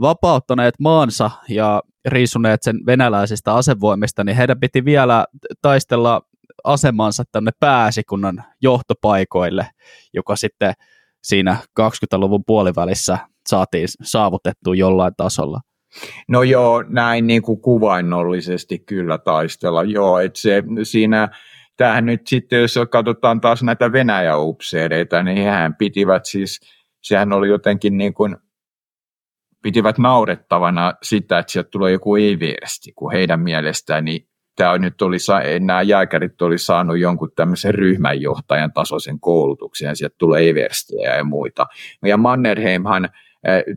vapauttaneet 0.00 0.74
maansa 0.80 1.30
ja 1.48 1.82
riisuneet 2.06 2.62
sen 2.62 2.76
venäläisistä 2.86 3.54
asevoimista, 3.54 4.24
niin 4.24 4.36
heidän 4.36 4.60
piti 4.60 4.84
vielä 4.84 5.26
taistella 5.62 6.22
asemansa 6.64 7.24
tänne 7.32 7.50
pääsikunnan 7.60 8.44
johtopaikoille, 8.62 9.68
joka 10.14 10.36
sitten 10.36 10.74
siinä 11.26 11.56
20-luvun 11.80 12.44
puolivälissä 12.46 13.18
saatiin 13.48 13.88
saavutettua 14.02 14.74
jollain 14.74 15.12
tasolla. 15.16 15.60
No 16.28 16.42
joo, 16.42 16.84
näin 16.88 17.26
niin 17.26 17.42
kuin 17.42 17.60
kuvainnollisesti 17.60 18.78
kyllä 18.78 19.18
taistella. 19.18 19.82
Joo, 19.82 20.18
että 20.18 20.40
se 20.40 20.62
siinä, 20.82 21.28
tähän 21.76 22.06
nyt 22.06 22.26
sitten, 22.26 22.60
jos 22.60 22.78
katsotaan 22.90 23.40
taas 23.40 23.62
näitä 23.62 23.92
Venäjä-upseereita, 23.92 25.22
niin 25.22 25.38
hehän 25.38 25.74
pitivät 25.74 26.26
siis, 26.26 26.60
sehän 27.02 27.32
oli 27.32 27.48
jotenkin 27.48 27.98
niin 27.98 28.14
kuin, 28.14 28.36
pitivät 29.62 29.98
naurettavana 29.98 30.94
sitä, 31.02 31.38
että 31.38 31.52
sieltä 31.52 31.70
tulee 31.70 31.92
joku 31.92 32.16
ei-viesti, 32.16 32.92
kun 32.92 33.12
heidän 33.12 33.40
mielestään 33.40 34.04
niin 34.04 34.28
tämä 34.56 34.78
nyt 34.78 35.02
oli, 35.02 35.16
nämä 35.60 35.82
jääkärit 35.82 36.42
oli 36.42 36.58
saanut 36.58 36.98
jonkun 36.98 37.32
tämmöisen 37.36 37.74
ryhmänjohtajan 37.74 38.72
tasoisen 38.72 39.20
koulutuksen 39.20 39.86
ja 39.86 39.94
sieltä 39.94 40.16
tulee 40.18 40.48
everstiä 40.48 41.16
ja 41.16 41.24
muita. 41.24 41.66
Ja 42.04 42.16
Mannerheimhan 42.16 43.08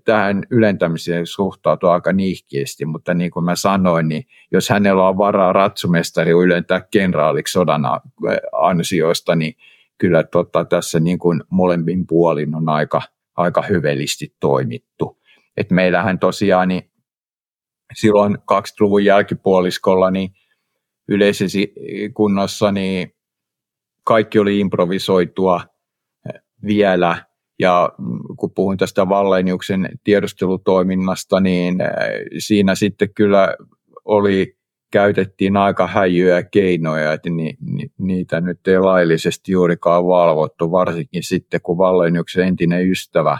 tähän 0.05 0.43
ylentämiseen 0.51 1.27
suhtautuu 1.27 1.89
aika 1.89 2.13
nihkeästi, 2.13 2.85
mutta 2.85 3.13
niin 3.13 3.31
kuin 3.31 3.45
mä 3.45 3.55
sanoin, 3.55 4.07
niin 4.07 4.23
jos 4.51 4.69
hänellä 4.69 5.07
on 5.07 5.17
varaa 5.17 5.53
ratsumestari 5.53 6.31
ylentää 6.31 6.81
kenraaliksi 6.91 7.51
sodan 7.51 7.81
ansioista, 8.51 9.35
niin 9.35 9.53
kyllä 9.97 10.23
tota, 10.23 10.65
tässä 10.65 10.99
niin 10.99 11.19
kuin 11.19 11.43
molemmin 11.49 12.07
puolin 12.07 12.55
on 12.55 12.69
aika, 12.69 13.01
aika 13.37 13.61
hyvelisti 13.61 14.35
toimittu. 14.39 15.17
Et 15.57 15.71
meillähän 15.71 16.19
tosiaan 16.19 16.67
niin 16.67 16.91
silloin 17.93 18.35
20-luvun 18.35 19.05
jälkipuoliskolla 19.05 20.11
niin 20.11 20.31
yleisessä 21.09 21.59
niin 22.71 23.13
kaikki 24.03 24.39
oli 24.39 24.59
improvisoitua 24.59 25.61
vielä. 26.65 27.25
Ja 27.59 27.89
kun 28.37 28.51
puhuin 28.55 28.77
tästä 28.77 29.09
Valleniuksen 29.09 29.89
tiedustelutoiminnasta, 30.03 31.39
niin 31.39 31.81
äh, 31.81 31.89
siinä 32.37 32.75
sitten 32.75 33.13
kyllä 33.13 33.55
oli, 34.05 34.57
käytettiin 34.91 35.57
aika 35.57 35.87
häijyjä 35.87 36.43
keinoja, 36.43 37.13
että 37.13 37.29
ni, 37.29 37.57
ni, 37.61 37.91
niitä 37.97 38.41
nyt 38.41 38.67
ei 38.67 38.79
laillisesti 38.79 39.51
juurikaan 39.51 40.07
valvottu, 40.07 40.71
varsinkin 40.71 41.23
sitten 41.23 41.61
kun 41.61 41.77
Valleniuksen 41.77 42.47
entinen 42.47 42.89
ystävä 42.89 43.37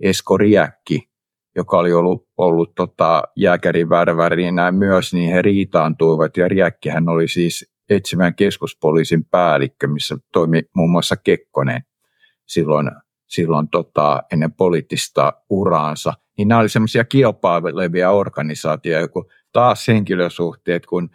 Esko 0.00 0.36
Riäkki 0.36 1.08
joka 1.56 1.78
oli 1.78 1.92
ollut, 1.92 2.28
ollut 2.36 2.74
tota, 2.74 3.22
jääkärin 3.36 3.88
värvärinä 3.88 4.72
myös, 4.72 5.14
niin 5.14 5.32
he 5.32 5.42
riitaantuivat 5.42 6.36
ja 6.36 6.48
Riäkkihän 6.48 7.08
oli 7.08 7.28
siis 7.28 7.72
etsimään 7.90 8.34
keskuspoliisin 8.34 9.24
päällikkö, 9.24 9.86
missä 9.86 10.16
toimi 10.32 10.62
muun 10.74 10.90
muassa 10.90 11.16
Kekkonen 11.16 11.82
silloin, 12.46 12.90
silloin 13.26 13.68
tota, 13.68 14.22
ennen 14.32 14.52
poliittista 14.52 15.32
uraansa. 15.50 16.12
Niin 16.38 16.48
nämä 16.48 16.60
oli 16.60 16.68
semmoisia 16.68 17.04
kilpailevia 17.04 18.10
organisaatioita, 18.10 19.08
kun 19.08 19.26
taas 19.52 19.88
henkilösuhteet, 19.88 20.86
kun 20.86 21.10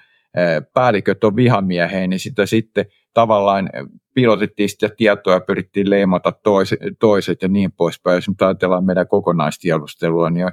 päälliköt 0.73 1.23
on 1.23 1.35
vihamieheen, 1.35 2.09
niin 2.09 2.19
sitä 2.19 2.45
sitten 2.45 2.85
tavallaan 3.13 3.69
pilotettiin 4.13 4.69
sitä 4.69 4.89
tietoa 4.97 5.33
ja 5.33 5.41
pyrittiin 5.41 5.89
leimata 5.89 6.31
toiset, 6.31 6.79
toiset 6.99 7.41
ja 7.41 7.47
niin 7.47 7.71
poispäin. 7.71 8.15
Jos 8.15 8.29
nyt 8.29 8.41
ajatellaan 8.41 8.85
meidän 8.85 9.07
kokonaistiedustelua, 9.07 10.29
niin 10.29 10.47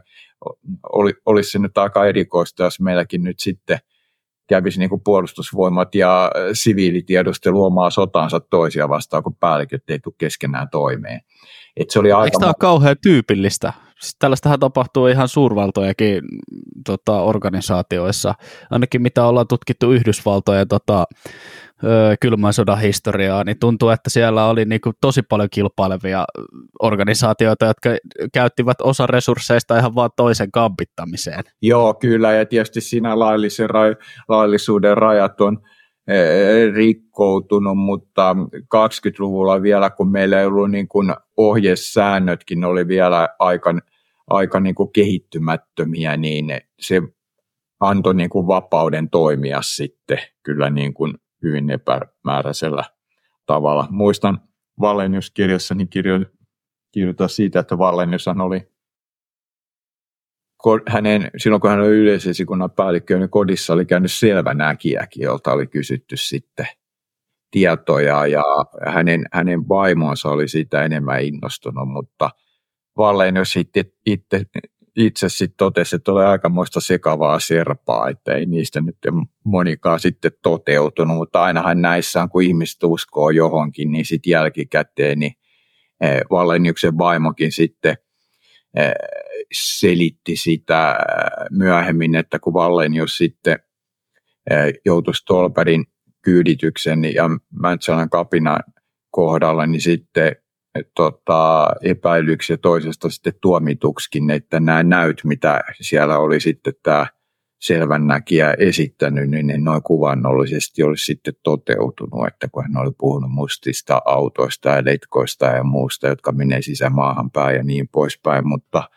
oli, 0.93 1.13
olisi 1.27 1.51
se 1.51 1.59
nyt 1.59 1.79
aika 1.79 2.07
erikoista, 2.07 2.65
jos 2.65 2.81
meilläkin 2.81 3.23
nyt 3.23 3.41
sitten 3.41 3.79
kävisi 4.49 4.79
niin 4.79 4.91
kuin 4.91 5.01
puolustusvoimat 5.05 5.95
ja 5.95 6.31
siviilitiedustelu 6.53 7.65
omaa 7.65 7.91
sotaansa 7.91 8.41
toisia 8.41 8.89
vastaan, 8.89 9.23
kun 9.23 9.37
päälliköt 9.41 9.91
ei 9.91 9.99
tule 9.99 10.15
keskenään 10.19 10.69
toimeen. 10.71 11.21
Et 11.77 11.91
se 11.91 11.99
oli 11.99 12.13
aika 12.13 12.25
Eikö 12.25 12.39
tämä 12.39 12.49
ole 12.49 12.55
kauhean 12.59 12.97
tyypillistä? 13.03 13.73
Tällaistähän 14.19 14.61
tapahtuu 14.61 15.07
ihan 15.07 15.29
suurvaltojakin 15.29 16.23
tota, 16.87 17.23
organisaatioissa, 17.23 18.35
ainakin 18.71 19.03
mitä 19.03 19.27
ollaan 19.27 19.49
tutkittu 19.49 19.93
Yhdysvaltojen 19.93 20.69
tota, 20.69 21.05
kylmän 22.21 22.53
sodan 22.53 22.81
historiaa, 22.81 23.45
niin 23.45 23.59
tuntuu, 23.59 23.89
että 23.89 24.11
siellä 24.11 24.47
oli 24.47 24.65
niin 24.65 24.81
kuin 24.81 24.97
tosi 25.01 25.23
paljon 25.23 25.49
kilpailevia 25.51 26.25
organisaatioita, 26.83 27.67
jotka 27.67 27.91
käyttivät 28.33 28.81
osa 28.81 29.07
resursseista 29.07 29.79
ihan 29.79 29.95
vaan 29.95 30.11
toisen 30.17 30.53
kampittamiseen. 30.53 31.45
Joo, 31.63 31.95
kyllä, 31.95 32.33
ja 32.33 32.47
tietysti 32.47 32.81
siinä 32.81 33.19
laillisen, 33.19 33.69
laillisuuden 34.29 34.97
rajat 34.97 35.41
on 35.41 35.59
rikkoutunut, 36.75 37.79
mutta 37.79 38.37
20-luvulla 38.75 39.63
vielä, 39.63 39.91
kun 39.91 40.11
meillä 40.11 40.41
ei 40.41 40.47
ollut 40.47 40.71
niin 40.71 40.89
kuin 40.89 41.15
ohjesäännötkin, 41.39 42.65
oli 42.65 42.89
vielä 42.89 43.29
aika, 43.39 43.75
aika 44.27 44.61
niin 44.61 44.75
kuin 44.75 44.93
kehittymättömiä, 44.93 46.17
niin 46.17 46.47
se 46.81 47.03
antoi 47.81 48.15
niin 48.15 48.31
kuin 48.31 48.47
vapauden 48.47 49.11
toimia 49.11 49.63
sitten 49.63 50.19
kyllä 50.43 50.71
niin 50.71 50.95
kuin 50.95 51.15
hyvin 51.43 51.71
epämääräisellä 51.71 52.85
tavalla. 53.47 53.87
Muistan 53.91 54.41
Valenius-kirjassani 54.81 55.87
kirjo, 55.87 56.21
kirjoittaa 56.93 57.29
siitä, 57.29 57.61
että 57.61 57.79
Valeniushan 57.79 58.41
oli 58.41 58.69
hänen, 60.89 61.31
silloin 61.37 61.61
kun 61.61 61.71
hän 61.71 61.81
oli 61.81 61.97
yleisesikunnan 61.97 62.71
päällikkö, 62.71 63.19
niin 63.19 63.31
kodissa 63.31 63.73
oli 63.73 63.87
käynyt 63.87 64.11
näkijäkin, 64.55 65.23
jolta 65.23 65.53
oli 65.53 65.67
kysytty 65.67 66.17
sitten 66.17 66.67
tietoja 67.51 68.27
ja 68.27 68.45
hänen, 68.87 69.25
hänen 69.33 69.69
vaimonsa 69.69 70.29
oli 70.29 70.49
siitä 70.49 70.85
enemmän 70.85 71.23
innostunut, 71.23 71.89
mutta 71.89 72.31
Valenius 72.97 73.53
sitten 73.53 73.85
itse 74.07 74.45
itse 74.99 75.29
sitten 75.29 75.57
totesi, 75.57 75.97
että 75.97 76.13
oli 76.13 76.25
aikamoista 76.25 76.81
sekavaa 76.81 77.41
serpaa, 77.41 78.09
että 78.09 78.35
ei 78.35 78.47
niistä 78.47 78.81
nyt 78.81 78.97
monikaan 79.45 80.01
sitten 80.01 80.33
toteutunut, 80.43 81.17
mutta 81.17 81.43
ainahan 81.43 81.83
näissä 81.83 82.23
on, 82.23 82.29
kun 82.29 82.43
ihmiset 82.43 82.83
uskoo 82.85 83.31
johonkin, 83.31 83.93
niin 83.93 84.05
sitten 84.05 84.31
jälkikäteen 84.31 85.19
niin 85.19 85.33
eh, 86.01 86.21
Valleniuksen 86.31 86.99
vaimokin 86.99 87.53
sitten 87.53 87.97
eh, 88.77 88.93
selitti 89.53 90.37
sitä 90.37 90.91
eh, 90.91 91.47
myöhemmin, 91.51 92.15
että 92.15 92.39
kun 92.39 92.55
Vallenius 92.55 93.17
sitten 93.17 93.59
joutui 94.85 95.15
Stolperin 95.15 95.85
kyydityksen 96.23 97.15
ja 97.15 97.31
Mäntsälän 97.63 98.11
kapinan 98.11 98.61
kohdalla, 99.11 99.67
niin 99.67 99.81
sitten 99.81 100.37
tota, 100.95 101.69
epäilyksiä 101.83 102.57
toisesta 102.57 103.11
sitten 103.11 103.33
tuomituksikin, 103.43 104.31
että 104.31 104.61
nämä 104.61 104.83
näyt, 104.83 105.21
mitä 105.25 105.61
siellä 105.81 106.19
oli 106.19 106.41
sitten 106.41 106.75
tämä 106.83 107.07
selvännäkijä 107.61 108.55
esittänyt, 108.59 109.31
niin 109.31 109.47
ne 109.47 109.59
noin 109.59 109.83
kuvannollisesti 109.83 110.83
olisi 110.83 111.05
sitten 111.05 111.35
toteutunut, 111.43 112.27
että 112.27 112.49
kun 112.53 112.63
hän 112.63 112.77
oli 112.77 112.93
puhunut 112.99 113.31
mustista 113.31 114.03
autoista 114.05 114.69
ja 114.69 114.85
letkoista 114.85 115.47
ja 115.47 115.65
muusta, 115.65 116.09
jotka 116.09 116.33
menee 116.33 116.63
sisämaahan 116.63 117.31
päin 117.31 117.57
ja 117.57 117.63
niin 117.63 117.89
poispäin, 117.89 118.49
mutta, 118.49 118.91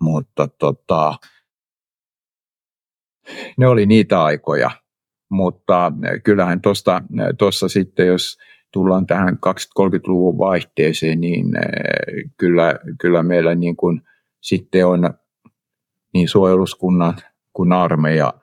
mutta 0.00 0.48
tota, 0.48 1.14
ne 3.58 3.66
oli 3.66 3.86
niitä 3.86 4.22
aikoja, 4.22 4.70
mutta 5.28 5.92
kyllähän 6.24 6.60
tuossa 7.38 7.68
sitten, 7.68 8.06
jos 8.06 8.38
tullaan 8.72 9.06
tähän 9.06 9.38
20-30-luvun 9.46 10.38
vaihteeseen, 10.38 11.20
niin 11.20 11.56
eh, 11.56 12.30
kyllä, 12.36 12.78
kyllä 13.00 13.22
meillä 13.22 13.54
niin 13.54 13.76
kuin 13.76 14.02
sitten 14.40 14.86
on 14.86 15.10
niin 16.14 16.28
suojeluskunnan 16.28 17.14
kuin 17.52 17.72
armeija 17.72 18.34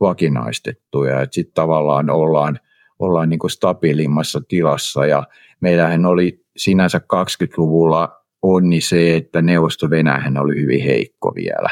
vakinaistettuja, 0.00 1.22
että 1.22 1.34
sitten 1.34 1.54
tavallaan 1.54 2.10
ollaan, 2.10 2.60
ollaan 2.98 3.28
niin 3.28 3.38
kuin 3.38 3.50
stabiilimmassa 3.50 4.40
tilassa 4.48 5.06
ja 5.06 5.24
meillähän 5.60 6.06
oli 6.06 6.44
sinänsä 6.56 6.98
20-luvulla 6.98 8.24
onni 8.42 8.80
se, 8.80 9.16
että 9.16 9.42
neuvosto 9.42 9.90
Venäjähän 9.90 10.38
oli 10.38 10.60
hyvin 10.60 10.84
heikko 10.84 11.34
vielä 11.34 11.70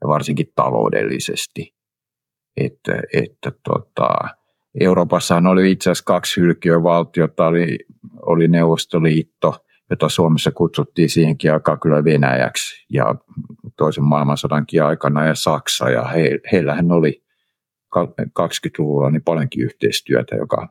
ja 0.00 0.08
varsinkin 0.08 0.52
taloudellisesti. 0.54 1.74
Että, 2.56 3.02
että 3.12 3.52
tota, 3.64 4.08
Euroopassahan 4.80 5.46
oli 5.46 5.70
itse 5.70 5.90
asiassa 5.90 6.04
kaksi 6.04 6.40
hylkiövaltiota, 6.40 7.46
oli, 7.46 7.78
oli 8.26 8.48
Neuvostoliitto, 8.48 9.64
jota 9.90 10.08
Suomessa 10.08 10.50
kutsuttiin 10.50 11.08
siihenkin 11.08 11.52
aikaan 11.52 11.80
kyllä 11.80 12.04
Venäjäksi 12.04 12.86
ja 12.92 13.14
toisen 13.76 14.04
maailmansodankin 14.04 14.84
aikana 14.84 15.26
ja 15.26 15.34
Saksa 15.34 15.90
ja 15.90 16.04
he, 16.04 16.38
heillähän 16.52 16.92
oli 16.92 17.22
20-luvulla 18.40 19.10
niin 19.10 19.22
paljonkin 19.22 19.64
yhteistyötä, 19.64 20.36
joka, 20.36 20.68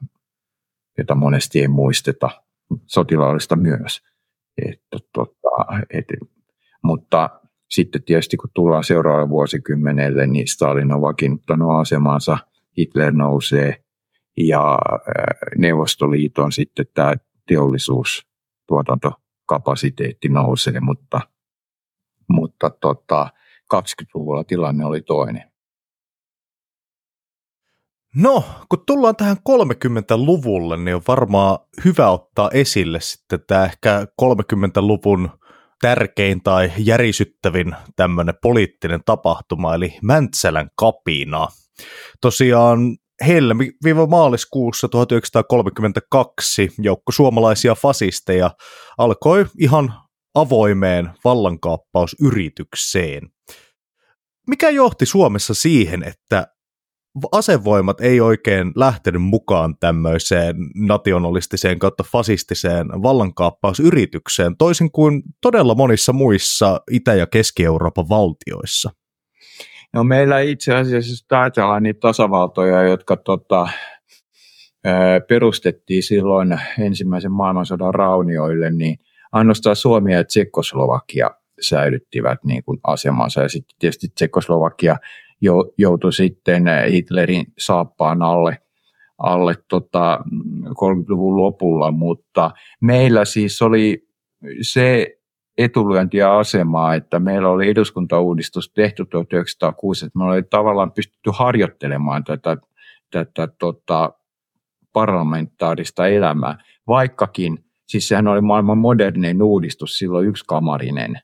jota 0.97 1.15
monesti 1.15 1.59
ei 1.59 1.67
muisteta, 1.67 2.29
sotilaallista 2.85 3.55
myös. 3.55 4.01
Että, 4.65 4.97
tota, 5.13 5.65
et, 5.93 6.05
mutta 6.83 7.29
sitten 7.69 8.03
tietysti 8.03 8.37
kun 8.37 8.49
tullaan 8.53 8.83
seuraavalle 8.83 9.29
vuosikymmenelle, 9.29 10.27
niin 10.27 10.47
Stalin 10.47 10.93
on 10.93 11.01
vakiinnuttanut 11.01 11.71
asemansa, 11.71 12.37
Hitler 12.77 13.13
nousee, 13.13 13.83
ja 14.37 14.79
Neuvostoliiton 15.57 16.51
sitten 16.51 16.85
tämä 16.93 17.13
teollisuus, 17.47 18.27
tuotantokapasiteetti 18.67 20.29
nousee, 20.29 20.79
mutta, 20.79 21.21
mutta 22.29 22.69
tota, 22.69 23.29
20-luvulla 23.73 24.43
tilanne 24.43 24.85
oli 24.85 25.01
toinen. 25.01 25.51
No, 28.15 28.43
kun 28.69 28.83
tullaan 28.85 29.15
tähän 29.15 29.37
30-luvulle, 29.37 30.77
niin 30.77 30.95
on 30.95 31.01
varmaan 31.07 31.59
hyvä 31.85 32.09
ottaa 32.09 32.49
esille 32.53 32.99
sitten 32.99 33.39
tämä 33.47 33.65
ehkä 33.65 34.07
30-luvun 34.21 35.29
tärkein 35.81 36.43
tai 36.43 36.71
järisyttävin 36.77 37.75
tämmöinen 37.95 38.35
poliittinen 38.41 39.01
tapahtuma, 39.05 39.75
eli 39.75 39.97
Mäntsälän 40.01 40.69
kapina. 40.75 41.47
Tosiaan 42.21 42.79
helmi-maaliskuussa 43.27 44.87
1932 44.87 46.69
joukko 46.79 47.11
suomalaisia 47.11 47.75
fasisteja 47.75 48.51
alkoi 48.97 49.45
ihan 49.59 49.93
avoimeen 50.35 51.09
vallankaappausyritykseen. 51.23 53.29
Mikä 54.47 54.69
johti 54.69 55.05
Suomessa 55.05 55.53
siihen, 55.53 56.03
että 56.03 56.47
asevoimat 57.31 58.01
ei 58.01 58.21
oikein 58.21 58.71
lähtenyt 58.75 59.21
mukaan 59.21 59.75
tämmöiseen 59.79 60.55
nationalistiseen 60.75 61.79
kautta 61.79 62.03
fasistiseen 62.11 62.87
vallankaappausyritykseen, 62.87 64.57
toisin 64.57 64.91
kuin 64.91 65.21
todella 65.41 65.75
monissa 65.75 66.13
muissa 66.13 66.81
Itä- 66.91 67.15
ja 67.15 67.27
Keski-Euroopan 67.27 68.09
valtioissa? 68.09 68.89
No 69.93 70.03
meillä 70.03 70.39
itse 70.39 70.75
asiassa, 70.75 71.39
ajatellaan 71.41 71.83
niitä 71.83 71.99
tasavaltoja, 71.99 72.83
jotka 72.83 73.17
tota, 73.17 73.69
perustettiin 75.27 76.03
silloin 76.03 76.59
ensimmäisen 76.79 77.31
maailmansodan 77.31 77.93
raunioille, 77.93 78.71
niin 78.71 78.97
ainoastaan 79.31 79.75
Suomi 79.75 80.13
ja 80.13 80.23
Tsekoslovakia 80.23 81.29
säilyttivät 81.61 82.43
niin 82.43 82.63
kuin 82.63 82.79
asemansa. 82.83 83.41
Ja 83.41 83.49
sitten 83.49 83.75
tietysti 83.79 84.07
Tsekoslovakia 84.07 84.97
joutui 85.77 86.13
sitten 86.13 86.63
Hitlerin 86.91 87.45
saappaan 87.59 88.21
alle, 88.21 88.57
alle 89.17 89.55
tota 89.69 90.19
30-luvun 90.69 91.37
lopulla, 91.37 91.91
mutta 91.91 92.51
meillä 92.81 93.25
siis 93.25 93.61
oli 93.61 94.07
se 94.61 95.19
etulyöntiä 95.57 96.37
asemaa, 96.37 96.95
että 96.95 97.19
meillä 97.19 97.49
oli 97.49 97.69
eduskuntauudistus 97.69 98.71
tehty 98.73 99.05
1906, 99.05 100.05
että 100.05 100.19
me 100.19 100.23
oli 100.23 100.43
tavallaan 100.43 100.91
pystytty 100.91 101.29
harjoittelemaan 101.33 102.23
tätä, 102.23 102.57
tätä 103.11 103.47
tota, 103.59 104.13
parlamentaarista 104.93 106.07
elämää, 106.07 106.57
vaikkakin, 106.87 107.65
siis 107.87 108.07
sehän 108.07 108.27
oli 108.27 108.41
maailman 108.41 108.77
modernein 108.77 109.43
uudistus, 109.43 109.97
silloin 109.97 110.27
yksikamarinen 110.27 111.21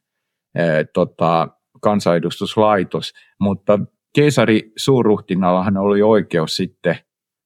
ää, 0.55 0.84
tota, 0.93 1.47
kansanedustuslaitos, 1.82 3.13
mutta 3.39 3.80
keisari 4.16 4.72
suurruhtinallahan 4.78 5.78
oli 5.78 6.01
oikeus 6.01 6.55
sitten 6.55 6.95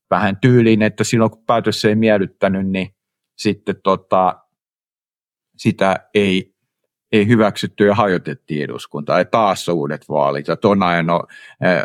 vähän 0.09 0.37
tyyliin, 0.37 0.81
että 0.81 1.03
silloin 1.03 1.31
kun 1.31 1.45
päätös 1.45 1.85
ei 1.85 1.95
miellyttänyt, 1.95 2.67
niin 2.67 2.95
sitten 3.37 3.75
tota, 3.83 4.43
sitä 5.57 6.09
ei 6.13 6.53
ei 7.11 7.27
hyväksytty 7.27 7.85
ja 7.85 7.95
hajotettiin 7.95 8.63
eduskuntaa. 8.63 9.17
Ja 9.17 9.25
taas 9.25 9.67
uudet 9.67 10.09
vaalit. 10.09 10.47
Ja 10.47 10.55
tuon 10.55 10.83
ajan 10.83 11.05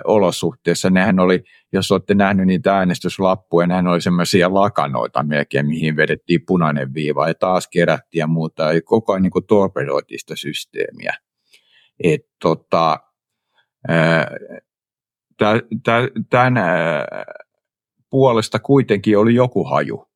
olosuhteessa 0.04 0.90
nehän 0.90 1.20
oli, 1.20 1.44
jos 1.72 1.92
olette 1.92 2.14
nähneet 2.14 2.46
niitä 2.46 2.76
äänestyslappuja, 2.76 3.66
nehän 3.66 3.86
oli 3.86 4.00
semmoisia 4.00 4.54
lakanoita 4.54 5.22
melkein, 5.22 5.66
mihin 5.66 5.96
vedettiin 5.96 6.40
punainen 6.46 6.94
viiva 6.94 7.28
ja 7.28 7.34
taas 7.34 7.68
kerättiin 7.68 8.20
ja 8.20 8.26
muuta. 8.26 8.72
Ja 8.72 8.82
koko 8.82 9.12
ajan 9.12 9.22
niin 9.22 9.46
torpedoitiin 9.48 10.20
sitä 10.20 10.36
systeemiä. 10.36 11.14
Et, 12.04 12.26
tota, 12.42 13.00
tämän 16.30 16.54
puolesta 18.10 18.58
kuitenkin 18.58 19.18
oli 19.18 19.34
joku 19.34 19.64
haju. 19.64 20.08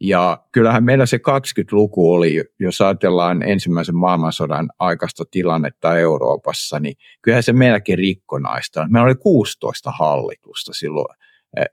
Ja 0.00 0.44
kyllähän 0.52 0.84
meillä 0.84 1.06
se 1.06 1.16
20-luku 1.16 2.12
oli, 2.12 2.44
jos 2.60 2.80
ajatellaan 2.80 3.42
ensimmäisen 3.42 3.96
maailmansodan 3.96 4.70
aikaista 4.78 5.24
tilannetta 5.30 5.98
Euroopassa, 5.98 6.80
niin 6.80 6.94
kyllähän 7.22 7.42
se 7.42 7.52
meilläkin 7.52 7.98
rikkonaista. 7.98 8.86
Meillä 8.90 9.06
oli 9.06 9.14
16 9.14 9.90
hallitusta 9.90 10.72
silloin 10.72 11.16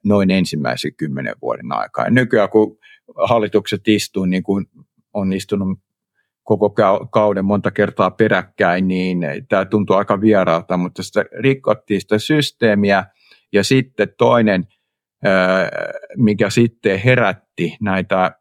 noin 0.03 0.31
ensimmäisen 0.31 0.95
kymmenen 0.95 1.35
vuoden 1.41 1.71
aikaa. 1.71 2.05
Ja 2.05 2.11
nykyään 2.11 2.49
kun 2.49 2.77
hallitukset 3.27 3.87
istuu, 3.87 4.25
niin 4.25 4.43
kuin 4.43 4.65
on 5.13 5.33
istunut 5.33 5.79
koko 6.45 6.75
kauden 7.11 7.45
monta 7.45 7.71
kertaa 7.71 8.11
peräkkäin, 8.11 8.87
niin 8.87 9.19
tämä 9.49 9.65
tuntuu 9.65 9.95
aika 9.95 10.21
vieraalta, 10.21 10.77
mutta 10.77 11.03
sitä 11.03 11.25
rikkottiin 11.39 12.01
sitä 12.01 12.19
systeemiä. 12.19 13.05
Ja 13.53 13.63
sitten 13.63 14.07
toinen, 14.17 14.67
mikä 16.17 16.49
sitten 16.49 16.99
herätti 16.99 17.77
näitä 17.81 18.31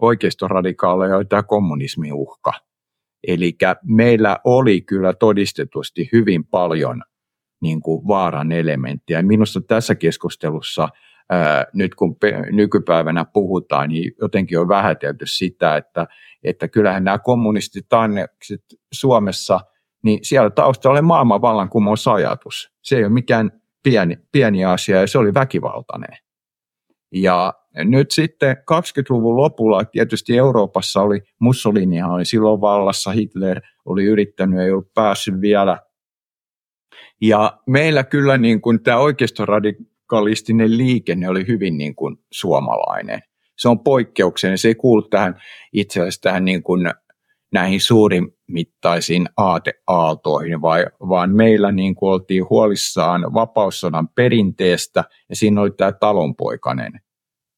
oikeistoradikaaleja, 0.00 1.16
oli 1.16 1.24
tämä 1.24 1.42
kommunismiuhka. 1.42 2.52
Eli 3.26 3.56
meillä 3.84 4.38
oli 4.44 4.80
kyllä 4.80 5.12
todistetusti 5.12 6.08
hyvin 6.12 6.44
paljon 6.44 7.02
niin 7.62 7.80
kuin 7.80 8.06
vaaran 8.08 8.52
elementtejä. 8.52 9.22
Minusta 9.22 9.60
tässä 9.60 9.94
keskustelussa 9.94 10.88
nyt 11.74 11.94
kun 11.94 12.16
nykypäivänä 12.52 13.24
puhutaan, 13.32 13.88
niin 13.88 14.12
jotenkin 14.20 14.58
on 14.58 14.68
vähätelty 14.68 15.26
sitä, 15.26 15.76
että, 15.76 16.06
että 16.44 16.68
kyllähän 16.68 17.04
nämä 17.04 17.18
kommunistit 17.18 17.92
annekset 17.92 18.64
Suomessa, 18.92 19.60
niin 20.04 20.18
siellä 20.22 20.50
taustalla 20.50 20.98
oli 20.98 21.02
maailman 21.02 21.42
vallankumousajatus. 21.42 22.72
Se 22.82 22.96
ei 22.96 23.04
ole 23.04 23.12
mikään 23.12 23.50
pieni, 23.82 24.16
pieni 24.32 24.64
asia 24.64 25.00
ja 25.00 25.06
se 25.06 25.18
oli 25.18 25.34
väkivaltainen. 25.34 26.16
Ja 27.12 27.54
nyt 27.74 28.10
sitten 28.10 28.56
20-luvun 28.56 29.36
lopulla 29.36 29.84
tietysti 29.84 30.38
Euroopassa 30.38 31.00
oli, 31.00 31.20
Mussolini 31.38 32.02
oli 32.02 32.24
silloin 32.24 32.60
vallassa, 32.60 33.10
Hitler 33.10 33.60
oli 33.84 34.04
yrittänyt, 34.04 34.60
ei 34.60 34.70
ollut 34.70 34.94
päässyt 34.94 35.40
vielä. 35.40 35.78
Ja 37.20 37.58
meillä 37.66 38.04
kyllä 38.04 38.38
niin 38.38 38.60
kuin 38.60 38.82
tämä 38.82 38.98
oikeistoradikaalistinen 40.12 40.78
liikenne 40.78 41.28
oli 41.28 41.46
hyvin 41.46 41.78
niin 41.78 41.94
kuin 41.94 42.16
suomalainen. 42.32 43.20
Se 43.58 43.68
on 43.68 43.80
poikkeuksellinen, 43.80 44.58
se 44.58 44.68
ei 44.68 44.74
kuulu 44.74 45.02
tähän 45.02 45.40
itse 45.72 46.00
asiassa 46.00 46.20
tähän 46.20 46.44
niin 46.44 46.62
kuin 46.62 46.92
näihin 47.52 47.80
suurimittaisiin 47.80 49.28
aateaaltoihin, 49.36 50.62
vai, 50.62 50.86
vaan 51.08 51.30
meillä 51.30 51.72
niin 51.72 51.94
kuin 51.94 52.12
oltiin 52.12 52.50
huolissaan 52.50 53.34
vapaussodan 53.34 54.08
perinteestä, 54.08 55.04
ja 55.28 55.36
siinä 55.36 55.60
oli 55.60 55.70
tämä 55.70 55.92
talonpoikainen 55.92 56.92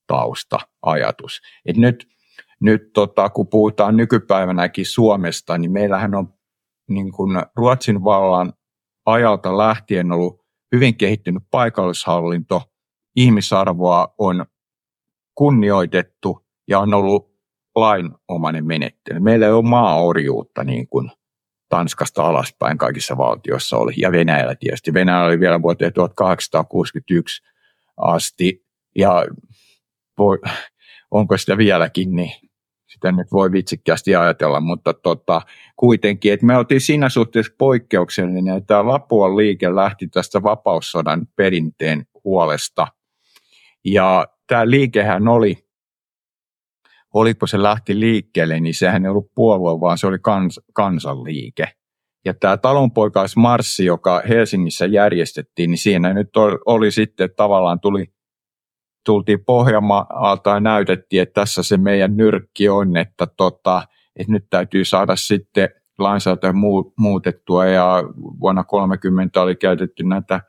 tausta-ajatus. 0.07 1.40
Et 1.66 1.76
nyt 1.76 2.07
nyt 2.61 2.92
tota, 2.92 3.30
kun 3.30 3.48
puhutaan 3.48 3.96
nykypäivänäkin 3.96 4.86
Suomesta, 4.86 5.59
niin 5.59 5.72
meillähän 5.72 6.14
on 6.14 6.34
niin 6.88 7.12
kuin 7.12 7.42
Ruotsin 7.57 8.05
vallan 8.05 8.52
ajalta 9.07 9.59
lähtien 9.59 10.12
ollut 10.12 10.43
hyvin 10.74 10.96
kehittynyt 10.96 11.42
paikallishallinto, 11.50 12.62
ihmisarvoa 13.16 14.14
on 14.18 14.46
kunnioitettu 15.34 16.46
ja 16.68 16.80
on 16.80 16.94
ollut 16.94 17.34
lainomainen 17.74 18.66
menettely. 18.66 19.20
Meillä 19.20 19.46
ei 19.46 19.52
ole 19.52 19.68
maaorjuutta 19.68 20.64
niin 20.64 20.88
kuin 20.88 21.10
Tanskasta 21.68 22.22
alaspäin 22.22 22.78
kaikissa 22.78 23.16
valtioissa 23.16 23.76
oli, 23.76 23.92
ja 23.96 24.12
Venäjällä 24.12 24.54
tietysti. 24.54 24.94
Venäjällä 24.94 25.26
oli 25.26 25.40
vielä 25.40 25.62
vuoteen 25.62 25.92
1861 25.92 27.42
asti, 27.96 28.66
ja 28.98 29.24
voi, 30.18 30.38
onko 31.10 31.38
sitä 31.38 31.56
vieläkin, 31.56 32.16
niin 32.16 32.32
sitä 32.95 33.12
nyt 33.12 33.32
voi 33.32 33.53
vitsikkäästi 33.53 34.16
ajatella, 34.16 34.61
mutta 34.61 34.95
tota, 34.95 35.42
kuitenkin, 35.76 36.32
että 36.32 36.47
me 36.47 36.57
oltiin 36.57 36.80
siinä 36.80 37.09
suhteessa 37.09 37.55
poikkeuksellinen, 37.59 38.57
että 38.57 38.66
tämä 38.66 38.88
Lapuan 38.88 39.36
liike 39.36 39.74
lähti 39.74 40.09
tästä 40.09 40.42
vapaussodan 40.42 41.26
perinteen 41.36 42.07
huolesta. 42.24 42.86
Ja 43.84 44.26
tämä 44.47 44.70
liikehän 44.70 45.28
oli 45.28 45.64
oliko 47.14 47.47
se 47.47 47.62
lähti 47.62 48.01
liikkeelle, 48.01 48.61
niin 48.61 48.74
sehän 48.74 49.05
ei 49.05 49.11
ollut 49.11 49.30
puolue, 49.34 49.80
vaan 49.80 49.99
se 49.99 50.07
oli 50.07 50.18
kans, 50.18 50.61
kansanliike. 50.72 51.68
Ja 52.24 52.34
tämä 52.34 52.57
talonpoikaismarssi, 52.57 53.84
joka 53.84 54.22
Helsingissä 54.28 54.86
järjestettiin, 54.86 55.70
niin 55.70 55.78
siinä 55.78 56.12
nyt 56.14 56.28
oli 56.66 56.90
sitten 56.90 57.30
tavallaan 57.36 57.80
tuli, 57.80 58.13
tultiin 59.05 59.44
Pohjanmaalta 59.44 60.50
ja 60.50 60.61
näytettiin, 60.61 61.22
että 61.22 61.40
tässä 61.40 61.62
se 61.62 61.76
meidän 61.76 62.16
nyrkki 62.16 62.68
on, 62.68 62.96
että, 62.96 63.26
tota, 63.36 63.82
että 64.16 64.32
nyt 64.32 64.46
täytyy 64.50 64.84
saada 64.84 65.16
sitten 65.16 65.68
lainsäädäntö 65.98 66.52
muutettua. 66.96 67.66
Ja 67.66 68.02
vuonna 68.40 68.64
30 68.64 69.42
oli 69.42 69.57
käytetty 69.57 70.02
näitä 70.05 70.40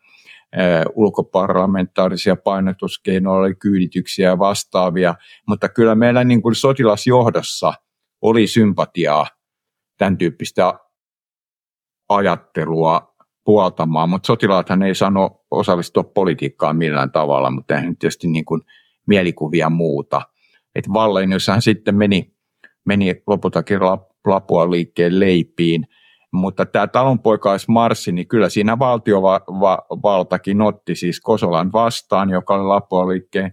ulkoparlamentaarisia 0.95 2.35
painotuskeinoja, 2.35 3.39
oli 3.39 3.55
kyydityksiä 3.55 4.29
ja 4.29 4.39
vastaavia, 4.39 5.15
mutta 5.47 5.69
kyllä 5.69 5.95
meillä 5.95 6.23
niin 6.23 6.41
kuin 6.41 6.55
sotilasjohdossa 6.55 7.73
oli 8.21 8.47
sympatiaa 8.47 9.27
tämän 9.97 10.17
tyyppistä 10.17 10.73
ajattelua 12.09 13.14
puoltamaan, 13.45 14.09
mutta 14.09 14.27
sotilaathan 14.27 14.83
ei 14.83 14.95
sano 14.95 15.41
osallistua 15.51 16.03
politiikkaan 16.03 16.77
millään 16.77 17.11
tavalla, 17.11 17.51
mutta 17.51 17.75
eihän 17.75 17.97
tietysti 17.97 18.27
niin 18.27 18.45
kuin 18.45 18.61
mielikuvia 19.07 19.69
muuta. 19.69 20.21
Et 20.75 20.89
Walleniushan 20.89 21.61
sitten 21.61 21.95
meni, 21.95 22.33
meni 22.85 23.23
lopultakin 23.27 23.79
Lapua 24.25 24.71
liikkeen 24.71 25.19
leipiin, 25.19 25.87
mutta 26.31 26.65
tämä 26.65 26.87
talonpoikaismarssi, 26.87 28.11
niin 28.11 28.27
kyllä 28.27 28.49
siinä 28.49 28.79
valtiovaltakin 28.79 30.61
otti 30.61 30.95
siis 30.95 31.21
Kosolan 31.21 31.71
vastaan, 31.71 32.29
joka 32.29 32.55
oli 32.55 32.63
Lapua-liikkeen 32.63 33.51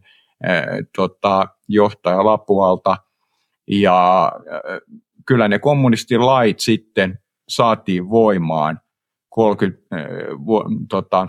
äh, 0.48 0.64
tota, 0.96 1.48
johtaja 1.68 2.24
Lapualta. 2.24 2.96
Ja 3.68 4.32
kyllä 5.26 5.48
ne 5.48 5.58
kommunistilait 5.58 6.60
sitten 6.60 7.18
saatiin 7.48 8.10
voimaan 8.10 8.80
30, 9.32 9.96
äh, 9.96 10.02
vu, 10.46 10.64
tota, 10.88 11.28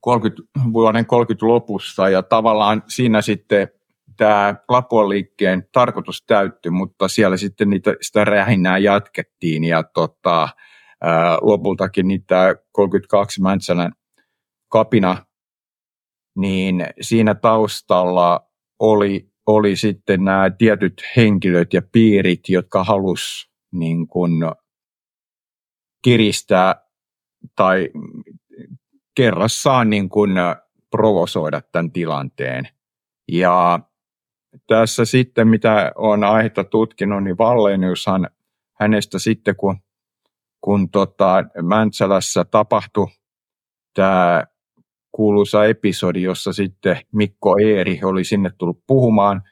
30, 0.00 0.42
vuoden 0.72 1.06
30 1.06 1.46
lopussa 1.46 2.08
ja 2.08 2.22
tavallaan 2.22 2.82
siinä 2.88 3.22
sitten 3.22 3.68
tämä 4.16 4.54
Lapuan 4.68 5.08
liikkeen 5.08 5.68
tarkoitus 5.72 6.24
täyttyi, 6.26 6.70
mutta 6.70 7.08
siellä 7.08 7.36
sitten 7.36 7.70
niitä, 7.70 7.94
sitä 8.00 8.24
rähinää 8.24 8.78
jatkettiin 8.78 9.64
ja 9.64 9.82
tota, 9.82 10.48
ää, 11.00 11.38
lopultakin 11.42 12.08
niitä 12.08 12.56
32 12.72 13.42
Mäntsälän 13.42 13.92
kapina, 14.68 15.16
niin 16.36 16.86
siinä 17.00 17.34
taustalla 17.34 18.40
oli, 18.78 19.28
oli 19.46 19.76
sitten 19.76 20.24
nämä 20.24 20.50
tietyt 20.50 21.02
henkilöt 21.16 21.72
ja 21.72 21.82
piirit, 21.92 22.48
jotka 22.48 22.84
halus 22.84 23.50
niin 23.72 24.06
kun, 24.08 24.52
kiristää 26.04 26.74
tai 27.56 27.88
kerrassaan 29.14 29.90
niin 29.90 30.08
kun, 30.08 30.30
provosoida 30.90 31.60
tämän 31.72 31.92
tilanteen. 31.92 32.68
Ja 33.32 33.80
tässä 34.68 35.04
sitten, 35.04 35.48
mitä 35.48 35.92
on 35.94 36.24
aihetta 36.24 36.64
tutkinut, 36.64 37.24
niin 37.24 37.38
Valleniushan 37.38 38.28
hänestä 38.80 39.18
sitten, 39.18 39.56
kun, 39.56 39.76
kun 40.60 40.90
tota 40.90 41.44
Mäntsälässä 41.62 42.44
tapahtui 42.44 43.06
tämä 43.94 44.44
kuuluisa 45.12 45.64
episodi, 45.64 46.22
jossa 46.22 46.52
sitten 46.52 47.00
Mikko 47.12 47.56
Eeri 47.58 48.00
oli 48.04 48.24
sinne 48.24 48.50
tullut 48.58 48.82
puhumaan, 48.86 49.42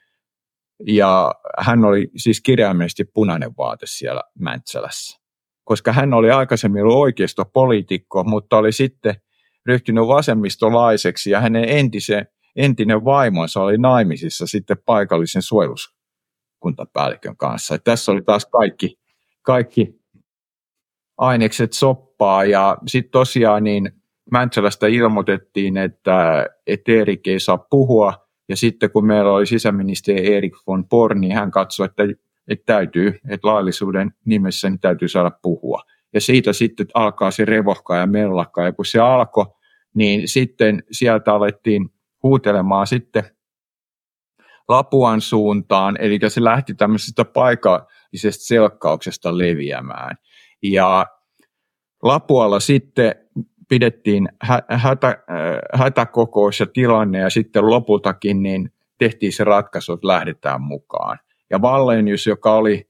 ja 0.86 1.34
hän 1.59 1.84
oli 1.84 2.11
siis 2.16 2.40
kirjaimellisesti 2.40 3.05
punainen 3.05 3.50
vaate 3.59 3.86
siellä 3.88 4.22
Mäntsälässä. 4.38 5.22
Koska 5.64 5.92
hän 5.92 6.14
oli 6.14 6.30
aikaisemmin 6.30 6.82
ollut 6.82 6.96
oikeistopoliitikko, 6.96 8.24
mutta 8.24 8.56
oli 8.56 8.72
sitten 8.72 9.14
ryhtynyt 9.66 10.06
vasemmistolaiseksi 10.06 11.30
ja 11.30 11.40
hänen 11.40 11.64
entisen 11.68 12.26
entinen 12.56 13.04
vaimonsa 13.04 13.62
oli 13.62 13.78
naimisissa 13.78 14.46
sitten 14.46 14.76
paikallisen 14.86 15.42
suojeluskuntapäällikön 15.42 17.36
kanssa. 17.36 17.74
Et 17.74 17.84
tässä 17.84 18.12
oli 18.12 18.22
taas 18.22 18.46
kaikki, 18.46 18.98
kaikki 19.42 20.02
ainekset 21.18 21.72
soppaa 21.72 22.44
ja 22.44 22.78
sitten 22.86 23.12
tosiaan 23.12 23.64
niin 23.64 23.92
Mäntsälästä 24.30 24.86
ilmoitettiin, 24.86 25.76
että, 25.76 26.46
että 26.66 26.92
Erik 26.92 27.28
ei 27.28 27.40
saa 27.40 27.58
puhua 27.58 28.14
ja 28.48 28.56
sitten 28.56 28.90
kun 28.90 29.06
meillä 29.06 29.32
oli 29.32 29.46
sisäministeri 29.46 30.34
Erik 30.34 30.52
von 30.66 30.88
Born, 30.88 31.20
niin 31.20 31.34
hän 31.34 31.50
katsoi, 31.50 31.86
että, 31.86 32.02
että 32.53 32.72
täytyy, 32.72 33.18
että 33.28 33.48
laillisuuden 33.48 34.11
nimessä 34.24 34.70
niin 34.70 34.80
täytyy 34.80 35.09
saada 35.09 35.30
puhua. 35.42 35.82
Ja 36.14 36.20
siitä 36.20 36.53
sitten 36.53 36.86
alkaa 36.94 37.30
se 37.30 37.44
revohka 37.44 37.96
ja 37.96 38.07
mellakka 38.07 38.64
ja 38.64 38.72
kun 38.72 38.86
se 38.86 39.00
alkoi, 39.00 39.46
niin 39.94 40.28
sitten 40.28 40.82
sieltä 40.90 41.34
alettiin 41.34 41.88
huutelemaan 42.22 42.86
sitten 42.86 43.24
Lapuan 44.68 45.20
suuntaan, 45.20 45.96
eli 46.00 46.18
se 46.28 46.44
lähti 46.44 46.74
tämmöisestä 46.74 47.24
paikallisesta 47.24 48.44
selkkauksesta 48.44 49.38
leviämään. 49.38 50.16
Ja 50.62 51.07
Lapualla 52.03 52.61
sitten 52.61 53.14
pidettiin 53.68 54.28
hä- 54.42 54.62
hätä, 54.70 55.09
äh, 55.09 55.80
hätäkokous 55.80 56.61
ja 56.61 56.66
tilanne 56.66 57.18
ja 57.18 57.30
sitten 57.30 57.70
lopultakin 57.70 58.42
niin 58.42 58.72
tehtiin 58.98 59.32
se 59.32 59.44
ratkaisu, 59.44 59.92
että 59.92 60.07
lähdetään 60.07 60.62
mukaan. 60.62 61.18
Ja 61.53 61.62
Vallenius, 61.62 62.26
joka 62.26 62.55
oli 62.55 62.88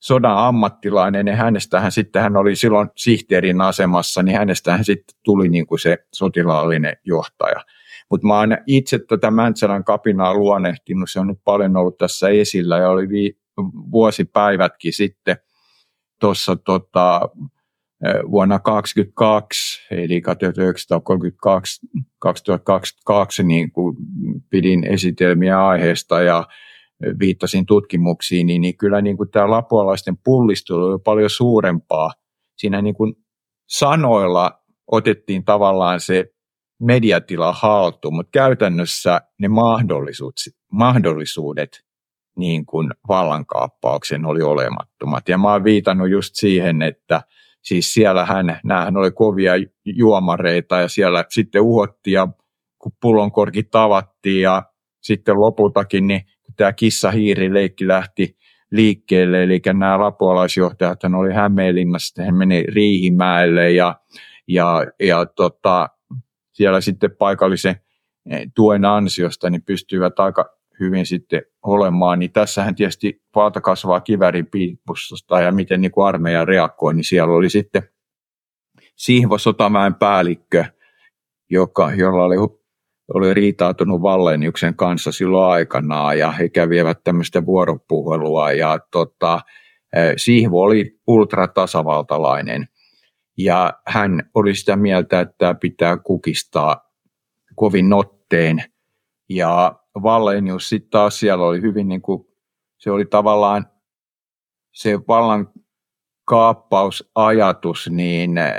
sodan 0.00 0.36
ammattilainen 0.36 1.26
ja 1.26 1.36
hänestähän 1.36 1.92
sitten 1.92 2.22
hän 2.22 2.36
oli 2.36 2.56
silloin 2.56 2.88
sihteerin 2.96 3.60
asemassa, 3.60 4.22
niin 4.22 4.38
hänestähän 4.38 4.84
sitten 4.84 5.16
tuli 5.24 5.48
niin 5.48 5.66
kuin 5.66 5.78
se 5.78 5.98
sotilaallinen 6.14 6.96
johtaja. 7.04 7.64
Mutta 8.10 8.26
mä 8.26 8.38
oon 8.38 8.58
itse 8.66 8.98
tätä 9.08 9.30
Mäntsälän 9.30 9.84
kapinaa 9.84 10.34
luonehtinut, 10.34 11.10
se 11.10 11.20
on 11.20 11.26
nyt 11.26 11.38
paljon 11.44 11.76
ollut 11.76 11.98
tässä 11.98 12.28
esillä 12.28 12.78
ja 12.78 12.90
oli 12.90 13.06
vuosipäivätkin 13.92 14.92
sitten 14.92 15.36
tuossa 16.20 16.56
tota, 16.56 17.20
vuonna 18.30 18.58
2022, 18.58 19.86
eli 19.90 20.22
1932-2022, 23.40 23.42
niin 23.42 23.72
kun 23.72 23.96
pidin 24.50 24.84
esitelmiä 24.84 25.66
aiheesta 25.66 26.22
ja 26.22 26.44
viittasin 27.20 27.66
tutkimuksiin, 27.66 28.46
niin, 28.46 28.60
niin 28.60 28.76
kyllä 28.76 29.00
niin 29.00 29.16
kuin 29.16 29.30
tämä 29.30 29.50
lapualaisten 29.50 30.16
pullistelu 30.24 30.84
oli 30.84 30.98
paljon 31.04 31.30
suurempaa. 31.30 32.10
Siinä 32.56 32.82
niin 32.82 32.94
kuin 32.94 33.14
sanoilla 33.68 34.62
otettiin 34.90 35.44
tavallaan 35.44 36.00
se 36.00 36.24
mediatila 36.82 37.52
haltuun, 37.52 38.14
mutta 38.14 38.30
käytännössä 38.30 39.20
ne 39.40 39.48
mahdollisuudet, 39.48 40.36
mahdollisuudet 40.72 41.80
niin 42.36 42.66
kuin 42.66 42.90
vallankaappauksen 43.08 44.26
oli 44.26 44.42
olemattomat. 44.42 45.28
Ja 45.28 45.38
mä 45.38 45.52
oon 45.52 45.64
viitannut 45.64 46.10
just 46.10 46.30
siihen, 46.34 46.82
että 46.82 47.22
siis 47.62 47.94
siellähän, 47.94 48.60
näähän 48.64 48.96
oli 48.96 49.10
kovia 49.10 49.52
juomareita 49.84 50.80
ja 50.80 50.88
siellä 50.88 51.24
sitten 51.28 51.62
uhottiin 51.62 52.14
ja 52.14 52.28
kun 52.78 52.92
pullonkorki 53.00 53.62
tavattiin 53.62 54.42
ja 54.42 54.62
sitten 55.02 55.40
lopultakin 55.40 56.06
niin 56.06 56.20
tämä 56.56 56.72
kissa-hiiri-leikki 56.72 57.88
lähti 57.88 58.36
liikkeelle, 58.70 59.42
eli 59.42 59.60
nämä 59.66 60.00
lapualaisjohtajat 60.00 61.04
oli 61.04 61.32
Hämeenlinnassa, 61.32 62.22
he 62.22 62.32
meni 62.32 62.62
Riihimäelle 62.62 63.70
ja, 63.70 64.00
ja, 64.48 64.86
ja 65.00 65.26
tota, 65.26 65.88
siellä 66.52 66.80
sitten 66.80 67.16
paikallisen 67.16 67.76
eh, 68.30 68.50
tuen 68.54 68.84
ansiosta 68.84 69.50
niin 69.50 69.62
pystyivät 69.62 70.20
aika 70.20 70.56
hyvin 70.80 71.06
sitten 71.06 71.42
olemaan, 71.62 72.18
niin 72.18 72.32
tässähän 72.32 72.74
tietysti 72.74 73.22
valta 73.34 73.60
kasvaa 73.60 74.00
kivärin 74.00 74.46
piippusta 74.46 75.40
ja 75.40 75.52
miten 75.52 75.80
niin 75.80 75.92
kuin 75.92 76.06
armeija 76.06 76.44
reagoi, 76.44 76.94
niin 76.94 77.04
siellä 77.04 77.34
oli 77.34 77.50
sitten 77.50 77.82
Sihvo 78.96 79.38
Sotamäen 79.38 79.94
päällikkö, 79.94 80.64
joka, 81.50 81.92
jolla 81.94 82.24
oli, 82.24 82.36
oli 83.14 83.34
riitautunut 83.34 84.02
Valleniuksen 84.02 84.76
kanssa 84.76 85.12
silloin 85.12 85.52
aikanaan 85.52 86.18
ja 86.18 86.30
he 86.30 86.48
kävivät 86.48 87.04
tämmöistä 87.04 87.46
vuoropuhelua 87.46 88.52
ja 88.52 88.78
tota, 88.90 89.40
eh, 89.96 90.12
Sihvo 90.16 90.62
oli 90.62 91.00
ultratasavaltalainen 91.06 92.68
ja 93.38 93.72
hän 93.86 94.30
oli 94.34 94.54
sitä 94.54 94.76
mieltä, 94.76 95.20
että 95.20 95.54
pitää 95.54 95.96
kukistaa 95.96 96.92
kovin 97.54 97.88
notteen 97.88 98.64
ja 99.28 99.78
Vallenius 100.02 100.68
sitten 100.68 100.90
taas 100.90 101.20
siellä 101.20 101.44
oli 101.44 101.60
hyvin 101.60 101.88
niin 101.88 102.02
kuin, 102.02 102.24
se 102.78 102.90
oli 102.90 103.04
tavallaan 103.04 103.66
se 104.72 104.98
vallan 105.08 105.48
kaappausajatus, 106.24 107.90
niin 107.90 108.38
eh, 108.38 108.54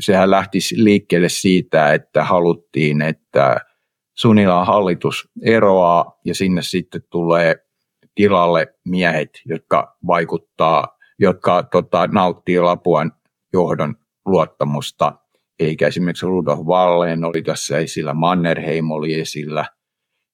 sehän 0.00 0.30
lähti 0.30 0.58
liikkeelle 0.76 1.28
siitä, 1.28 1.92
että 1.92 2.24
haluttiin, 2.24 3.02
että 3.02 3.56
Sunilan 4.18 4.66
hallitus 4.66 5.30
eroaa 5.42 6.18
ja 6.24 6.34
sinne 6.34 6.62
sitten 6.62 7.02
tulee 7.10 7.56
tilalle 8.14 8.74
miehet, 8.84 9.30
jotka 9.46 9.96
vaikuttaa, 10.06 10.98
jotka 11.18 11.62
tota, 11.62 12.06
nauttii 12.06 12.60
Lapuan 12.60 13.12
johdon 13.52 13.94
luottamusta, 14.26 15.12
eikä 15.58 15.86
esimerkiksi 15.86 16.26
Rudolf 16.26 16.60
Wallen 16.60 17.24
oli 17.24 17.42
tässä 17.42 17.78
esillä, 17.78 18.14
Mannerheim 18.14 18.90
oli 18.90 19.20
esillä– 19.20 19.66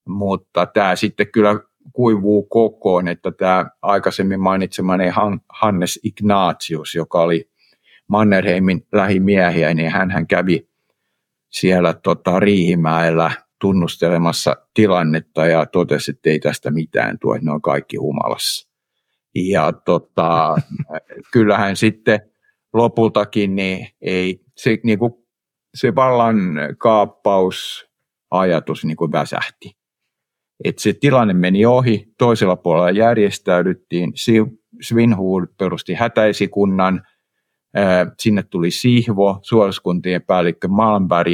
mutta 0.09 0.67
tämä 0.67 0.97
sitten 0.97 1.33
kyllä 1.33 1.61
kuivuu 1.93 2.43
kokoon, 2.43 3.09
että 3.09 3.31
tämä 3.31 3.67
aikaisemmin 3.83 4.41
mainitsemani 4.41 5.05
Hannes 5.49 6.01
Ignatius, 6.03 6.95
joka 6.95 7.21
oli 7.21 7.51
Mannerheimin 8.09 8.87
lähimiehiä, 8.93 9.75
niin 9.75 9.91
hän 9.91 10.27
kävi 10.27 10.69
siellä 11.51 11.95
tota, 11.95 12.41
Riihimäellä 12.41 13.31
tunnustelemassa 13.61 14.57
tilannetta 14.75 15.47
ja 15.47 15.67
totesi, 15.67 16.11
että 16.11 16.31
ei 16.31 16.39
tästä 16.39 16.71
mitään 16.71 17.19
tule, 17.19 17.37
että 17.37 17.47
ne 17.47 17.53
on 17.53 17.63
kaikki 17.63 17.97
humalassa. 17.97 18.69
Ja 19.35 19.73
tota, 19.73 20.57
kyllähän 21.33 21.77
sitten 21.77 22.21
lopultakin 22.73 23.57
niin 23.57 23.89
ei, 24.01 24.41
se, 24.57 24.79
niin 24.85 24.99
kuin, 24.99 25.13
se 25.75 25.95
vallan 25.95 26.37
kaappausajatus 26.79 28.85
niin 28.85 28.97
kuin 28.97 29.13
väsähti 29.13 29.78
että 30.65 30.83
se 30.83 30.93
tilanne 30.93 31.35
meni 31.35 31.67
ohi, 31.67 32.09
toisella 32.19 32.57
puolella 32.57 32.91
järjestäydyttiin, 32.91 34.13
Svinhuvud 34.81 35.49
perusti 35.59 35.95
hätäisikunnan, 35.95 37.03
sinne 38.19 38.43
tuli 38.43 38.71
Sihvo, 38.71 39.39
suoriskuntien 39.43 40.23
päällikkö 40.23 40.69
Malmberg, 40.69 41.33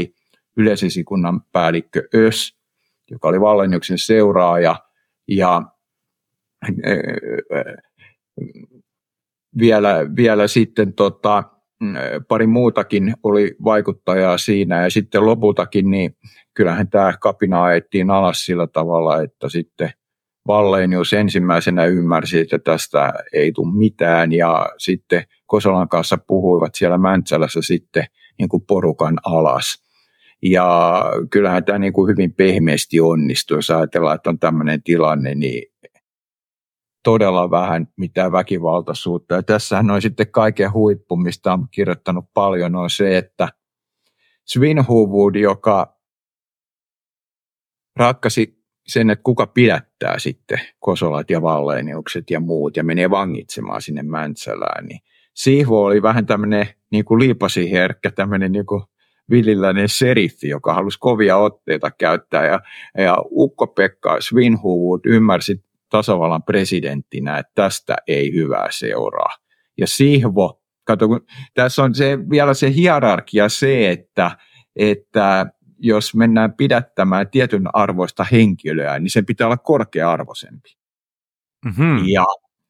yleisesikunnan 0.57 1.41
päällikkö 1.53 2.09
Ös, 2.15 2.57
joka 3.11 3.29
oli 3.29 3.41
Vallennuksen 3.41 3.99
seuraaja, 3.99 4.77
ja 5.29 5.63
vielä, 9.59 10.07
vielä 10.17 10.47
sitten 10.47 10.93
tota, 10.93 11.45
pari 12.29 12.47
muutakin 12.47 13.15
oli 13.23 13.57
vaikuttajaa 13.65 14.39
siinä, 14.39 14.83
ja 14.83 14.91
sitten 14.91 15.27
lopultakin 15.27 15.91
niin 15.91 16.17
kyllähän 16.55 16.89
tämä 16.91 17.15
kapina 17.21 17.65
ajettiin 17.65 18.11
alas 18.11 18.45
sillä 18.45 18.67
tavalla, 18.67 19.23
että 19.23 19.49
sitten 19.49 19.91
Vallenius 20.47 21.13
ensimmäisenä 21.13 21.85
ymmärsi, 21.85 22.41
että 22.41 22.59
tästä 22.59 23.13
ei 23.33 23.53
tule 23.53 23.77
mitään 23.77 24.33
ja 24.33 24.67
sitten 24.79 25.25
Kosolan 25.47 25.89
kanssa 25.89 26.19
puhuivat 26.27 26.75
siellä 26.75 26.99
Mäntsälässä 26.99 27.63
sitten 27.63 28.05
niin 28.39 28.49
kuin 28.49 28.63
porukan 28.67 29.19
alas. 29.25 29.85
Ja 30.43 31.01
kyllähän 31.31 31.65
tämä 31.65 31.79
niin 31.79 31.93
kuin 31.93 32.11
hyvin 32.13 32.35
pehmeästi 32.35 33.01
onnistui, 33.01 33.59
jos 33.59 33.71
ajatellaan, 33.71 34.15
että 34.15 34.31
on 34.31 34.39
tämmöinen 34.39 34.83
tilanne, 34.83 35.35
niin 35.35 35.63
todella 37.05 37.51
vähän 37.51 37.89
mitään 37.97 38.33
väkivaltaisuutta. 38.33 39.35
Ja 39.35 39.43
tässähän 39.43 39.91
on 39.91 40.03
sitten 40.03 40.31
kaiken 40.31 40.73
huippu, 40.73 41.17
mistä 41.17 41.53
on 41.53 41.67
kirjoittanut 41.71 42.25
paljon, 42.35 42.77
on 42.77 42.91
se, 42.91 43.19
että 43.19 43.49
Svinhuvud, 44.45 45.35
joka 45.35 45.99
rakkasi 47.97 48.65
sen, 48.87 49.11
että 49.11 49.23
kuka 49.23 49.47
pidättää 49.47 50.19
sitten 50.19 50.61
Kosolat 50.81 51.31
ja 51.31 51.43
Valleeniukset 51.43 52.31
ja 52.31 52.41
muut 52.41 52.77
ja 52.77 52.85
menee 52.85 53.11
vangitsemaan 53.11 53.83
sinne 53.83 54.03
Mäntsälään, 54.03 54.87
niin 54.87 55.01
Sihvo 55.35 55.85
oli 55.85 56.03
vähän 56.03 56.27
tämmöinen 56.27 56.69
niin 56.91 57.05
kuin 57.05 57.21
liipasiherkkä, 57.21 58.11
tämmöinen 58.11 58.53
niin 58.53 58.67
kuin 58.67 58.83
villiläinen 59.31 59.89
seriffi, 59.89 60.49
joka 60.49 60.75
halusi 60.75 60.99
kovia 60.99 61.37
otteita 61.37 61.91
käyttää. 61.91 62.47
Ja, 62.47 62.61
ja 62.99 63.17
Ukko-Pekka 63.31 64.21
Svinhuvud 64.21 65.01
ymmärsi 65.07 65.65
tasavallan 65.95 66.43
presidenttinä, 66.43 67.39
että 67.39 67.53
tästä 67.55 67.97
ei 68.07 68.33
hyvää 68.35 68.69
seuraa. 68.71 69.31
Ja 69.79 69.87
Sihvo, 69.87 70.63
kato, 70.85 71.09
kun 71.09 71.27
tässä 71.55 71.83
on 71.83 71.95
se, 71.95 72.19
vielä 72.31 72.55
se 72.55 72.75
hierarkia 72.75 73.49
se, 73.49 73.91
että, 73.91 74.39
että 74.77 75.47
jos 75.79 76.15
mennään 76.15 76.53
pidättämään 76.53 77.31
tietyn 77.31 77.65
arvoista 77.73 78.27
henkilöä, 78.33 78.99
niin 78.99 79.11
sen 79.11 79.27
pitää 79.27 79.47
olla 79.47 79.57
korkea-arvoisempi. 79.57 80.69
Mm-hmm. 81.65 81.99
Ja 82.07 82.25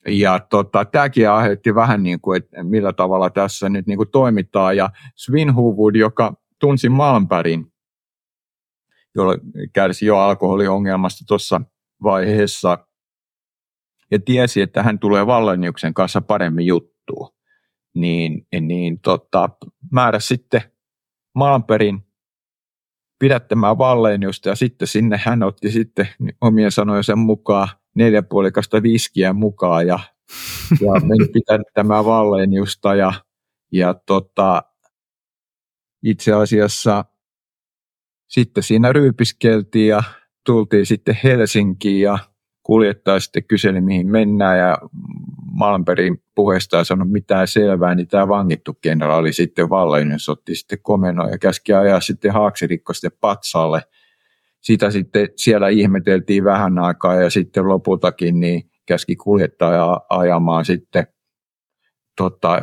Ja 0.08 0.40
tota, 0.40 0.84
tämäkin 0.84 1.30
aiheutti 1.30 1.74
vähän 1.74 2.02
niin 2.02 2.20
kuin, 2.20 2.42
että 2.42 2.62
millä 2.62 2.92
tavalla 2.92 3.30
tässä 3.30 3.68
nyt 3.68 3.86
niin 3.86 3.96
kuin 3.96 4.10
toimitaan. 4.10 4.76
Ja 4.76 4.90
Swinhuvud, 5.16 5.96
joka 5.96 6.34
tunsi 6.60 6.88
Malmbergin, 6.88 7.66
jolla 9.14 9.34
kärsi 9.72 10.06
jo 10.06 10.18
alkoholiongelmasta 10.18 11.24
tuossa 11.28 11.60
vaiheessa, 12.02 12.86
ja 14.14 14.20
tiesi, 14.24 14.60
että 14.60 14.82
hän 14.82 14.98
tulee 14.98 15.26
Valleniuksen 15.26 15.94
kanssa 15.94 16.20
paremmin 16.20 16.66
juttuun, 16.66 17.30
niin, 17.94 18.46
niin 18.60 19.00
tota, 19.00 19.48
määrä 19.92 20.20
sitten 20.20 20.62
Malmbergin 21.34 22.06
pidättämään 23.18 23.78
Valleniusta 23.78 24.48
ja 24.48 24.54
sitten 24.54 24.88
sinne 24.88 25.20
hän 25.24 25.42
otti 25.42 25.70
sitten 25.70 26.08
omien 26.40 26.70
sanojensa 26.70 27.16
mukaan 27.16 27.68
neljä 27.94 28.22
puolikasta 28.22 28.82
viskiä 28.82 29.32
mukaan 29.32 29.86
ja, 29.86 29.98
ja 30.80 30.92
meni 31.08 31.28
pitämään 31.64 32.04
Valleniusta 32.04 32.94
ja, 32.94 33.12
ja 33.72 33.94
tota, 33.94 34.62
itse 36.02 36.32
asiassa 36.32 37.04
sitten 38.28 38.62
siinä 38.62 38.92
ryypiskeltiin 38.92 39.88
ja 39.88 40.02
tultiin 40.46 40.86
sitten 40.86 41.18
Helsinkiin 41.24 42.00
ja 42.00 42.18
kuljettaja 42.64 43.20
sitten 43.20 43.44
kyseli 43.44 43.80
mihin 43.80 44.10
mennään 44.10 44.58
ja 44.58 44.78
Malmbergin 45.52 46.22
puheesta 46.34 46.78
ei 46.78 46.84
sanonut 46.84 47.12
mitään 47.12 47.48
selvää, 47.48 47.94
niin 47.94 48.08
tämä 48.08 48.28
vangittu 48.28 48.74
kenraali 48.74 49.32
sitten 49.32 49.70
Vallenius 49.70 50.28
otti 50.28 50.54
sitten 50.54 50.78
komennon 50.82 51.30
ja 51.30 51.38
käski 51.38 51.72
ajaa 51.72 52.00
sitten 52.00 52.32
haaksirikko 52.32 52.92
sitten 52.92 53.18
patsalle. 53.20 53.82
Sitä 54.60 54.90
sitten 54.90 55.28
siellä 55.36 55.68
ihmeteltiin 55.68 56.44
vähän 56.44 56.78
aikaa 56.78 57.14
ja 57.14 57.30
sitten 57.30 57.68
lopultakin 57.68 58.40
niin 58.40 58.62
käski 58.86 59.16
kuljettaja 59.16 60.00
ajamaan 60.10 60.64
sitten 60.64 61.06
tota, 62.16 62.60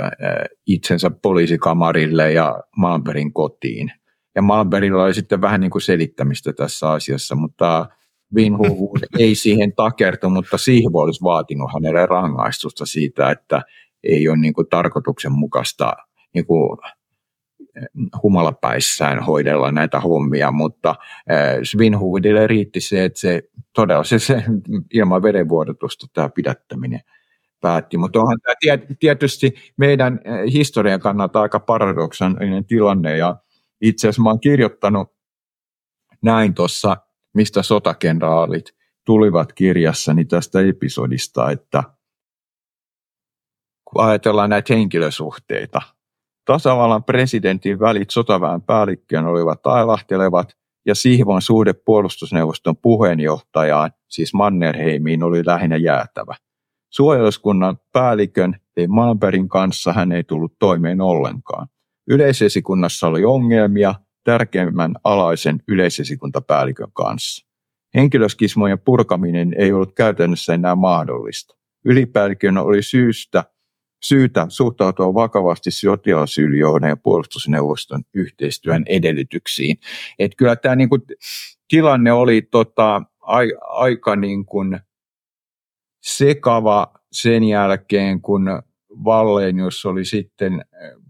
itsensä 0.67 1.11
poliisikamarille 1.21 2.31
ja 2.31 2.59
Malmbergin 2.77 3.33
kotiin. 3.33 3.91
Ja 4.35 4.41
Malmbergilla 4.41 5.03
oli 5.03 5.13
sitten 5.13 5.41
vähän 5.41 5.61
niin 5.61 5.71
kuin 5.71 5.81
selittämistä 5.81 6.53
tässä 6.53 6.89
asiassa, 6.89 7.35
mutta 7.35 7.89
Vinhuvuus 8.35 8.99
ei 9.19 9.35
siihen 9.35 9.73
takertu, 9.75 10.29
mutta 10.29 10.57
siihen 10.57 10.91
olisi 10.93 11.23
vaatinut 11.23 11.71
hänelle 11.73 12.05
rangaistusta 12.05 12.85
siitä, 12.85 13.31
että 13.31 13.61
ei 14.03 14.29
ole 14.29 14.37
niin 14.37 14.53
kuin 14.53 14.67
tarkoituksenmukaista 14.69 15.93
niin 16.33 16.45
kuin 16.45 16.77
humalapäissään 18.23 19.19
hoidella 19.23 19.71
näitä 19.71 19.99
hommia, 19.99 20.51
mutta 20.51 20.89
äh, 21.31 21.59
Svinhuvudille 21.63 22.47
riitti 22.47 22.81
se, 22.81 23.05
että 23.05 23.19
se 23.19 23.41
todella 23.75 24.03
se, 24.03 24.19
se 24.19 24.43
ilman 24.93 25.23
verenvuodotusta 25.23 26.07
tämä 26.13 26.29
pidättäminen 26.29 26.99
päätti. 27.61 27.97
Mutta 27.97 28.19
onhan 28.19 28.37
tämä 28.41 28.77
tietysti 28.99 29.53
meidän 29.77 30.13
äh, 30.13 30.53
historian 30.53 30.99
kannalta 30.99 31.41
aika 31.41 31.59
paradoksaalinen 31.59 32.65
tilanne 32.65 33.17
ja 33.17 33.35
itse 33.81 34.07
asiassa 34.07 34.21
mä 34.21 34.37
kirjoittanut 34.41 35.13
näin 36.21 36.53
tuossa, 36.53 36.97
mistä 37.33 37.63
sotakenraalit 37.63 38.65
tulivat 39.05 39.53
kirjassani 39.53 40.25
tästä 40.25 40.61
episodista, 40.61 41.51
että 41.51 41.83
kun 43.85 44.03
ajatellaan 44.03 44.49
näitä 44.49 44.73
henkilösuhteita, 44.73 45.81
tasavallan 46.45 47.03
presidentin 47.03 47.79
välit 47.79 48.09
sotaväen 48.09 48.61
päällikköön 48.61 49.25
olivat 49.25 49.67
ailahtelevat 49.67 50.57
ja 50.85 50.95
Sihvon 50.95 51.41
suhde 51.41 51.73
puolustusneuvoston 51.73 52.77
puheenjohtajaan, 52.77 53.91
siis 54.09 54.33
Mannerheimiin, 54.33 55.23
oli 55.23 55.45
lähinnä 55.45 55.77
jäätävä. 55.77 56.35
Suojeluskunnan 56.89 57.77
päällikön 57.93 58.55
ei 58.77 58.87
Malmbergin 58.87 59.49
kanssa 59.49 59.93
hän 59.93 60.11
ei 60.11 60.23
tullut 60.23 60.53
toimeen 60.59 61.01
ollenkaan. 61.01 61.67
Yleisesikunnassa 62.09 63.07
oli 63.07 63.25
ongelmia 63.25 63.95
tärkeimmän 64.23 64.95
alaisen 65.03 65.59
yleisesikuntapäällikön 65.67 66.91
kanssa. 66.93 67.47
Henkilöskismojen 67.95 68.79
purkaminen 68.79 69.55
ei 69.57 69.71
ollut 69.71 69.95
käytännössä 69.95 70.53
enää 70.53 70.75
mahdollista. 70.75 71.55
Ylipäällikön 71.85 72.57
oli 72.57 72.83
syystä 72.83 73.43
syytä 74.03 74.45
suhtautua 74.49 75.13
vakavasti 75.13 75.71
sotilasylijohdon 75.71 76.89
ja 76.89 76.97
puolustusneuvoston 76.97 78.03
yhteistyön 78.13 78.83
edellytyksiin. 78.87 79.77
Et 80.19 80.31
kyllä 80.37 80.55
tämä 80.55 80.75
niinku 80.75 80.97
tilanne 81.67 82.11
oli 82.11 82.41
tota, 82.41 83.01
ai, 83.21 83.51
aika 83.61 84.15
niinku 84.15 84.59
sekava 86.01 86.93
sen 87.11 87.43
jälkeen, 87.43 88.21
kun 88.21 88.61
Vallenius 89.05 89.85
oli 89.85 90.05
sitten 90.05 90.65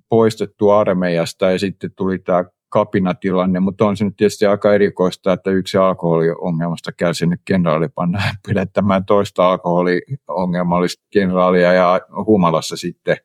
poistettu 0.09 0.70
armeijasta 0.70 1.51
ja 1.51 1.59
sitten 1.59 1.91
tuli 1.95 2.20
tämä 2.20 2.45
kapinatilanne, 2.72 3.59
mutta 3.59 3.86
on 3.86 3.97
se 3.97 4.05
nyt 4.05 4.17
tietysti 4.17 4.45
aika 4.45 4.74
erikoista, 4.74 5.34
että 5.34 5.51
yksi 5.51 5.78
alkoholiongelmasta 5.78 6.91
kärsinyt 6.91 7.41
kenraali 7.45 7.89
pannaan 7.89 8.36
pidettämään 8.47 9.05
toista 9.05 9.49
alkoholiongelmallista 9.49 11.03
kenraalia 11.09 11.74
ja 11.74 12.01
humalassa 12.26 12.78
sitten 12.78 13.17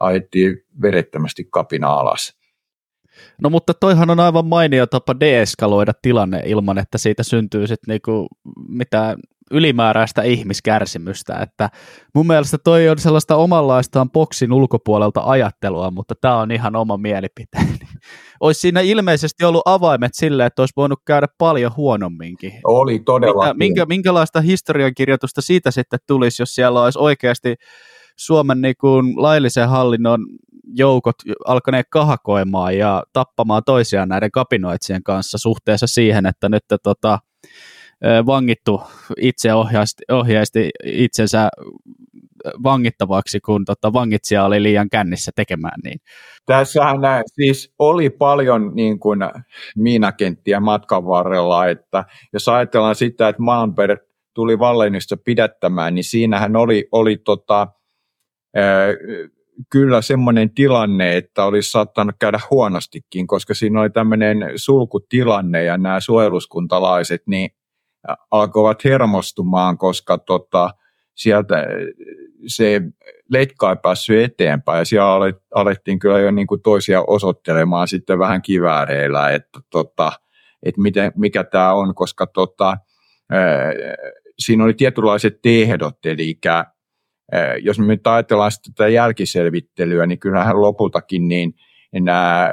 ajettiin 0.00 0.56
verettömästi 0.82 1.48
kapina 1.50 1.88
alas. 1.88 2.36
No 3.42 3.50
mutta 3.50 3.74
toihan 3.74 4.10
on 4.10 4.20
aivan 4.20 4.46
mainio 4.46 4.86
tapa 4.86 5.20
deeskaloida 5.20 5.92
tilanne 6.02 6.42
ilman, 6.46 6.78
että 6.78 6.98
siitä 6.98 7.22
syntyy 7.22 7.66
sitten 7.66 7.92
niinku 7.92 8.26
mitään 8.68 9.16
ylimääräistä 9.50 10.22
ihmiskärsimystä, 10.22 11.38
että 11.42 11.70
mun 12.14 12.26
mielestä 12.26 12.58
toi 12.64 12.88
on 12.88 12.98
sellaista 12.98 13.36
omanlaistaan 13.36 14.10
boksin 14.10 14.52
ulkopuolelta 14.52 15.22
ajattelua, 15.24 15.90
mutta 15.90 16.14
tämä 16.20 16.38
on 16.38 16.52
ihan 16.52 16.76
oma 16.76 16.96
mielipiteeni. 16.96 17.78
Olisi 18.40 18.60
siinä 18.60 18.80
ilmeisesti 18.80 19.44
ollut 19.44 19.62
avaimet 19.64 20.14
sille, 20.14 20.46
että 20.46 20.62
olisi 20.62 20.72
voinut 20.76 20.98
käydä 21.06 21.26
paljon 21.38 21.72
huonomminkin. 21.76 22.52
Oli 22.64 22.98
todella. 22.98 23.44
Mitä, 23.44 23.54
minkä, 23.54 23.86
minkälaista 23.86 24.40
historiankirjoitusta 24.40 25.42
siitä 25.42 25.70
sitten 25.70 25.98
tulisi, 26.06 26.42
jos 26.42 26.54
siellä 26.54 26.82
olisi 26.82 26.98
oikeasti 26.98 27.54
Suomen 28.16 28.60
niin 28.60 28.74
kuin 28.80 29.22
laillisen 29.22 29.68
hallinnon 29.68 30.20
joukot 30.74 31.16
alkaneet 31.46 31.86
kahakoimaan 31.90 32.78
ja 32.78 33.02
tappamaan 33.12 33.62
toisiaan 33.66 34.08
näiden 34.08 34.30
kapinoitsien 34.30 35.02
kanssa 35.02 35.38
suhteessa 35.38 35.86
siihen, 35.86 36.26
että 36.26 36.48
nyt 36.48 36.64
tota, 36.82 37.18
vangittu 38.26 38.82
itse 39.20 39.54
ohjaisti, 39.54 40.02
ohjaisti 40.12 40.70
itsensä 40.84 41.48
vangittavaksi, 42.62 43.40
kun 43.40 43.64
tota, 43.64 43.92
vangitsija 43.92 44.44
oli 44.44 44.62
liian 44.62 44.90
kännissä 44.90 45.32
tekemään 45.36 45.80
niin. 45.84 45.98
Tässähän 46.46 46.98
siis 47.26 47.74
oli 47.78 48.10
paljon 48.10 48.72
niin 48.74 48.98
kuin 48.98 49.20
miinakenttiä 49.76 50.60
matkan 50.60 51.06
varrella, 51.06 51.66
että 51.66 52.04
jos 52.32 52.48
ajatellaan 52.48 52.94
sitä, 52.94 53.28
että 53.28 53.42
Malmberg 53.42 54.00
tuli 54.34 54.58
Vallenista 54.58 55.16
pidättämään, 55.16 55.94
niin 55.94 56.04
siinähän 56.04 56.56
oli, 56.56 56.88
oli 56.92 57.16
tota, 57.16 57.68
kyllä 59.70 60.02
semmoinen 60.02 60.54
tilanne, 60.54 61.16
että 61.16 61.44
olisi 61.44 61.70
saattanut 61.70 62.14
käydä 62.20 62.40
huonostikin, 62.50 63.26
koska 63.26 63.54
siinä 63.54 63.80
oli 63.80 63.90
tämmöinen 63.90 64.38
sulkutilanne 64.56 65.64
ja 65.64 65.78
nämä 65.78 66.00
suojeluskuntalaiset 66.00 67.22
niin 67.26 67.50
alkoivat 68.30 68.84
hermostumaan, 68.84 69.78
koska 69.78 70.18
tota, 70.18 70.70
sieltä 71.14 71.66
se 72.46 72.80
letka 73.32 73.70
ei 73.70 73.76
päässyt 73.82 74.24
eteenpäin. 74.24 74.78
Ja 74.78 74.84
siellä 74.84 75.32
alettiin 75.54 75.98
kyllä 75.98 76.18
jo 76.18 76.30
niin 76.30 76.46
kuin 76.46 76.62
toisia 76.62 77.04
osoittelemaan 77.06 77.88
sitten 77.88 78.18
vähän 78.18 78.42
kivääreillä, 78.42 79.30
että, 79.30 79.60
tota, 79.70 80.12
että 80.62 80.80
miten, 80.80 81.12
mikä 81.16 81.44
tämä 81.44 81.72
on, 81.72 81.94
koska 81.94 82.26
tota, 82.26 82.76
siinä 84.38 84.64
oli 84.64 84.74
tietynlaiset 84.74 85.38
ehdot, 85.46 86.06
eli 86.06 86.38
jos 87.62 87.78
me 87.78 87.86
nyt 87.86 88.06
ajatellaan 88.06 88.50
tätä 88.66 88.88
jälkiselvittelyä, 88.88 90.06
niin 90.06 90.18
kyllähän 90.18 90.60
lopultakin 90.60 91.28
niin 91.28 91.54
nämä, 91.92 92.50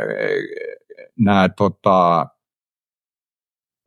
nämä 1.20 1.50
tota, 1.50 2.28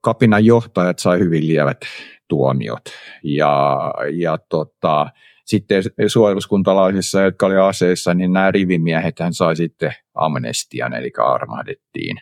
kapinan 0.05 0.44
johtajat 0.44 0.98
sai 0.98 1.18
hyvin 1.18 1.47
lievät 1.47 1.81
tuomiot. 2.28 2.85
Ja, 3.22 3.78
ja 4.12 4.39
tota, 4.48 5.06
sitten 5.44 5.82
suojeluskuntalaisissa, 6.06 7.22
jotka 7.22 7.47
oli 7.47 7.56
aseissa, 7.56 8.14
niin 8.14 8.32
nämä 8.32 8.51
rivimiehet 8.51 9.18
hän 9.20 9.35
sai 9.35 9.56
sitten 9.56 9.93
amnestian, 10.14 10.94
eli 10.94 11.10
armahdettiin. 11.18 12.16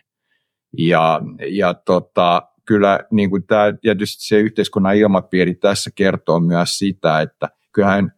Ja, 0.77 1.21
ja 1.49 1.73
tota, 1.73 2.41
kyllä 2.65 2.99
niin 3.11 3.29
kuin 3.29 3.47
tämä, 3.47 3.73
tietysti 3.81 4.27
se 4.27 4.39
yhteiskunnan 4.39 4.95
ilmapiiri 4.95 5.55
tässä 5.55 5.91
kertoo 5.95 6.39
myös 6.39 6.77
sitä, 6.77 7.21
että 7.21 7.49
kyllähän 7.71 8.11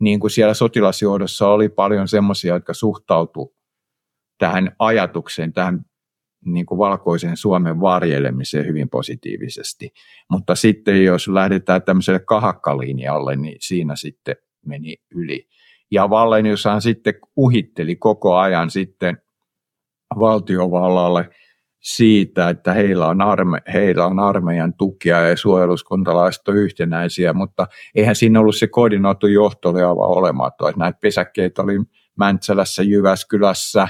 niin 0.00 0.20
kuin 0.20 0.30
siellä 0.30 0.54
sotilasjohdossa 0.54 1.48
oli 1.48 1.68
paljon 1.68 2.08
semmoisia, 2.08 2.54
jotka 2.54 2.74
suhtautuivat 2.74 3.56
tähän 4.38 4.76
ajatukseen, 4.78 5.52
tähän 5.52 5.80
niin 6.44 6.66
kuin 6.66 6.78
valkoisen 6.78 7.36
Suomen 7.36 7.80
varjelemiseen 7.80 8.66
hyvin 8.66 8.88
positiivisesti. 8.88 9.90
Mutta 10.30 10.54
sitten 10.54 11.04
jos 11.04 11.28
lähdetään 11.28 11.82
tämmöiselle 11.82 12.20
kahakkalinjalle, 12.20 13.36
niin 13.36 13.56
siinä 13.60 13.96
sitten 13.96 14.36
meni 14.66 14.96
yli. 15.14 15.48
Ja 15.90 16.10
Valleniushan 16.10 16.82
sitten 16.82 17.14
uhitteli 17.36 17.96
koko 17.96 18.36
ajan 18.36 18.70
sitten 18.70 19.18
valtiovallalle 20.18 21.28
siitä, 21.82 22.48
että 22.48 22.72
heillä 22.72 23.06
on, 23.06 23.22
arme, 23.22 23.62
heillä 23.72 24.06
on 24.06 24.18
armeijan 24.18 24.74
tukia 24.74 25.20
ja 25.20 25.36
suojeluskuntalaiset 25.36 26.48
on 26.48 26.56
yhtenäisiä, 26.56 27.32
mutta 27.32 27.66
eihän 27.94 28.16
siinä 28.16 28.40
ollut 28.40 28.56
se 28.56 28.66
koordinoitu 28.66 29.26
johto 29.26 29.68
oli 29.68 29.82
aivan 29.82 30.08
olematon. 30.08 30.68
Että 30.68 30.80
näitä 30.80 30.98
pesäkkeitä 31.00 31.62
oli 31.62 31.78
Mäntsälässä, 32.16 32.82
Jyväskylässä, 32.82 33.88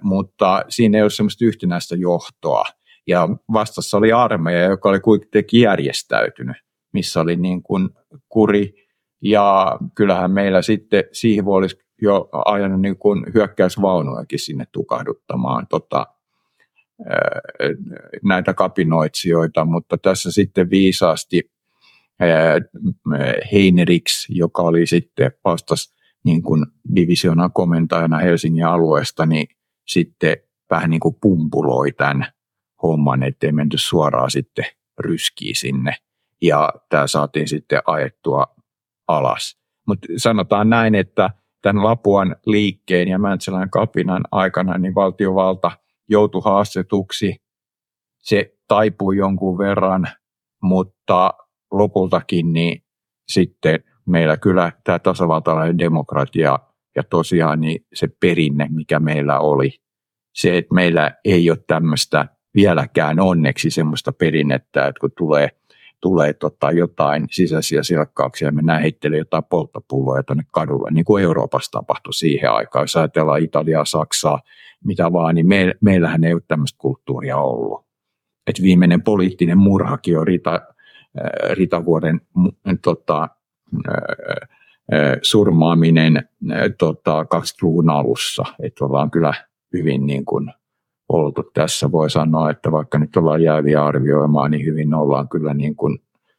mutta 0.00 0.64
siinä 0.68 0.98
ei 0.98 1.02
ole 1.02 1.10
semmoista 1.10 1.44
yhtenäistä 1.44 1.96
johtoa. 1.96 2.64
Ja 3.06 3.28
vastassa 3.52 3.96
oli 3.96 4.12
armeija, 4.12 4.64
joka 4.64 4.88
oli 4.88 5.00
kuitenkin 5.00 5.60
järjestäytynyt, 5.60 6.56
missä 6.92 7.20
oli 7.20 7.36
niin 7.36 7.62
kuin 7.62 7.88
kuri. 8.28 8.74
Ja 9.22 9.78
kyllähän 9.94 10.30
meillä 10.30 10.62
sitten 10.62 11.04
siihen 11.12 11.44
olisi 11.46 11.76
jo 12.02 12.28
ajanut 12.44 12.80
niin 12.80 12.98
kuin 12.98 13.24
hyökkäysvaunujakin 13.34 14.38
sinne 14.38 14.64
tukahduttamaan 14.72 15.66
tota, 15.70 16.06
näitä 18.24 18.54
kapinoitsijoita, 18.54 19.64
mutta 19.64 19.98
tässä 19.98 20.32
sitten 20.32 20.70
viisaasti 20.70 21.50
Heinrichs, 23.52 24.26
joka 24.28 24.62
oli 24.62 24.86
sitten 24.86 25.32
vastas 25.44 25.93
niin 26.24 26.42
kuin 26.42 26.66
divisionan 26.96 27.52
komentajana 27.52 28.18
Helsingin 28.18 28.66
alueesta, 28.66 29.26
niin 29.26 29.46
sitten 29.86 30.36
vähän 30.70 30.90
niin 30.90 31.00
kuin 31.00 31.16
pumpuloi 31.20 31.92
tämän 31.92 32.26
homman, 32.82 33.22
ettei 33.22 33.52
menty 33.52 33.78
suoraan 33.78 34.30
sitten 34.30 34.64
ryskiin 34.98 35.56
sinne. 35.56 35.96
Ja 36.42 36.72
tämä 36.88 37.06
saatiin 37.06 37.48
sitten 37.48 37.82
ajettua 37.86 38.46
alas. 39.08 39.58
Mutta 39.86 40.08
sanotaan 40.16 40.70
näin, 40.70 40.94
että 40.94 41.30
tämän 41.62 41.84
Lapuan 41.84 42.36
liikkeen 42.46 43.08
ja 43.08 43.18
Mäntsälän 43.18 43.70
kapinan 43.70 44.22
aikana 44.30 44.78
niin 44.78 44.94
valtiovalta 44.94 45.70
joutui 46.08 46.42
haastetuksi. 46.44 47.36
Se 48.22 48.54
taipui 48.68 49.16
jonkun 49.16 49.58
verran, 49.58 50.08
mutta 50.62 51.34
lopultakin 51.72 52.52
niin 52.52 52.84
sitten 53.28 53.84
meillä 54.06 54.36
kyllä 54.36 54.72
tämä 54.84 54.98
tasavaltalainen 54.98 55.78
demokratia 55.78 56.58
ja 56.96 57.02
tosiaan 57.02 57.60
niin 57.60 57.86
se 57.94 58.08
perinne, 58.20 58.68
mikä 58.70 59.00
meillä 59.00 59.38
oli, 59.38 59.70
se, 60.34 60.58
että 60.58 60.74
meillä 60.74 61.14
ei 61.24 61.50
ole 61.50 61.58
tämmöistä 61.66 62.26
vieläkään 62.54 63.20
onneksi 63.20 63.70
semmoista 63.70 64.12
perinnettä, 64.12 64.86
että 64.86 65.00
kun 65.00 65.10
tulee, 65.16 65.48
tulee 66.00 66.32
tota 66.32 66.70
jotain 66.70 67.26
sisäisiä 67.30 67.82
silkkauksia 67.82 68.52
mennään 68.52 68.82
heittelemään 68.82 69.18
jotain 69.18 69.44
polttopulloja 69.44 70.22
tuonne 70.22 70.44
kadulle, 70.50 70.90
niin 70.90 71.04
kuin 71.04 71.24
Euroopassa 71.24 71.70
tapahtui 71.70 72.14
siihen 72.14 72.50
aikaan. 72.50 72.82
Jos 72.82 72.96
ajatellaan 72.96 73.42
Italiaa, 73.42 73.84
Saksaa, 73.84 74.40
mitä 74.84 75.12
vaan, 75.12 75.34
niin 75.34 75.46
me, 75.46 75.74
meillähän 75.80 76.24
ei 76.24 76.32
ole 76.32 76.42
tämmöistä 76.48 76.78
kulttuuria 76.78 77.36
ollut. 77.36 77.86
Et 78.46 78.62
viimeinen 78.62 79.02
poliittinen 79.02 79.58
murhakin 79.58 80.18
on 80.18 80.26
Rita, 80.26 80.54
äh, 80.54 81.50
Ritavuoden 81.50 82.20
tota, 82.82 83.28
surmaaminen 85.22 86.28
tota, 86.78 87.22
20-luvun 87.22 87.90
alussa. 87.90 88.44
Että 88.62 88.84
ollaan 88.84 89.10
kyllä 89.10 89.34
hyvin 89.72 90.06
niin 90.06 90.24
kuin 90.24 90.52
oltu 91.08 91.42
tässä. 91.54 91.92
Voi 91.92 92.10
sanoa, 92.10 92.50
että 92.50 92.72
vaikka 92.72 92.98
nyt 92.98 93.16
ollaan 93.16 93.42
jääviä 93.42 93.84
arvioimaan, 93.84 94.50
niin 94.50 94.66
hyvin 94.66 94.94
ollaan 94.94 95.28
kyllä 95.28 95.54
niin 95.54 95.76
kuin 95.76 95.98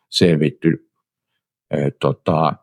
selvitty, 0.09 0.89
tota, 1.99 2.53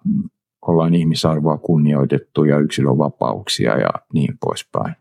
ollaan 0.66 0.94
ihmisarvoa 0.94 1.58
kunnioitettu 1.58 2.44
ja 2.44 2.58
yksilön 2.58 2.98
vapauksia 2.98 3.78
ja 3.78 3.90
niin 4.12 4.38
poispäin. 4.40 4.94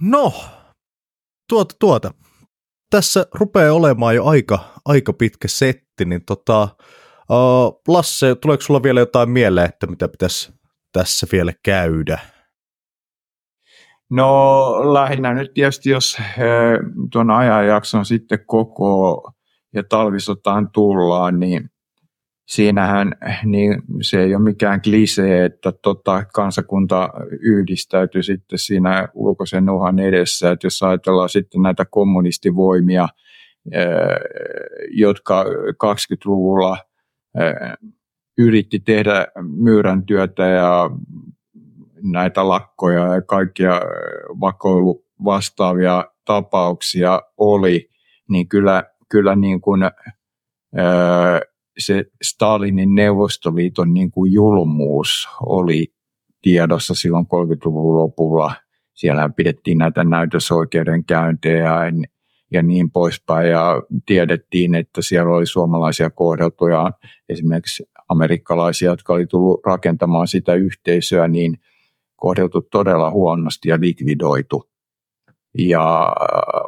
No, 0.00 0.32
tuota, 1.48 1.74
tuota. 1.78 2.14
Tässä 2.90 3.26
rupeaa 3.34 3.74
olemaan 3.74 4.14
jo 4.14 4.24
aika, 4.24 4.58
aika 4.84 5.12
pitkä 5.12 5.48
setti, 5.92 6.04
niin 6.04 6.24
tota, 6.24 6.68
uh, 7.30 7.80
Lasse, 7.88 8.34
tuleeko 8.34 8.60
sulla 8.60 8.82
vielä 8.82 9.00
jotain 9.00 9.30
mieleen, 9.30 9.68
että 9.68 9.86
mitä 9.86 10.08
pitäisi 10.08 10.52
tässä 10.92 11.26
vielä 11.32 11.52
käydä? 11.62 12.18
No 14.10 14.92
lähinnä 14.92 15.34
nyt 15.34 15.54
tietysti, 15.54 15.90
jos 15.90 16.18
tuon 17.12 17.30
ajanjakson 17.30 18.04
sitten 18.04 18.46
koko 18.46 19.22
ja 19.74 19.82
talvisotaan 19.88 20.70
tullaan, 20.70 21.40
niin 21.40 21.70
siinähän 22.46 23.12
niin 23.44 23.82
se 24.02 24.22
ei 24.22 24.34
ole 24.34 24.44
mikään 24.44 24.82
klisee, 24.82 25.44
että 25.44 25.72
tota, 25.82 26.24
kansakunta 26.24 27.10
yhdistäytyy 27.40 28.22
sitten 28.22 28.58
siinä 28.58 29.08
ulkoisen 29.14 29.70
uhan 29.70 29.98
edessä. 29.98 30.50
Että 30.50 30.66
jos 30.66 30.82
ajatellaan 30.82 31.28
sitten 31.28 31.62
näitä 31.62 31.84
kommunistivoimia, 31.90 33.08
jotka 34.90 35.44
20-luvulla 35.84 36.78
yritti 38.38 38.80
tehdä 38.80 39.26
myyrän 39.42 40.06
työtä 40.06 40.42
ja 40.42 40.90
näitä 42.02 42.48
lakkoja 42.48 43.14
ja 43.14 43.22
kaikkia 43.22 43.80
vakoilu 44.40 45.04
vastaavia 45.24 46.04
tapauksia 46.24 47.20
oli, 47.36 47.88
niin 48.28 48.48
kyllä, 48.48 48.84
kyllä 49.10 49.36
niin 49.36 49.60
kuin, 49.60 49.80
se 51.78 52.04
Stalinin 52.22 52.94
Neuvostoliiton 52.94 53.94
niin 53.94 54.10
kuin 54.10 54.32
julmuus 54.32 55.28
oli 55.46 55.94
tiedossa 56.42 56.94
silloin 56.94 57.26
30-luvun 57.26 57.96
lopulla. 57.96 58.54
Siellä 58.94 59.30
pidettiin 59.36 59.78
näitä 59.78 60.04
näytösoikeudenkäyntejä 60.04 61.58
ja, 61.58 61.80
ja 62.52 62.62
niin 62.62 62.90
poispäin. 62.90 63.50
Ja 63.50 63.82
tiedettiin, 64.06 64.74
että 64.74 65.02
siellä 65.02 65.32
oli 65.32 65.46
suomalaisia 65.46 66.10
kohdeltuja, 66.10 66.90
esimerkiksi 67.28 67.84
amerikkalaisia, 68.08 68.90
jotka 68.90 69.12
oli 69.12 69.26
tullut 69.26 69.60
rakentamaan 69.66 70.28
sitä 70.28 70.54
yhteisöä, 70.54 71.28
niin 71.28 71.58
kohdeltu 72.16 72.62
todella 72.62 73.10
huonosti 73.10 73.68
ja 73.68 73.80
likvidoitu. 73.80 74.70
Ja 75.58 76.16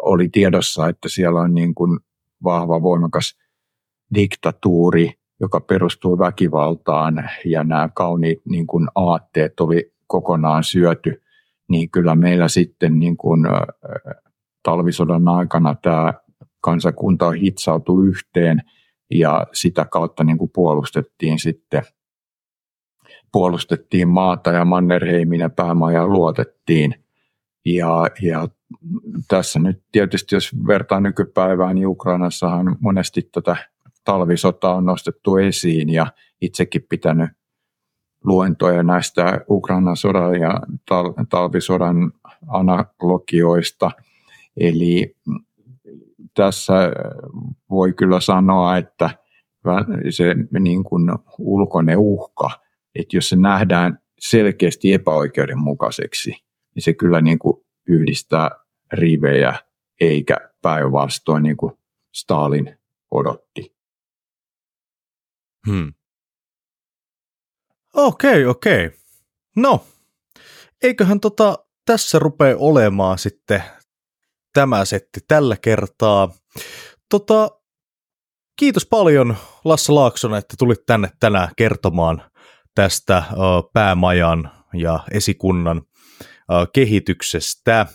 oli 0.02 0.28
tiedossa, 0.28 0.88
että 0.88 1.08
siellä 1.08 1.40
on 1.40 1.54
niin 1.54 1.74
kuin 1.74 2.00
vahva, 2.44 2.82
voimakas 2.82 3.38
diktatuuri, 4.14 5.12
joka 5.40 5.60
perustuu 5.60 6.18
väkivaltaan 6.18 7.30
ja 7.44 7.64
nämä 7.64 7.88
kauniit 7.94 8.42
niin 8.48 8.66
kuin 8.66 8.88
aatteet 8.94 9.60
oli 9.60 9.92
kokonaan 10.06 10.64
syöty, 10.64 11.22
niin 11.68 11.90
kyllä 11.90 12.14
meillä 12.14 12.48
sitten 12.48 12.98
niin 12.98 13.16
kuin, 13.16 13.40
talvisodan 14.64 15.28
aikana 15.28 15.74
tämä 15.82 16.14
kansakunta 16.60 17.30
hitsautui 17.30 18.06
yhteen 18.08 18.62
ja 19.10 19.46
sitä 19.52 19.84
kautta 19.84 20.24
niin 20.24 20.38
kuin 20.38 20.50
puolustettiin 20.54 21.38
sitten 21.38 21.82
puolustettiin 23.34 24.08
maata 24.08 24.50
ja 24.50 24.64
Mannerheimin 24.64 25.40
ja 25.40 25.50
päämaja 25.50 26.06
luotettiin. 26.06 26.94
Ja, 27.64 28.06
ja 28.22 28.48
tässä 29.28 29.58
nyt 29.58 29.82
tietysti, 29.92 30.34
jos 30.34 30.50
vertaa 30.66 31.00
nykypäivään, 31.00 31.74
niin 31.74 31.86
Ukrainassahan 31.86 32.76
monesti 32.80 33.28
tätä 33.32 33.56
talvisota 34.04 34.74
on 34.74 34.84
nostettu 34.86 35.36
esiin 35.36 35.88
ja 35.88 36.06
itsekin 36.40 36.86
pitänyt 36.88 37.30
luentoja 38.24 38.82
näistä 38.82 39.40
Ukrainan 39.48 39.96
sodan 39.96 40.40
ja 40.40 40.60
tal- 40.90 41.24
talvisodan 41.28 42.12
analogioista. 42.48 43.90
Eli 44.56 45.16
tässä 46.34 46.74
voi 47.70 47.92
kyllä 47.92 48.20
sanoa, 48.20 48.76
että 48.76 49.10
se 50.10 50.24
niin 50.60 50.84
kuin 50.84 51.02
ulkoinen 51.38 51.98
uhka, 51.98 52.50
että 52.94 53.16
jos 53.16 53.28
se 53.28 53.36
nähdään 53.36 53.98
selkeästi 54.18 54.92
epäoikeudenmukaiseksi, 54.92 56.30
niin 56.74 56.82
se 56.82 56.94
kyllä 56.94 57.20
niin 57.20 57.38
kuin 57.38 57.56
yhdistää 57.88 58.50
rivejä 58.92 59.54
eikä 60.00 60.36
päinvastoin 60.62 61.42
niin 61.42 61.56
kuin 61.56 61.72
Stalin 62.14 62.78
odotti. 63.10 63.76
Hmm. 65.66 65.94
Okei, 67.94 68.30
okay, 68.30 68.44
okei. 68.46 68.86
Okay. 68.86 68.98
No, 69.56 69.86
eiköhän 70.82 71.20
tota, 71.20 71.58
tässä 71.84 72.18
rupea 72.18 72.56
olemaan 72.58 73.18
sitten 73.18 73.62
tämä 74.54 74.84
setti 74.84 75.20
tällä 75.28 75.56
kertaa. 75.56 76.32
Tota, 77.10 77.50
kiitos 78.58 78.86
paljon 78.86 79.36
Lasse 79.64 79.92
Laaksonen, 79.92 80.38
että 80.38 80.54
tulit 80.58 80.86
tänne 80.86 81.10
tänään 81.20 81.48
kertomaan 81.56 82.22
tästä 82.74 83.22
päämajan 83.72 84.50
ja 84.74 85.00
esikunnan 85.10 85.82
kehityksestä. 86.72 87.86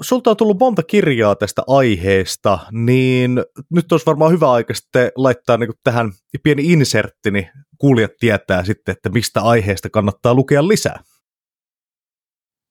Sulta 0.00 0.30
on 0.30 0.36
tullut 0.36 0.58
monta 0.60 0.82
kirjaa 0.82 1.34
tästä 1.34 1.62
aiheesta, 1.66 2.58
niin 2.72 3.44
nyt 3.70 3.92
olisi 3.92 4.06
varmaan 4.06 4.32
hyvä 4.32 4.52
aika 4.52 4.74
sitten 4.74 5.12
laittaa 5.16 5.56
niin 5.56 5.70
tähän 5.84 6.12
pieni 6.42 6.72
insertti, 6.72 7.30
niin 7.30 7.50
kuulijat 7.78 8.10
tietää 8.20 8.64
sitten, 8.64 8.92
että 8.92 9.08
mistä 9.08 9.40
aiheesta 9.40 9.90
kannattaa 9.90 10.34
lukea 10.34 10.68
lisää. 10.68 11.00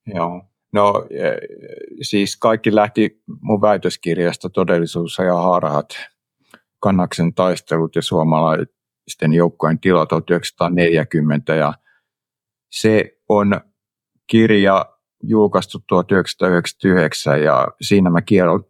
Joo. 0.06 0.49
No 0.74 1.08
e, 1.10 1.32
siis 2.02 2.38
kaikki 2.38 2.76
lähti 2.76 3.22
mun 3.42 3.62
väitöskirjasta 3.62 4.50
Todellisuus 4.50 5.18
ja 5.18 5.36
harhat, 5.36 5.90
kannaksen 6.80 7.34
taistelut 7.34 7.96
ja 7.96 8.02
suomalaisten 8.02 9.34
joukkojen 9.34 9.80
tila 9.80 10.06
1940 10.06 11.56
ja 11.56 11.74
se 12.72 13.18
on 13.30 13.62
kirja 14.28 14.86
julkaistu 15.24 15.80
1999 15.88 17.44
ja 17.44 17.68
siinä 17.82 18.10
mä 18.10 18.20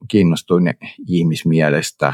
kiinnostuin 0.08 0.74
ihmismielestä. 1.08 2.14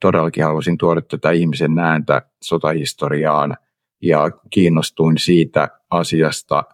Todellakin 0.00 0.44
halusin 0.44 0.78
tuoda 0.78 1.02
tätä 1.02 1.30
ihmisen 1.30 1.74
nääntä 1.74 2.22
sotahistoriaan 2.42 3.56
ja 4.02 4.30
kiinnostuin 4.50 5.18
siitä 5.18 5.68
asiasta, 5.90 6.64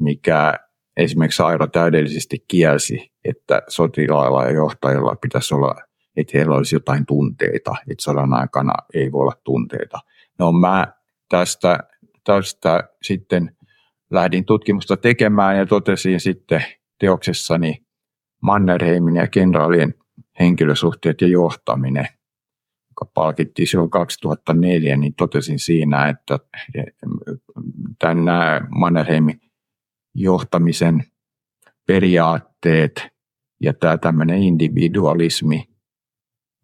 mikä 0.00 0.58
esimerkiksi 0.96 1.42
Airo 1.42 1.66
täydellisesti 1.66 2.44
kielsi, 2.48 3.12
että 3.24 3.62
sotilailla 3.68 4.44
ja 4.44 4.50
johtajilla 4.50 5.16
pitäisi 5.16 5.54
olla, 5.54 5.74
että 6.16 6.38
heillä 6.38 6.56
olisi 6.56 6.76
jotain 6.76 7.06
tunteita, 7.06 7.74
että 7.90 8.02
sodan 8.02 8.34
aikana 8.34 8.72
ei 8.94 9.12
voi 9.12 9.20
olla 9.20 9.36
tunteita. 9.44 9.98
No 10.38 10.52
mä 10.52 10.86
tästä, 11.28 11.78
tästä 12.24 12.88
sitten 13.02 13.56
lähdin 14.10 14.44
tutkimusta 14.44 14.96
tekemään 14.96 15.58
ja 15.58 15.66
totesin 15.66 16.20
sitten 16.20 16.64
teoksessani 17.00 17.84
Mannerheimin 18.42 19.16
ja 19.16 19.28
kenraalien 19.28 19.94
henkilösuhteet 20.40 21.20
ja 21.20 21.28
johtaminen, 21.28 22.08
joka 22.90 23.10
palkittiin 23.14 23.68
silloin 23.68 23.90
2004, 23.90 24.96
niin 24.96 25.14
totesin 25.14 25.58
siinä, 25.58 26.08
että 26.08 26.38
nämä 28.14 28.60
Mannerheimin 28.70 29.40
johtamisen 30.14 31.04
periaatteet 31.86 33.08
ja 33.60 33.74
tämä 33.74 33.98
tämmöinen 33.98 34.42
individualismi. 34.42 35.64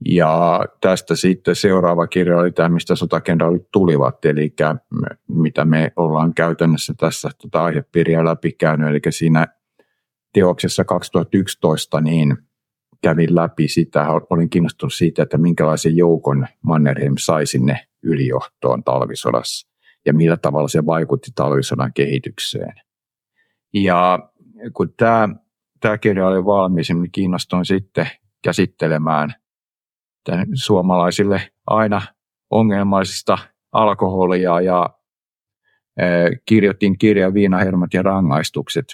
Ja 0.09 0.65
tästä 0.81 1.17
sitten 1.17 1.57
seuraava 1.57 2.07
kirja 2.07 2.39
oli 2.39 2.53
tämä, 2.53 2.69
mistä 2.69 2.97
sotakenraalit 2.97 3.71
tulivat, 3.73 4.25
eli 4.25 4.55
mitä 5.29 5.65
me 5.65 5.93
ollaan 5.97 6.35
käytännössä 6.35 6.95
tässä 6.97 7.31
tota 7.43 7.65
aihepiiriä 7.65 8.25
läpikäynyt, 8.25 8.89
eli 8.89 9.01
siinä 9.11 9.47
teoksessa 10.33 10.85
2011 10.85 12.01
niin 12.01 12.37
kävin 13.03 13.35
läpi 13.35 13.69
sitä, 13.69 14.07
olin 14.31 14.51
kiinnostunut 14.51 14.95
siitä, 14.95 15.23
että 15.23 15.39
minkälaisen 15.39 15.97
joukon 15.97 16.47
Mannerheim 16.63 17.15
sai 17.19 17.47
sinne 17.47 17.87
ylijohtoon 18.03 18.85
talvisodassa 18.85 19.69
ja 20.07 20.13
millä 20.13 20.37
tavalla 20.37 20.69
se 20.69 20.87
vaikutti 20.87 21.31
talvisodan 21.35 21.93
kehitykseen. 21.93 22.90
Ja 23.75 24.19
kun 24.73 24.95
tämä, 24.97 25.29
tämä 25.81 25.99
kirja 25.99 26.27
oli 26.27 26.45
valmis, 26.45 26.91
niin 26.91 27.13
kiinnostuin 27.13 27.65
sitten 27.65 28.07
käsittelemään 28.45 29.35
tämän 30.25 30.47
suomalaisille 30.55 31.43
aina 31.67 32.03
ongelmaisista 32.51 33.39
alkoholia 33.73 34.61
ja 34.61 34.91
e, 35.97 36.05
kirjoitin 36.47 36.99
kirja 36.99 37.35
Viinahermot 37.35 37.95
ja 37.95 38.03
rangaistukset, 38.03 38.85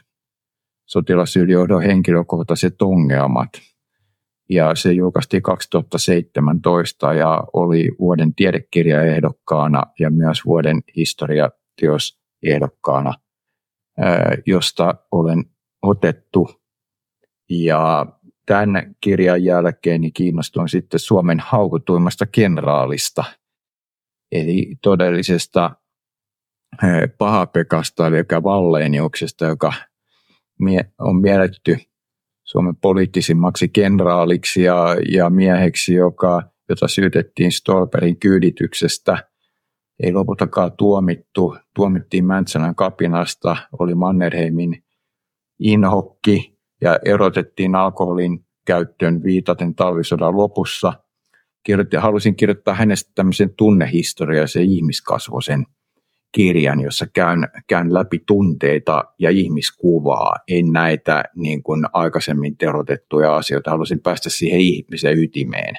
sotilasylijohdon 0.86 1.82
henkilökohtaiset 1.82 2.82
ongelmat. 2.82 3.48
Ja 4.50 4.74
se 4.74 4.92
julkaistiin 4.92 5.42
2017 5.42 7.14
ja 7.14 7.44
oli 7.52 7.90
vuoden 7.98 8.34
tiedekirjaehdokkaana 8.34 9.82
ja 9.98 10.10
myös 10.10 10.44
vuoden 10.44 10.82
historiateos 10.96 12.20
ehdokkaana– 12.42 13.14
josta 14.46 14.94
olen 15.10 15.44
otettu. 15.82 16.48
Ja 17.50 18.06
tämän 18.46 18.96
kirjan 19.00 19.44
jälkeen 19.44 20.00
niin 20.00 20.12
kiinnostuin 20.12 20.68
sitten 20.68 21.00
Suomen 21.00 21.40
haukutuimmasta 21.40 22.26
kenraalista, 22.26 23.24
eli 24.32 24.76
todellisesta 24.82 25.70
pahapekasta, 27.18 28.06
eli 28.06 28.16
Valleeniuksesta, 28.42 29.44
joka 29.44 29.72
on 30.98 31.16
mielletty 31.16 31.78
Suomen 32.44 32.76
poliittisimmaksi 32.76 33.68
kenraaliksi 33.68 34.62
ja, 34.62 34.96
ja 35.12 35.30
mieheksi, 35.30 35.94
joka, 35.94 36.42
jota 36.68 36.88
syytettiin 36.88 37.52
Stolperin 37.52 38.16
kyydityksestä– 38.16 39.18
ei 40.02 40.12
lopultakaan 40.12 40.72
tuomittu. 40.72 41.56
Tuomittiin 41.74 42.24
Mäntsälän 42.24 42.74
kapinasta, 42.74 43.56
oli 43.78 43.94
Mannerheimin 43.94 44.84
inhokki 45.58 46.58
ja 46.80 46.98
erotettiin 47.04 47.74
alkoholin 47.74 48.46
käyttöön 48.66 49.22
viitaten 49.22 49.74
talvisodan 49.74 50.36
lopussa. 50.36 50.92
Kirjoitin, 51.62 52.00
halusin 52.00 52.36
kirjoittaa 52.36 52.74
hänestä 52.74 53.12
tämmöisen 53.14 53.54
tunnehistoriallisen 53.54 54.62
ihmiskasvoisen 54.62 55.66
kirjan, 56.32 56.80
jossa 56.80 57.06
käyn, 57.06 57.48
käyn 57.66 57.94
läpi 57.94 58.22
tunteita 58.26 59.04
ja 59.18 59.30
ihmiskuvaa, 59.30 60.36
en 60.48 60.72
näitä 60.72 61.24
niin 61.36 61.62
kuin 61.62 61.84
aikaisemmin 61.92 62.56
terotettuja 62.56 63.36
asioita. 63.36 63.70
Halusin 63.70 64.00
päästä 64.00 64.30
siihen 64.30 64.60
ihmisen 64.60 65.18
ytimeen. 65.18 65.74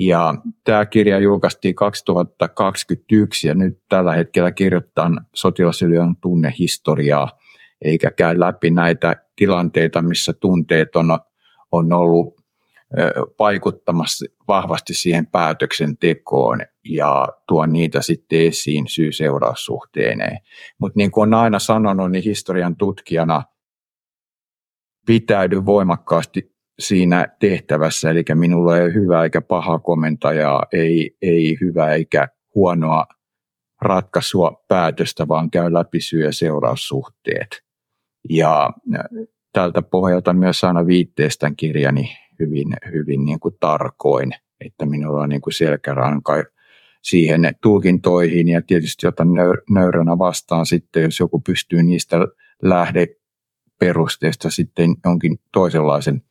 Ja 0.00 0.34
tämä 0.64 0.86
kirja 0.86 1.18
julkaistiin 1.18 1.74
2021 1.74 3.48
ja 3.48 3.54
nyt 3.54 3.82
tällä 3.88 4.12
hetkellä 4.12 4.52
kirjoittaa 4.52 5.10
sotilasyliön 5.34 6.16
tunnehistoriaa, 6.16 7.38
eikä 7.84 8.10
käy 8.10 8.40
läpi 8.40 8.70
näitä 8.70 9.16
tilanteita, 9.36 10.02
missä 10.02 10.32
tunteet 10.32 10.96
on, 10.96 11.18
on 11.72 11.92
ollut 11.92 12.40
vaikuttamassa 13.38 14.26
vahvasti 14.48 14.94
siihen 14.94 15.26
päätöksentekoon 15.26 16.60
ja 16.84 17.28
tuo 17.48 17.66
niitä 17.66 18.02
sitten 18.02 18.40
esiin 18.40 18.88
syy-seuraussuhteineen. 18.88 20.38
Mutta 20.78 20.96
niin 20.96 21.10
kuin 21.10 21.22
on 21.22 21.34
aina 21.34 21.58
sanonut, 21.58 22.10
niin 22.10 22.24
historian 22.24 22.76
tutkijana 22.76 23.42
pitäydy 25.06 25.66
voimakkaasti 25.66 26.59
siinä 26.80 27.26
tehtävässä, 27.40 28.10
eli 28.10 28.24
minulla 28.34 28.76
ei 28.76 28.84
ole 28.84 28.94
hyvä 28.94 29.24
eikä 29.24 29.40
paha 29.40 29.78
komentajaa, 29.78 30.62
ei, 30.72 31.16
ei 31.22 31.56
hyvä 31.60 31.92
eikä 31.92 32.28
huonoa 32.54 33.06
ratkaisua 33.80 34.64
päätöstä, 34.68 35.28
vaan 35.28 35.50
käy 35.50 35.72
läpi 35.72 36.00
syy- 36.00 36.24
ja 36.24 36.32
seuraussuhteet. 36.32 37.62
Ja 38.30 38.70
tältä 39.52 39.82
pohjalta 39.82 40.32
myös 40.32 40.64
aina 40.64 40.86
viitteestän 40.86 41.56
kirjani 41.56 42.10
hyvin, 42.40 42.68
hyvin 42.92 43.24
niin 43.24 43.40
kuin 43.40 43.54
tarkoin, 43.60 44.32
että 44.60 44.86
minulla 44.86 45.22
on 45.22 45.28
niin 45.28 45.40
kuin 45.40 45.54
selkäranka 45.54 46.44
siihen 47.02 47.40
tulkintoihin 47.62 48.48
ja 48.48 48.62
tietysti 48.62 49.06
otan 49.06 49.28
nöyränä 49.70 50.18
vastaan 50.18 50.66
sitten, 50.66 51.02
jos 51.02 51.20
joku 51.20 51.40
pystyy 51.40 51.82
niistä 51.82 52.16
lähdeperusteista 52.62 54.50
sitten 54.50 54.90
jonkin 55.04 55.38
toisenlaisen 55.52 56.22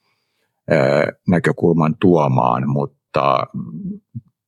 näkökulman 1.28 1.96
tuomaan, 2.02 2.70
mutta 2.70 3.48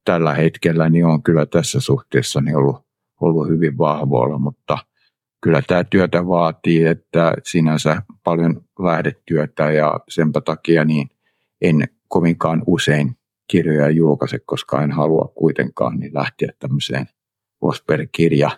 tällä 0.06 0.34
hetkellä 0.34 0.90
niin 0.90 1.06
on 1.06 1.24
kyllä 1.24 1.46
tässä 1.46 1.80
suhteessa 1.80 2.42
niin 2.42 2.58
ollut, 2.58 2.86
ollut 3.22 3.48
hyvin 3.48 3.78
vahvoilla, 3.78 4.38
mutta 4.40 4.78
kyllä 5.42 5.62
tämä 5.68 5.84
työtä 5.84 6.28
vaatii, 6.28 6.86
että 6.86 7.34
sinänsä 7.44 8.02
paljon 8.24 8.62
lähdetyötä 8.80 9.72
ja 9.72 10.00
sen 10.10 10.32
takia 10.32 10.86
niin 10.86 11.10
en 11.62 11.84
kovinkaan 12.08 12.64
usein 12.68 13.16
kirjoja 13.48 13.90
julkaise, 13.90 14.40
koska 14.40 14.84
en 14.84 14.92
halua 14.92 15.32
kuitenkaan 15.36 16.00
niin 16.00 16.14
lähteä 16.14 16.50
tämmöiseen 16.60 17.06
Vosper-kirja 17.62 18.52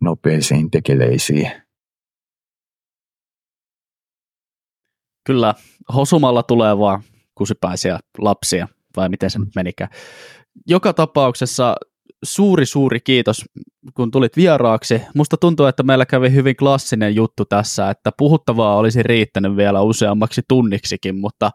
nopeisiin 0.00 0.70
tekeleisiin. 0.70 1.50
Kyllä, 5.30 5.54
hosumalla 5.94 6.42
tulee 6.42 6.78
vaan 6.78 7.02
kusipäisiä 7.34 7.98
lapsia, 8.18 8.68
vai 8.96 9.08
miten 9.08 9.30
se 9.30 9.38
nyt 9.38 9.48
menikään. 9.54 9.90
Joka 10.66 10.92
tapauksessa 10.92 11.76
suuri, 12.24 12.66
suuri 12.66 13.00
kiitos, 13.00 13.44
kun 13.94 14.10
tulit 14.10 14.36
vieraaksi. 14.36 15.02
Musta 15.14 15.36
tuntuu, 15.36 15.66
että 15.66 15.82
meillä 15.82 16.06
kävi 16.06 16.32
hyvin 16.32 16.56
klassinen 16.56 17.14
juttu 17.14 17.44
tässä, 17.44 17.90
että 17.90 18.12
puhuttavaa 18.18 18.76
olisi 18.76 19.02
riittänyt 19.02 19.56
vielä 19.56 19.82
useammaksi 19.82 20.42
tunniksikin, 20.48 21.20
mutta 21.20 21.50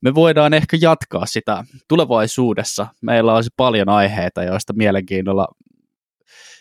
me 0.00 0.14
voidaan 0.14 0.54
ehkä 0.54 0.76
jatkaa 0.80 1.26
sitä 1.26 1.64
tulevaisuudessa. 1.88 2.86
Meillä 3.02 3.34
olisi 3.34 3.50
paljon 3.56 3.88
aiheita, 3.88 4.42
joista 4.42 4.72
mielenkiinnolla, 4.72 5.48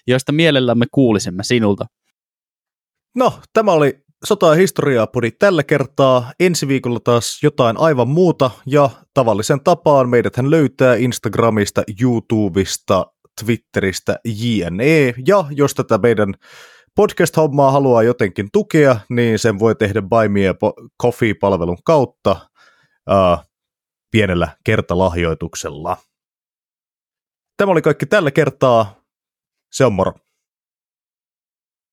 joista 0.07 0.31
mielellämme 0.31 0.85
kuulisimme 0.91 1.43
sinulta. 1.43 1.85
No, 3.15 3.39
tämä 3.53 3.71
oli 3.71 4.08
Sota- 4.25 4.49
ja 4.49 4.55
historiaa 4.55 5.07
podi 5.07 5.31
tällä 5.31 5.63
kertaa. 5.63 6.31
Ensi 6.39 6.67
viikolla 6.67 6.99
taas 6.99 7.43
jotain 7.43 7.79
aivan 7.79 8.07
muuta 8.07 8.51
ja 8.65 8.89
tavallisen 9.13 9.63
tapaan 9.63 10.09
meidät 10.09 10.35
hän 10.35 10.51
löytää 10.51 10.95
Instagramista, 10.95 11.83
YouTubesta, 12.01 13.05
Twitteristä, 13.41 14.19
jne. 14.25 15.13
Ja 15.27 15.45
jos 15.51 15.73
tätä 15.73 15.97
meidän 15.97 16.33
podcast-hommaa 16.95 17.71
haluaa 17.71 18.03
jotenkin 18.03 18.49
tukea, 18.53 18.99
niin 19.09 19.39
sen 19.39 19.59
voi 19.59 19.75
tehdä 19.75 20.01
Buy 20.01 20.27
Me 20.27 20.41
Coffee-palvelun 21.03 21.77
kautta 21.85 22.31
uh, 23.09 23.45
pienellä 24.11 24.47
kertalahjoituksella. 24.63 25.97
Tämä 27.57 27.71
oli 27.71 27.81
kaikki 27.81 28.05
tällä 28.05 28.31
kertaa. 28.31 29.01
Se 29.71 29.85
on 29.85 29.93
moro. 29.93 30.13